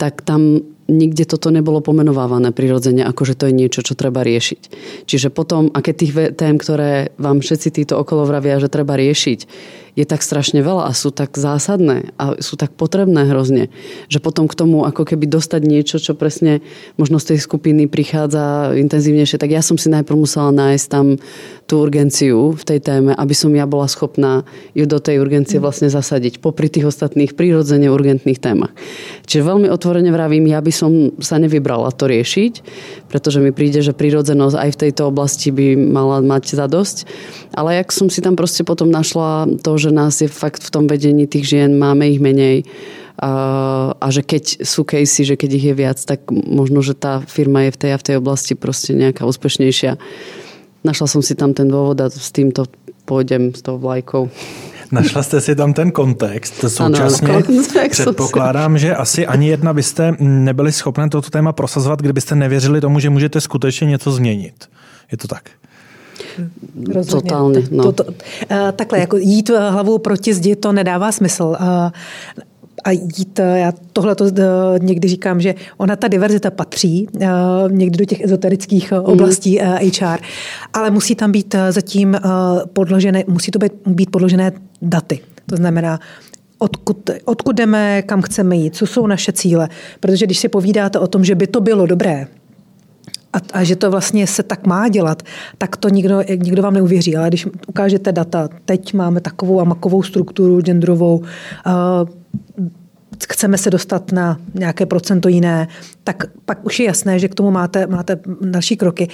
tak 0.00 0.24
tam 0.24 0.64
nikde 0.90 1.24
toto 1.24 1.48
nebolo 1.54 1.78
pomenovávané 1.78 2.50
prirodzene, 2.50 3.06
ako 3.06 3.22
že 3.22 3.38
to 3.38 3.44
je 3.48 3.54
niečo, 3.54 3.80
čo 3.86 3.94
treba 3.94 4.26
riešiť. 4.26 4.62
Čiže 5.06 5.28
potom, 5.30 5.70
a 5.70 5.78
tých 5.80 6.12
tém, 6.34 6.56
ktoré 6.58 7.14
vám 7.16 7.38
všetci 7.38 7.68
títo 7.70 7.94
okolo 8.00 8.26
vravia, 8.26 8.58
že 8.58 8.72
treba 8.72 8.98
riešiť, 8.98 9.40
je 9.92 10.08
tak 10.08 10.24
strašne 10.24 10.64
veľa 10.64 10.88
a 10.88 10.92
sú 10.96 11.12
tak 11.12 11.36
zásadné 11.36 12.16
a 12.16 12.40
sú 12.40 12.56
tak 12.56 12.72
potrebné 12.72 13.28
hrozne, 13.28 13.68
že 14.08 14.24
potom 14.24 14.48
k 14.48 14.56
tomu 14.56 14.88
ako 14.88 15.04
keby 15.04 15.28
dostať 15.28 15.62
niečo, 15.68 16.00
čo 16.00 16.16
presne 16.16 16.64
možno 16.96 17.20
z 17.20 17.36
tej 17.36 17.38
skupiny 17.44 17.84
prichádza 17.92 18.72
intenzívnejšie, 18.72 19.36
tak 19.36 19.52
ja 19.52 19.60
som 19.60 19.76
si 19.76 19.92
najprv 19.92 20.16
musela 20.16 20.48
nájsť 20.48 20.86
tam 20.88 21.20
tú 21.68 21.84
urgenciu 21.84 22.56
v 22.56 22.64
tej 22.64 22.80
téme, 22.80 23.12
aby 23.12 23.34
som 23.36 23.52
ja 23.52 23.68
bola 23.68 23.84
schopná 23.84 24.48
ju 24.72 24.88
do 24.88 24.96
tej 24.96 25.20
urgencie 25.20 25.60
mm. 25.60 25.64
vlastne 25.64 25.88
zasadiť 25.92 26.40
popri 26.40 26.72
tých 26.72 26.88
ostatných 26.88 27.36
prírodzene 27.36 27.92
urgentných 27.92 28.40
témach. 28.40 28.72
Čiže 29.28 29.44
veľmi 29.44 29.68
otvorene 29.68 30.08
vravím, 30.08 30.48
ja 30.48 30.64
by 30.64 30.72
som 30.72 31.12
sa 31.20 31.36
nevybrala 31.36 31.92
to 31.92 32.08
riešiť, 32.08 32.52
pretože 33.12 33.44
mi 33.44 33.52
príde, 33.52 33.84
že 33.84 33.92
prírodzenosť 33.92 34.56
aj 34.56 34.70
v 34.72 34.80
tejto 34.88 35.12
oblasti 35.12 35.52
by 35.52 35.76
mala 35.76 36.24
mať 36.24 36.56
zadosť. 36.56 37.04
Ale 37.52 37.76
jak 37.76 37.92
som 37.92 38.08
si 38.08 38.24
tam 38.24 38.32
proste 38.40 38.64
potom 38.64 38.88
našla 38.88 39.60
to, 39.60 39.76
že 39.76 39.92
nás 39.92 40.24
je 40.24 40.32
fakt 40.32 40.64
v 40.64 40.72
tom 40.72 40.88
vedení 40.88 41.28
tých 41.28 41.52
žien, 41.52 41.76
máme 41.76 42.08
ich 42.08 42.24
menej 42.24 42.64
a, 43.20 43.92
a 44.00 44.06
že 44.08 44.24
keď 44.24 44.64
sú 44.64 44.88
casey, 44.88 45.28
že 45.28 45.36
keď 45.36 45.50
ich 45.60 45.66
je 45.68 45.74
viac, 45.76 45.98
tak 46.00 46.24
možno, 46.32 46.80
že 46.80 46.96
tá 46.96 47.20
firma 47.28 47.68
je 47.68 47.76
v 47.76 47.80
tej 47.84 47.90
a 47.92 48.00
v 48.00 48.06
tej 48.08 48.16
oblasti 48.16 48.56
proste 48.56 48.96
nejaká 48.96 49.28
úspešnejšia. 49.28 50.00
Našla 50.82 51.06
som 51.06 51.20
si 51.20 51.36
tam 51.36 51.52
ten 51.52 51.68
dôvod 51.68 52.00
a 52.00 52.08
s 52.08 52.32
týmto 52.32 52.64
pôjdem 53.04 53.52
s 53.52 53.60
tou 53.60 53.76
vlajkou. 53.76 54.32
Našla 54.92 55.22
jste 55.22 55.40
si 55.40 55.56
tam 55.56 55.72
ten 55.72 55.90
kontext. 55.90 56.64
Současně 56.68 57.28
ano, 57.28 57.42
kontext 57.42 58.00
předpokládám, 58.00 58.78
že 58.78 58.96
asi 58.96 59.26
ani 59.26 59.48
jedna 59.48 59.72
byste 59.72 60.14
nebyli 60.18 60.72
schopni 60.72 61.08
toto 61.08 61.30
téma 61.30 61.52
prosazovat, 61.52 62.02
kdybyste 62.02 62.34
nevěřili 62.34 62.80
tomu, 62.80 63.00
že 63.00 63.10
můžete 63.10 63.40
skutečně 63.40 63.86
něco 63.86 64.12
změnit. 64.12 64.68
Je 65.12 65.18
to 65.18 65.28
tak? 65.28 65.50
Rozhodně. 66.94 67.30
Totálně. 67.30 67.62
No. 67.70 67.84
To, 67.84 67.92
to, 67.92 68.04
uh, 68.04 68.12
takhle, 68.76 68.98
jako 68.98 69.16
jít 69.16 69.50
hlavou 69.50 69.98
proti 69.98 70.34
zdi, 70.34 70.56
to 70.56 70.72
nedává 70.72 71.12
smysl. 71.12 71.44
Uh, 71.44 71.90
a 72.84 72.90
jít, 72.90 73.40
já 73.54 73.72
tohle 73.92 74.14
to 74.14 74.24
někdy 74.78 75.08
říkám, 75.08 75.40
že 75.40 75.54
ona 75.76 75.96
ta 75.96 76.08
diverzita 76.08 76.50
patří 76.50 77.08
někdy 77.68 77.96
do 77.96 78.04
těch 78.04 78.20
ezoterických 78.24 78.92
mhm. 78.92 79.04
oblastí 79.04 79.58
mm. 79.62 79.90
HR, 80.00 80.18
ale 80.72 80.90
musí 80.90 81.14
tam 81.14 81.32
být 81.32 81.54
zatím 81.70 82.16
podložené, 82.72 83.24
musí 83.26 83.50
to 83.50 83.58
být, 83.58 83.72
být 83.86 84.10
podložené 84.10 84.52
daty. 84.82 85.20
To 85.46 85.56
znamená, 85.56 86.00
odkud, 86.58 87.10
odkud 87.24 87.56
jdeme, 87.56 88.02
kam 88.02 88.22
chceme 88.22 88.56
jít, 88.56 88.76
co 88.76 88.86
jsou 88.86 89.06
naše 89.06 89.32
cíle. 89.32 89.68
Protože 90.00 90.26
když 90.26 90.38
si 90.38 90.48
povídáte 90.48 90.98
o 90.98 91.06
tom, 91.06 91.24
že 91.24 91.34
by 91.34 91.46
to 91.46 91.60
bylo 91.60 91.86
dobré, 91.86 92.26
a, 93.32 93.38
a 93.52 93.64
že 93.64 93.76
to 93.76 93.90
vlastně 93.90 94.26
se 94.26 94.42
tak 94.42 94.66
má 94.66 94.88
dělat, 94.88 95.22
tak 95.58 95.76
to 95.76 95.88
nikdo, 95.88 96.22
nikdo 96.36 96.62
vám 96.62 96.74
neuvěří. 96.74 97.16
Ale 97.16 97.28
když 97.28 97.46
ukážete 97.66 98.12
data, 98.12 98.48
teď 98.64 98.94
máme 98.94 99.20
takovou 99.20 99.60
a 99.60 99.64
makovou 99.64 100.02
strukturu 100.02 100.60
genderovou, 100.60 101.18
uh, 101.18 101.24
chceme 103.28 103.58
se 103.58 103.70
dostat 103.70 104.12
na 104.12 104.38
nějaké 104.54 104.86
procento 104.86 105.28
jiné, 105.28 105.68
tak 106.04 106.24
pak 106.44 106.64
už 106.66 106.80
je 106.80 106.86
jasné, 106.86 107.18
že 107.18 107.28
k 107.28 107.34
tomu 107.34 107.50
máte, 107.50 107.86
máte 107.86 108.18
další 108.40 108.76
kroky. 108.76 109.08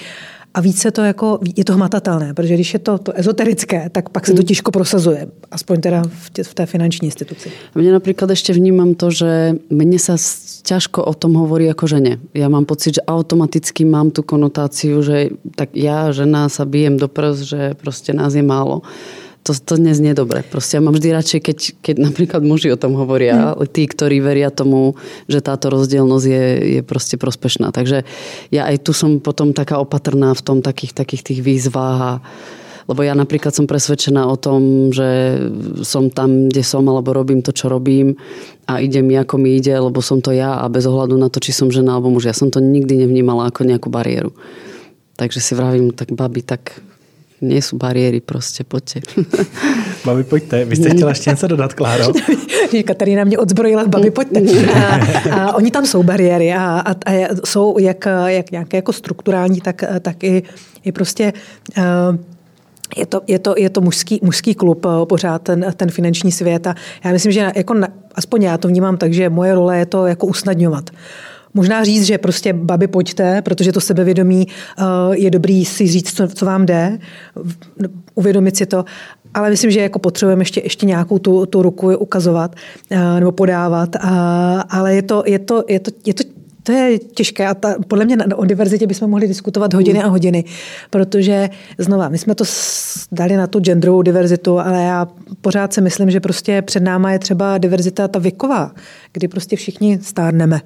A 0.54 0.60
více 0.60 0.90
to 0.90 1.02
jako, 1.02 1.38
je 1.56 1.64
to 1.64 1.72
hmatatelné, 1.72 2.34
protože 2.34 2.54
když 2.54 2.72
je 2.72 2.78
to, 2.78 2.98
to 2.98 3.12
ezoterické, 3.18 3.90
tak 3.90 4.08
pak 4.08 4.26
se 4.26 4.32
to 4.32 4.40
hmm. 4.40 4.46
těžko 4.46 4.70
prosazuje, 4.70 5.26
aspoň 5.50 5.80
teda 5.80 6.02
v, 6.08 6.30
tě, 6.30 6.42
v 6.44 6.54
té 6.54 6.66
finanční 6.66 7.06
instituci. 7.06 7.52
A 7.74 7.78
mne 7.78 7.92
napríklad 7.92 8.32
ešte 8.32 8.56
vnímam 8.56 8.96
to, 8.96 9.12
že 9.12 9.60
mne 9.68 10.00
sa 10.00 10.16
ťažko 10.64 11.04
o 11.04 11.14
tom 11.14 11.36
hovorí 11.36 11.68
ako 11.68 11.86
žene. 11.86 12.16
Ja 12.32 12.48
mám 12.48 12.64
pocit, 12.64 12.96
že 12.96 13.06
automaticky 13.06 13.84
mám 13.84 14.08
tú 14.08 14.24
konotáciu, 14.24 15.04
že 15.04 15.36
tak 15.52 15.76
ja, 15.76 16.10
žena, 16.16 16.48
sa 16.48 16.64
bijem 16.64 16.96
do 16.96 17.12
prs, 17.12 17.44
že 17.44 17.76
proste 17.76 18.16
nás 18.16 18.32
je 18.32 18.42
málo 18.42 18.82
to, 19.48 19.56
to 19.56 19.80
neznie 19.80 20.12
dobre. 20.12 20.44
Proste 20.44 20.76
ja 20.76 20.84
mám 20.84 20.92
vždy 20.92 21.08
radšej, 21.16 21.40
keď, 21.40 21.58
keď 21.80 21.96
napríklad 22.04 22.44
muži 22.44 22.68
o 22.68 22.76
tom 22.76 22.92
hovoria, 23.00 23.32
mm. 23.32 23.48
ale 23.56 23.64
tí, 23.64 23.88
ktorí 23.88 24.20
veria 24.20 24.52
tomu, 24.52 25.00
že 25.24 25.40
táto 25.40 25.72
rozdielnosť 25.72 26.26
je, 26.28 26.44
je 26.76 26.80
proste 26.84 27.16
prospešná. 27.16 27.72
Takže 27.72 28.04
ja 28.52 28.68
aj 28.68 28.84
tu 28.84 28.92
som 28.92 29.16
potom 29.24 29.56
taká 29.56 29.80
opatrná 29.80 30.36
v 30.36 30.44
tom 30.44 30.58
takých, 30.60 30.92
takých 30.92 31.24
tých 31.24 31.40
výzvách 31.40 32.00
a 32.04 32.12
lebo 32.88 33.04
ja 33.04 33.12
napríklad 33.12 33.52
som 33.52 33.68
presvedčená 33.68 34.24
o 34.24 34.40
tom, 34.40 34.88
že 34.96 35.36
som 35.84 36.08
tam, 36.08 36.48
kde 36.48 36.64
som, 36.64 36.80
alebo 36.88 37.12
robím 37.12 37.44
to, 37.44 37.52
čo 37.52 37.68
robím 37.68 38.16
a 38.64 38.80
ide 38.80 39.04
mi, 39.04 39.12
ako 39.12 39.36
mi 39.36 39.60
ide, 39.60 39.76
lebo 39.76 40.00
som 40.00 40.24
to 40.24 40.32
ja 40.32 40.56
a 40.56 40.72
bez 40.72 40.88
ohľadu 40.88 41.20
na 41.20 41.28
to, 41.28 41.36
či 41.36 41.52
som 41.52 41.68
žena 41.68 42.00
alebo 42.00 42.08
muž. 42.08 42.24
Ja 42.24 42.32
som 42.32 42.48
to 42.48 42.64
nikdy 42.64 43.04
nevnímala 43.04 43.52
ako 43.52 43.68
nejakú 43.68 43.92
bariéru. 43.92 44.32
Takže 45.20 45.36
si 45.36 45.52
vravím, 45.52 45.92
tak 45.92 46.16
babi, 46.16 46.40
tak 46.40 46.80
nie 47.40 47.62
sú 47.62 47.76
bariéry, 47.76 48.20
prostě 48.20 48.64
pojďte. 48.64 49.00
babi, 50.04 50.24
pojďte. 50.24 50.64
Vy 50.64 50.76
jste 50.76 50.90
chtěla 50.90 51.10
ještě 51.10 51.30
něco 51.30 51.46
dodat, 51.46 51.74
Kláro? 51.74 52.04
Katarína 52.84 53.24
mě 53.24 53.38
odzbrojila, 53.38 53.84
babi, 53.86 54.10
pojďte. 54.10 54.40
A, 54.72 55.00
a 55.30 55.54
oni 55.54 55.70
tam 55.70 55.86
jsou 55.86 56.02
bariéry 56.02 56.52
a, 56.52 56.62
a, 56.80 56.90
a 57.06 57.28
jsou 57.44 57.78
jak, 57.78 58.08
jak 58.26 58.50
nějaké 58.50 58.76
jako 58.76 58.92
strukturální, 58.92 59.60
tak, 59.60 59.84
tak 60.00 60.24
i, 60.24 60.42
i 60.84 60.92
prostě 60.92 61.32
uh, 61.78 62.16
je 62.96 63.06
to, 63.06 63.20
je 63.26 63.38
to, 63.38 63.54
je 63.58 63.70
to 63.70 63.80
mužský, 63.80 64.20
mužský 64.22 64.54
klub 64.54 64.86
pořád, 65.04 65.42
ten, 65.42 65.66
ten 65.76 65.90
finanční 65.90 66.32
svět. 66.32 66.66
A 66.66 66.74
já 67.04 67.12
myslím, 67.12 67.32
že 67.32 67.52
jako 67.56 67.74
na, 67.74 67.88
aspoň 68.14 68.42
já 68.42 68.58
to 68.58 68.68
vnímám 68.68 68.96
tak, 68.96 69.12
že 69.12 69.28
moje 69.28 69.54
role 69.54 69.78
je 69.78 69.86
to 69.86 70.06
jako 70.06 70.26
usnadňovat. 70.26 70.90
Možná 71.54 71.84
říct, 71.84 72.06
že 72.06 72.18
prostě 72.18 72.52
babi 72.52 72.86
pojďte, 72.86 73.42
protože 73.42 73.72
to 73.72 73.80
sebevědomí 73.80 74.46
eh, 74.48 74.84
je 75.12 75.30
dobrý 75.30 75.64
si 75.64 75.86
říct, 75.86 76.20
co, 76.34 76.46
vám 76.46 76.66
jde, 76.66 76.98
uvědomit 78.14 78.56
si 78.56 78.66
to, 78.66 78.84
ale 79.34 79.50
myslím, 79.50 79.70
že 79.70 79.80
jako 79.80 79.98
potřebujeme 79.98 80.42
ještě, 80.42 80.60
ještě 80.60 80.86
nějakou 80.86 81.18
tu, 81.18 81.46
tu 81.46 81.62
ruku 81.62 81.96
ukazovat 81.96 82.56
eh, 82.90 83.20
nebo 83.20 83.32
podávat, 83.32 83.96
ale 84.70 84.94
je 84.94 85.02
to, 85.02 85.22
je 85.26 85.38
to, 85.38 85.64
je 85.68 85.80
to, 85.80 85.90
je 86.06 86.14
to 86.14 86.37
to 86.68 86.72
je 86.72 86.98
těžké 86.98 87.46
a 87.46 87.54
ta, 87.54 87.74
podle 87.88 88.04
mě 88.04 88.16
o 88.16 88.44
diverzitě 88.44 88.86
bychom 88.86 89.10
mohli 89.10 89.28
diskutovat 89.28 89.74
hodiny 89.74 90.02
a 90.02 90.08
hodiny, 90.08 90.44
protože 90.90 91.50
znova, 91.78 92.08
my 92.08 92.18
jsme 92.18 92.34
to 92.34 92.44
dali 93.12 93.36
na 93.36 93.46
tu 93.46 93.60
genderovou 93.60 94.02
diverzitu, 94.02 94.58
ale 94.58 94.82
já 94.82 95.08
pořád 95.40 95.72
si 95.72 95.80
myslím, 95.80 96.10
že 96.10 96.20
prostě 96.20 96.62
před 96.62 96.82
náma 96.82 97.12
je 97.12 97.18
třeba 97.18 97.58
diverzita 97.58 98.08
ta 98.08 98.18
věková, 98.18 98.72
kdy 99.12 99.28
prostě 99.28 99.56
všichni 99.56 99.98
stárneme. 100.02 100.60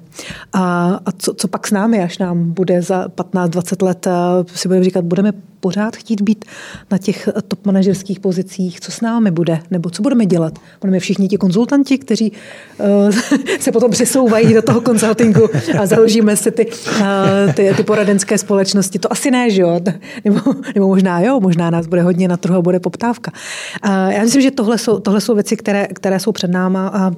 A, 0.53 0.99
a 1.05 1.11
co, 1.11 1.33
co 1.33 1.47
pak 1.47 1.67
s 1.67 1.71
námi, 1.71 2.03
až 2.03 2.17
nám 2.17 2.51
bude 2.51 2.81
za 2.81 3.07
15-20 3.07 3.85
let, 3.85 4.07
si 4.55 4.67
budeme 4.67 4.83
říkat, 4.83 5.05
budeme 5.05 5.31
pořád 5.63 5.95
chtít 5.95 6.21
být 6.21 6.45
na 6.91 6.97
těch 6.97 7.29
top 7.47 7.65
manažerských 7.65 8.19
pozicích, 8.19 8.79
co 8.79 8.91
s 8.91 9.01
námi 9.01 9.31
bude, 9.31 9.59
nebo 9.71 9.89
co 9.89 10.03
budeme 10.03 10.25
dělat. 10.25 10.59
Budeme 10.81 10.99
všichni 10.99 11.27
ti 11.27 11.37
konzultanti, 11.37 11.97
kteří 11.97 12.31
uh, 12.31 13.15
se 13.59 13.71
potom 13.71 13.91
přesouvají 13.91 14.53
do 14.53 14.61
toho 14.61 14.81
konzultingu 14.81 15.47
a 15.79 15.85
založíme 15.85 16.35
si 16.35 16.51
ty, 16.51 16.67
uh, 16.67 17.53
ty, 17.53 17.73
ty 17.77 17.83
poradenské 17.83 18.37
společnosti. 18.37 18.99
To 18.99 19.11
asi 19.11 19.31
ne, 19.31 19.49
že 19.49 19.61
jo? 19.61 19.79
Nebo, 20.25 20.39
nebo 20.75 20.87
možná 20.87 21.19
jo, 21.19 21.39
možná 21.39 21.69
nás 21.69 21.87
bude 21.87 22.01
hodně 22.01 22.27
na 22.27 22.37
trhu 22.37 22.57
a 22.57 22.61
bude 22.61 22.79
poptávka. 22.79 23.31
Uh, 23.31 24.11
já 24.11 24.23
myslím, 24.23 24.41
že 24.41 24.51
tohle 24.51 24.77
jsou, 24.77 24.99
tohle 24.99 25.21
jsou 25.21 25.33
věci, 25.33 25.57
které, 25.57 25.87
které 25.87 26.19
jsou 26.19 26.31
před 26.31 26.51
náma 26.51 26.87
a 26.87 27.11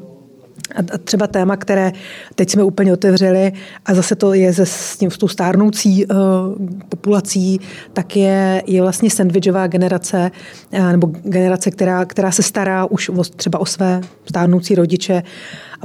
a 0.76 0.98
třeba 0.98 1.28
téma, 1.28 1.58
které 1.58 1.92
teď 2.36 2.50
jsme 2.50 2.64
úplně 2.64 2.94
otevřeli 2.94 3.52
a 3.86 3.94
zase 3.94 4.16
to 4.16 4.34
je 4.34 4.54
se 4.54 4.66
s 4.66 4.98
tím 4.98 5.12
s 5.12 5.18
tou 5.18 5.28
stárnoucí 5.28 6.06
uh, 6.06 6.18
populací, 6.90 7.60
tak 7.94 8.16
je, 8.16 8.64
je 8.68 8.82
vlastně 8.82 9.10
sandwichová 9.10 9.68
generace 9.68 10.32
uh, 10.72 10.92
nebo 10.92 11.12
generace, 11.24 11.72
která, 11.72 12.06
která 12.06 12.32
se 12.32 12.44
stará 12.44 12.86
už 12.86 13.10
o, 13.10 13.24
třeba 13.24 13.60
o 13.60 13.66
své 13.66 14.02
stárnoucí 14.26 14.76
rodiče 14.76 15.24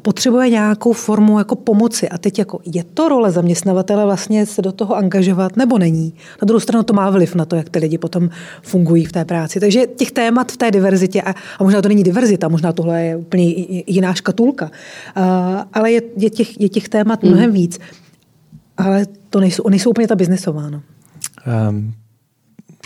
a 0.00 0.02
potřebuje 0.02 0.50
nějakou 0.50 0.92
formu 0.92 1.38
jako 1.38 1.56
pomoci. 1.56 2.08
A 2.08 2.18
teď 2.18 2.38
jako 2.38 2.60
je 2.64 2.84
to 2.84 3.08
role 3.08 3.30
zaměstnavatele 3.30 4.04
vlastně 4.04 4.46
se 4.46 4.62
do 4.62 4.72
toho 4.72 4.96
angažovat 4.96 5.56
nebo 5.56 5.78
není. 5.78 6.14
Na 6.42 6.46
druhou 6.46 6.60
stranu 6.60 6.82
to 6.82 6.92
má 6.92 7.10
vliv 7.10 7.34
na 7.34 7.44
to, 7.44 7.56
jak 7.56 7.68
ty 7.68 7.78
lidi 7.78 7.98
potom 7.98 8.30
fungují 8.62 9.04
v 9.04 9.12
té 9.12 9.24
práci. 9.24 9.60
Takže 9.60 9.86
těch 9.86 10.10
témat 10.12 10.52
v 10.52 10.56
té 10.56 10.70
diverzitě, 10.70 11.22
a, 11.22 11.34
a 11.58 11.64
možná 11.64 11.82
to 11.82 11.88
není 11.88 12.02
diverzita, 12.02 12.48
možná 12.48 12.72
tohle 12.72 13.02
je 13.02 13.16
úplně 13.16 13.44
jiná 13.86 14.14
škatulka, 14.14 14.70
a, 15.14 15.66
ale 15.72 15.92
je, 15.92 16.02
je, 16.16 16.30
těch, 16.30 16.60
je 16.60 16.68
těch 16.68 16.88
témat 16.88 17.22
mnohem 17.22 17.50
mm. 17.50 17.54
víc. 17.54 17.78
Ale 18.76 19.06
to 19.30 19.40
nejsou, 19.40 19.68
nejsou 19.68 19.90
úplně 19.90 20.08
ta 20.08 20.14
biznesová. 20.14 20.70
No. 20.70 20.82
Um, 21.70 21.92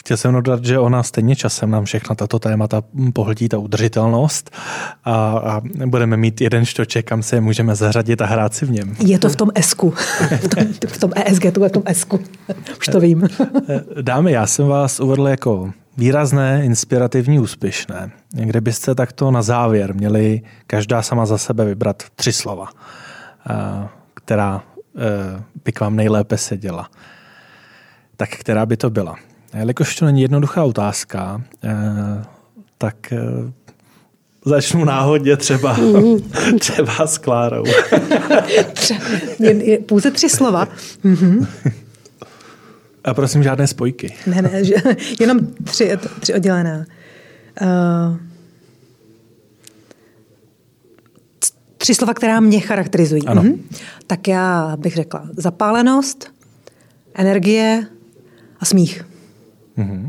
Chtěl 0.05 0.17
jsem 0.17 0.33
dodat, 0.35 0.65
že 0.65 0.79
ona 0.79 1.03
stejně 1.03 1.37
časem 1.37 1.71
nám 1.71 1.85
všechna 1.85 2.15
tato 2.15 2.39
témata 2.39 2.83
pohltí 3.13 3.49
ta 3.49 3.59
udržitelnost 3.59 4.51
a, 5.05 5.15
a 5.15 5.61
budeme 5.87 6.17
mít 6.17 6.41
jeden 6.41 6.65
štoček, 6.65 7.07
kam 7.07 7.23
se 7.23 7.41
můžeme 7.41 7.75
zařadit 7.75 8.23
a 8.23 8.27
hrát 8.27 8.55
si 8.55 8.67
v 8.67 8.71
něm. 8.71 8.97
Je 9.01 9.19
to 9.19 9.29
v 9.29 9.37
tom 9.37 9.51
esku, 9.55 9.95
v 10.21 10.49
tom, 10.49 10.65
v 10.89 10.99
tom 10.99 11.11
ESG, 11.17 11.43
to 11.53 11.65
je 11.65 11.69
v 11.69 11.73
tom 11.73 11.83
esku. 11.87 12.21
Už 12.79 12.87
to 12.87 13.01
vím. 13.01 13.29
Dámy, 14.03 14.33
já 14.33 14.47
jsem 14.47 14.67
vás 14.67 15.01
uvedl 15.01 15.29
jako 15.29 15.73
výrazné, 15.97 16.65
inspirativní, 16.65 17.39
úspěšné. 17.39 18.11
Kde 18.31 18.61
byste 18.61 18.95
takto 18.95 19.31
na 19.31 19.43
závěr 19.43 19.95
měli 19.95 20.43
každá 20.67 21.03
sama 21.03 21.27
za 21.27 21.39
sebe 21.39 21.65
vybrat 21.65 22.03
tři 22.17 22.33
slova, 22.33 22.67
která 24.15 24.63
by 25.65 25.73
k 25.73 25.81
vám 25.81 25.97
nejlépe 25.97 26.39
seděla. 26.39 26.89
Tak 28.17 28.31
která 28.31 28.67
by 28.67 28.77
to 28.77 28.91
byla? 28.91 29.17
Jelikož 29.55 29.97
to 29.97 30.05
není 30.05 30.23
jednoduchá 30.23 30.65
otázka, 30.65 31.43
eh, 31.65 32.25
tak 32.79 33.13
eh, 33.13 33.19
začnu 34.45 34.85
náhodně 34.85 35.37
třeba, 35.37 35.77
mm. 35.77 36.31
třeba 36.61 37.07
s 37.07 37.19
Klárou. 37.19 37.65
Pouze 39.87 40.11
tři 40.11 40.29
slova. 40.29 40.69
Mm-hmm. 41.05 41.47
A 43.05 43.15
prosím, 43.15 43.43
žádné 43.43 43.67
spojky. 43.67 44.15
Ne, 44.27 44.43
ne, 44.43 44.63
jenom 45.21 45.39
tři, 45.65 45.91
tři 46.21 46.35
oddělená. 46.35 46.87
Uh, 47.61 48.17
tři 51.79 51.95
slova, 51.95 52.15
která 52.15 52.41
mě 52.41 52.61
charakterizují. 52.61 53.27
Ano. 53.27 53.43
Mm-hmm. 53.43 53.59
Tak 54.07 54.29
já 54.29 54.77
bych 54.77 54.95
řekla 54.95 55.29
zapálenost, 55.37 56.33
energie 57.15 57.87
a 58.61 58.65
smích. 58.65 59.05
Mm-hmm. 59.79 60.05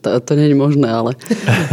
To, 0.00 0.20
to 0.20 0.32
nie 0.32 0.48
je 0.48 0.56
možné, 0.56 0.88
ale 0.88 1.12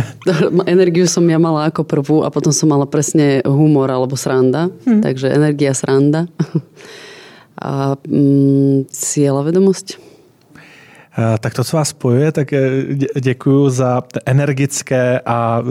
energiu 0.68 1.08
som 1.08 1.24
ja 1.32 1.40
mala 1.40 1.72
ako 1.72 1.88
prvú 1.88 2.18
a 2.28 2.30
potom 2.34 2.52
som 2.52 2.68
mala 2.68 2.84
presne 2.84 3.40
humor 3.48 3.88
alebo 3.88 4.20
sranda. 4.20 4.68
Hmm. 4.84 5.00
Takže 5.00 5.32
energia, 5.32 5.72
sranda. 5.72 6.28
A 7.60 8.00
mm, 8.08 8.88
cieľa 8.88 9.44
vedomosť. 9.44 10.00
Tak 11.40 11.54
to, 11.54 11.64
co 11.64 11.78
vás 11.78 11.90
spojuje, 11.90 12.32
tak 12.32 12.54
děkuji 13.20 13.70
za 13.70 14.04
energické 14.26 15.20
a 15.26 15.64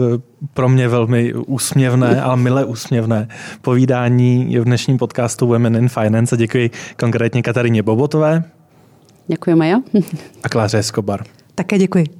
pro 0.53 0.69
mě 0.69 0.87
velmi 0.87 1.33
úsměvné, 1.33 2.21
ale 2.21 2.37
milé 2.37 2.65
úsměvné 2.65 3.27
povídání 3.61 4.57
v 4.59 4.63
dnešním 4.63 4.97
podcastu 4.97 5.47
Women 5.47 5.75
in 5.75 5.89
Finance 5.89 6.35
a 6.35 6.37
děkuji 6.37 6.69
konkrétně 6.99 7.41
Katarině 7.41 7.83
Bobotové. 7.83 8.43
Děkujeme 9.29 9.67
já. 9.67 9.77
A 10.43 10.49
Kláře 10.49 10.77
Escobar. 10.77 11.23
Také 11.55 11.77
děkuji. 11.77 12.18